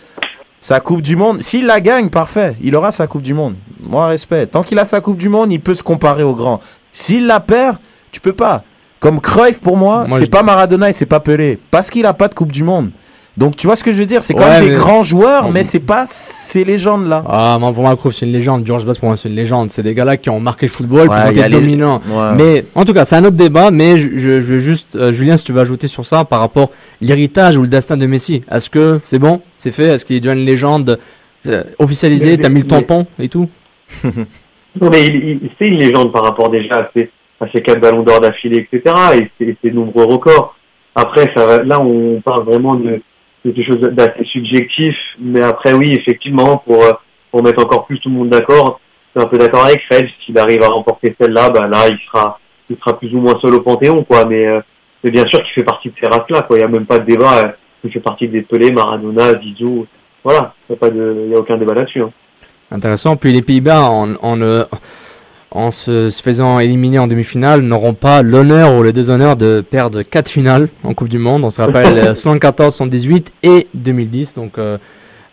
Sa 0.60 0.80
Coupe 0.80 1.02
du 1.02 1.16
Monde, 1.16 1.42
s'il 1.42 1.66
la 1.66 1.80
gagne, 1.80 2.08
parfait, 2.10 2.56
il 2.62 2.74
aura 2.76 2.90
sa 2.90 3.06
Coupe 3.06 3.22
du 3.22 3.34
Monde. 3.34 3.54
Moi, 3.80 4.06
respect. 4.08 4.46
Tant 4.46 4.62
qu'il 4.62 4.78
a 4.78 4.84
sa 4.84 5.00
Coupe 5.00 5.16
du 5.18 5.28
Monde, 5.28 5.52
il 5.52 5.60
peut 5.60 5.74
se 5.74 5.82
comparer 5.82 6.22
aux 6.22 6.34
grands. 6.34 6.60
S'il 6.92 7.26
la 7.26 7.40
perd, 7.40 7.76
tu 8.10 8.20
peux 8.20 8.32
pas. 8.32 8.64
Comme 8.98 9.20
Cruyff, 9.20 9.60
pour 9.60 9.76
moi, 9.76 10.06
Moi, 10.08 10.18
c'est 10.18 10.24
je- 10.24 10.30
pas 10.30 10.42
Maradona 10.42 10.88
et 10.88 10.92
c'est 10.92 11.06
pas 11.06 11.20
Pelé. 11.20 11.58
Parce 11.70 11.90
qu'il 11.90 12.06
a 12.06 12.14
pas 12.14 12.28
de 12.28 12.34
Coupe 12.34 12.50
du 12.52 12.64
Monde. 12.64 12.90
Donc, 13.36 13.54
tu 13.56 13.66
vois 13.66 13.76
ce 13.76 13.84
que 13.84 13.92
je 13.92 13.98
veux 13.98 14.06
dire? 14.06 14.22
C'est 14.22 14.32
quand 14.32 14.44
Ouais, 14.44 14.60
même 14.60 14.64
des 14.64 14.70
mais- 14.70 14.76
grands 14.78 15.02
joueurs, 15.02 15.50
mais 15.50 15.62
c'est 15.62 15.80
pas 15.80 16.04
ces 16.06 16.64
légendes-là. 16.64 17.22
Ah, 17.28 17.58
moi, 17.60 17.70
pour 17.72 17.82
moi, 17.82 17.94
Cruyff, 17.96 18.14
c'est 18.16 18.24
une 18.24 18.32
légende. 18.32 18.64
George 18.64 18.86
Best, 18.86 18.98
pour 18.98 19.08
moi, 19.10 19.16
c'est 19.16 19.28
une 19.28 19.34
légende. 19.34 19.68
C'est 19.70 19.82
des 19.82 19.92
gars-là 19.94 20.16
qui 20.16 20.30
ont 20.30 20.40
marqué 20.40 20.64
le 20.66 20.72
football, 20.72 21.08
Ouais, 21.08 21.16
qui 21.16 21.22
ont 21.26 21.30
y 21.32 21.40
a 21.42 21.46
été 21.46 21.48
les- 21.56 21.60
dominants. 21.60 22.00
Ouais. 22.08 22.34
Mais, 22.34 22.64
en 22.74 22.84
tout 22.86 22.94
cas, 22.94 23.04
c'est 23.04 23.16
un 23.16 23.24
autre 23.24 23.36
débat, 23.36 23.70
mais 23.70 23.98
je, 23.98 24.10
je, 24.16 24.40
je 24.40 24.52
veux 24.54 24.58
juste, 24.58 24.96
euh, 24.96 25.12
Julien, 25.12 25.36
si 25.36 25.44
tu 25.44 25.52
veux 25.52 25.60
ajouter 25.60 25.86
sur 25.86 26.06
ça, 26.06 26.24
par 26.24 26.40
rapport 26.40 26.70
l'héritage 27.02 27.58
ou 27.58 27.62
le 27.62 27.68
destin 27.68 27.98
de 27.98 28.06
Messi. 28.06 28.42
Est-ce 28.50 28.70
que 28.70 29.00
c'est 29.04 29.18
bon? 29.18 29.42
C'est 29.58 29.70
fait? 29.70 29.84
Est-ce 29.88 30.06
qu'il 30.06 30.16
est 30.16 30.20
déjà 30.20 30.32
une 30.34 30.46
légende 30.46 30.98
euh, 31.46 31.62
officialisée? 31.78 32.38
T'as 32.38 32.48
mis 32.48 32.60
le 32.62 32.66
mais- 32.70 32.80
tampon 32.82 33.06
et 33.18 33.28
tout? 33.28 33.48
Non, 34.80 34.90
mais 34.90 35.06
il, 35.06 35.14
il- 35.14 35.50
c'est 35.58 35.66
une 35.68 35.78
légende 35.78 36.12
par 36.12 36.22
rapport 36.24 36.50
déjà 36.50 36.74
à 36.74 36.90
ses, 36.94 37.10
à 37.40 37.46
ses 37.54 37.62
quatre 37.62 37.80
ballons 37.80 38.02
d'or 38.02 38.20
d'affilée, 38.20 38.66
etc. 38.70 38.94
et 39.14 39.30
ses, 39.38 39.56
ses 39.62 39.70
nombreux 39.70 40.04
records. 40.04 40.54
Après, 40.94 41.30
ça, 41.36 41.46
va- 41.46 41.62
là, 41.62 41.80
on 41.80 42.20
parle 42.22 42.44
vraiment 42.44 42.74
de, 42.74 42.84
de 42.90 43.02
quelque 43.52 43.72
chose 43.72 43.80
d'assez 43.92 44.24
subjectif. 44.32 44.94
Mais 45.18 45.42
après, 45.42 45.74
oui, 45.74 45.86
effectivement, 45.92 46.62
pour, 46.66 46.82
euh, 46.84 46.92
pour 47.30 47.42
mettre 47.42 47.64
encore 47.64 47.86
plus 47.86 47.98
tout 48.00 48.08
le 48.08 48.14
monde 48.14 48.30
d'accord, 48.30 48.80
je 49.14 49.20
suis 49.20 49.26
un 49.26 49.30
peu 49.30 49.38
d'accord 49.38 49.64
avec 49.64 49.82
Fred. 49.90 50.06
S'il 50.24 50.38
arrive 50.38 50.62
à 50.62 50.68
remporter 50.68 51.14
celle-là, 51.20 51.50
ben 51.50 51.68
là, 51.68 51.86
il 51.88 51.98
sera, 52.06 52.38
il 52.70 52.76
sera 52.76 52.98
plus 52.98 53.12
ou 53.14 53.20
moins 53.20 53.38
seul 53.40 53.54
au 53.54 53.60
Panthéon, 53.60 54.04
quoi. 54.04 54.24
Mais, 54.26 54.46
euh, 54.46 54.60
mais 55.02 55.10
bien 55.10 55.24
sûr 55.26 55.42
qu'il 55.42 55.52
fait 55.54 55.64
partie 55.64 55.88
de 55.88 55.94
ces 56.00 56.08
races-là, 56.08 56.42
quoi. 56.42 56.56
Il 56.56 56.60
n'y 56.60 56.64
a 56.64 56.68
même 56.68 56.86
pas 56.86 56.98
de 56.98 57.04
débat. 57.06 57.38
euh, 57.44 57.48
Il 57.84 57.92
fait 57.92 58.00
partie 58.00 58.28
des 58.28 58.42
Pelé, 58.42 58.72
Maradona, 58.72 59.40
Zizou. 59.40 59.86
Voilà. 60.24 60.54
Il 60.68 60.76
n'y 61.28 61.34
a 61.34 61.36
a 61.36 61.40
aucun 61.40 61.56
débat 61.56 61.74
là-dessus. 61.74 62.02
hein. 62.02 62.10
Intéressant. 62.70 63.16
Puis 63.16 63.32
les 63.32 63.42
Pays-Bas, 63.42 63.90
euh, 63.92 64.64
en 65.56 65.70
se, 65.70 66.10
se 66.10 66.22
faisant 66.22 66.58
éliminer 66.58 66.98
en 66.98 67.06
demi-finale, 67.06 67.62
n'auront 67.62 67.94
pas 67.94 68.22
l'honneur 68.22 68.76
ou 68.76 68.82
le 68.82 68.92
déshonneur 68.92 69.36
de 69.36 69.64
perdre 69.68 70.02
quatre 70.02 70.28
finales 70.28 70.68
en 70.84 70.92
Coupe 70.94 71.08
du 71.08 71.18
Monde. 71.18 71.44
On 71.44 71.50
se 71.50 71.60
rappelle 71.60 71.98
euh, 72.10 72.14
74, 72.14 72.74
78 72.74 73.32
et 73.42 73.66
2010. 73.74 74.34
Donc 74.34 74.58
euh, 74.58 74.78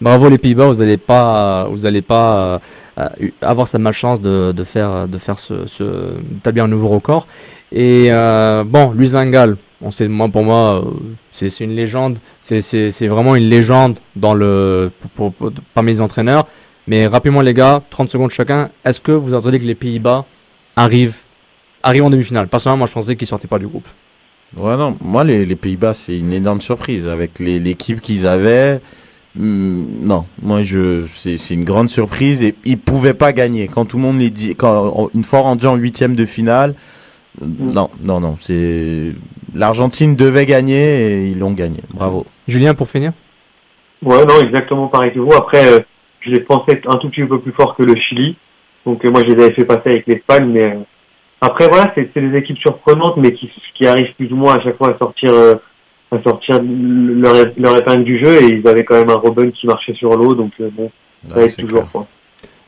bravo 0.01 0.29
les 0.29 0.37
Pays-Bas, 0.37 0.67
vous 0.67 0.75
n'allez 0.75 0.97
pas, 0.97 1.67
vous 1.69 1.85
allez 1.85 2.01
pas 2.01 2.61
euh, 2.97 3.09
eu- 3.19 3.33
avoir 3.41 3.67
cette 3.67 3.81
malchance 3.81 4.21
de, 4.21 4.51
de 4.51 4.63
faire, 4.63 5.07
de 5.07 5.17
faire 5.17 5.39
ce, 5.39 5.65
ce 5.67 5.83
d'établir 6.31 6.63
un 6.63 6.67
nouveau 6.69 6.87
record. 6.87 7.27
Et 7.71 8.07
euh, 8.09 8.63
bon, 8.65 8.91
Luis 8.91 9.09
Van 9.13 9.25
Gaal, 9.25 9.57
on 9.81 9.91
sait, 9.91 10.07
moi, 10.07 10.29
pour 10.29 10.43
moi, 10.43 10.75
euh, 10.85 10.89
c'est 11.33 11.59
une 11.59 11.75
légende. 11.75 12.19
C'est- 12.39 13.07
vraiment 13.07 13.35
une 13.35 13.49
légende 13.49 13.99
dans 14.15 14.33
le, 14.33 14.91
pour, 15.01 15.31
pour- 15.31 15.33
pour- 15.33 15.51
parmi 15.73 15.91
les 15.91 15.99
entraîneurs. 16.01 16.47
Mais 16.87 17.07
rapidement, 17.07 17.41
les 17.41 17.53
gars, 17.53 17.81
30 17.89 18.09
secondes 18.09 18.29
chacun. 18.29 18.69
Est-ce 18.83 18.99
que 18.99 19.11
vous 19.11 19.33
attendez 19.33 19.59
que 19.59 19.63
les 19.65 19.75
Pays-Bas 19.75 20.25
arrivent, 20.75 21.21
arrivent 21.81 22.03
en 22.03 22.09
demi-finale? 22.09 22.47
Personnellement, 22.47 22.79
moi, 22.79 22.87
je 22.87 22.93
pensais 22.93 23.15
qu'ils 23.15 23.27
sortaient 23.27 23.47
pas 23.47 23.59
du 23.59 23.67
groupe. 23.67 23.87
Ouais, 24.57 24.75
non, 24.77 24.97
moi, 25.01 25.23
les, 25.23 25.45
les 25.45 25.55
Pays-Bas, 25.55 25.93
c'est 25.93 26.17
une 26.17 26.33
énorme 26.33 26.61
surprise. 26.61 27.07
Avec 27.07 27.39
les- 27.39 27.59
l'équipe 27.59 28.01
qu'ils 28.01 28.27
avaient, 28.27 28.81
hmm, 29.35 29.83
non, 30.05 30.25
moi, 30.41 30.61
je, 30.61 31.05
c'est 31.11 31.37
c'est 31.37 31.53
une 31.53 31.63
grande 31.63 31.89
surprise 31.89 32.43
et 32.43 32.53
ils 32.65 32.77
pouvaient 32.77 33.13
pas 33.15 33.31
gagner. 33.33 33.67
Quand 33.67 33.85
tout 33.85 33.97
le 33.97 34.03
monde 34.03 34.19
les 34.19 34.29
dit, 34.29 34.53
quand, 34.55 35.09
une 35.15 35.23
fois 35.23 35.39
rendu 35.39 35.65
en 35.65 35.75
huitième 35.75 36.15
de 36.15 36.25
finale, 36.25 36.75
non, 37.41 37.89
non, 38.03 38.19
non, 38.19 38.35
c'est, 38.39 39.13
l'Argentine 39.55 40.15
devait 40.15 40.45
gagner 40.45 41.23
et 41.23 41.27
ils 41.29 41.39
l'ont 41.39 41.53
gagné. 41.53 41.79
Bravo. 41.93 42.25
Julien, 42.47 42.75
pour 42.75 42.87
finir? 42.89 43.13
Ouais, 44.03 44.23
non, 44.25 44.39
exactement 44.41 44.87
pareil 44.87 45.13
que 45.13 45.19
vous. 45.19 45.33
Après, 45.33 45.65
euh, 45.65 45.79
je 46.25 46.31
les 46.31 46.41
pensais 46.41 46.81
un 46.87 46.97
tout 46.97 47.09
petit 47.09 47.23
peu 47.23 47.39
plus 47.39 47.51
fort 47.51 47.75
que 47.75 47.83
le 47.83 47.95
Chili. 47.95 48.35
Donc, 48.85 49.03
euh, 49.05 49.11
moi, 49.11 49.21
je 49.21 49.33
les 49.33 49.43
avais 49.43 49.53
fait 49.53 49.65
passer 49.65 49.89
avec 49.89 50.07
l'Espagne. 50.07 50.49
Mais 50.51 50.67
euh, 50.67 50.79
après, 51.41 51.67
voilà, 51.69 51.93
c'est 51.95 52.09
des 52.15 52.37
équipes 52.37 52.59
surprenantes, 52.59 53.17
mais 53.17 53.33
qui, 53.33 53.49
qui 53.75 53.87
arrivent 53.87 54.13
plus 54.15 54.31
ou 54.31 54.35
moins 54.35 54.55
à 54.55 54.61
chaque 54.61 54.77
fois 54.77 54.93
à 54.93 54.97
sortir, 54.97 55.31
euh, 55.33 55.55
à 56.11 56.21
sortir 56.23 56.59
leur, 56.63 57.33
leur 57.57 57.77
épingle 57.77 58.03
du 58.03 58.23
jeu. 58.23 58.41
Et 58.41 58.55
ils 58.55 58.67
avaient 58.67 58.83
quand 58.83 58.95
même 58.95 59.09
un 59.09 59.15
Robin 59.15 59.51
qui 59.51 59.67
marchait 59.67 59.93
sur 59.93 60.09
l'eau. 60.11 60.33
Donc, 60.33 60.51
euh, 60.59 60.69
bon, 60.71 60.91
ça 61.27 61.37
Ouais, 61.37 61.47
toujours. 61.47 61.89
Quoi. 61.91 62.07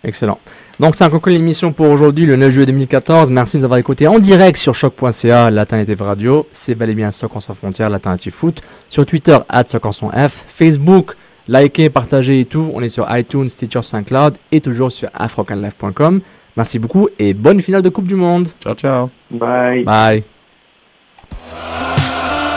Excellent. 0.03 0.39
Donc, 0.79 0.95
c'est 0.95 1.03
un 1.03 1.09
conclu 1.09 1.31
l'émission 1.31 1.71
pour 1.73 1.89
aujourd'hui, 1.89 2.25
le 2.25 2.35
9 2.35 2.51
juillet 2.51 2.65
2014. 2.67 3.31
Merci 3.31 3.57
de 3.57 3.61
nous 3.61 3.65
avoir 3.65 3.79
écoutés 3.79 4.07
en 4.07 4.19
direct 4.19 4.57
sur 4.57 4.75
choc.ca, 4.75 5.49
l'alternative 5.49 6.01
radio. 6.01 6.45
C'est 6.51 6.75
bel 6.75 6.91
et 6.91 6.93
bien 6.93 7.11
Soccer 7.11 7.41
sans 7.41 7.53
frontières, 7.53 7.89
l'alternative 7.89 8.33
foot. 8.33 8.61
Sur 8.87 9.05
Twitter, 9.05 9.37
at 9.49 9.65
Soccer 9.65 9.93
sans 9.93 10.09
F. 10.09 10.43
Facebook, 10.45 11.13
likez, 11.47 11.89
partagez 11.89 12.39
et 12.41 12.45
tout. 12.45 12.69
On 12.73 12.81
est 12.81 12.89
sur 12.89 13.05
iTunes, 13.15 13.47
Stitcher, 13.47 13.81
SoundCloud 13.81 14.37
et 14.51 14.61
toujours 14.61 14.91
sur 14.91 15.09
afrocanlife.com. 15.13 16.21
Merci 16.57 16.79
beaucoup 16.79 17.09
et 17.19 17.33
bonne 17.33 17.59
finale 17.61 17.81
de 17.81 17.89
Coupe 17.89 18.07
du 18.07 18.15
Monde. 18.15 18.47
Ciao, 18.61 18.75
ciao. 18.75 19.09
Bye. 19.29 19.83
Bye. 19.83 20.23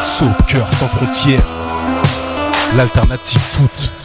Soccer 0.03 0.66
sans 0.72 0.86
frontières, 0.89 1.45
l'alternative 2.76 3.41
foot. 3.41 3.97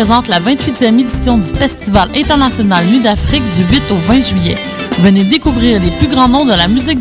Présente 0.00 0.28
la 0.28 0.40
28e 0.40 0.98
édition 0.98 1.36
du 1.36 1.44
Festival 1.44 2.08
international 2.16 2.86
Nuit 2.86 3.00
d'Afrique 3.00 3.42
du 3.54 3.70
8 3.70 3.90
au 3.90 3.96
20 3.96 4.20
juillet. 4.20 4.56
Venez 5.00 5.24
découvrir 5.24 5.78
les 5.78 5.90
plus 5.90 6.06
grands 6.08 6.26
noms 6.26 6.46
de 6.46 6.54
la 6.54 6.68
musique 6.68 6.96
du 6.96 6.98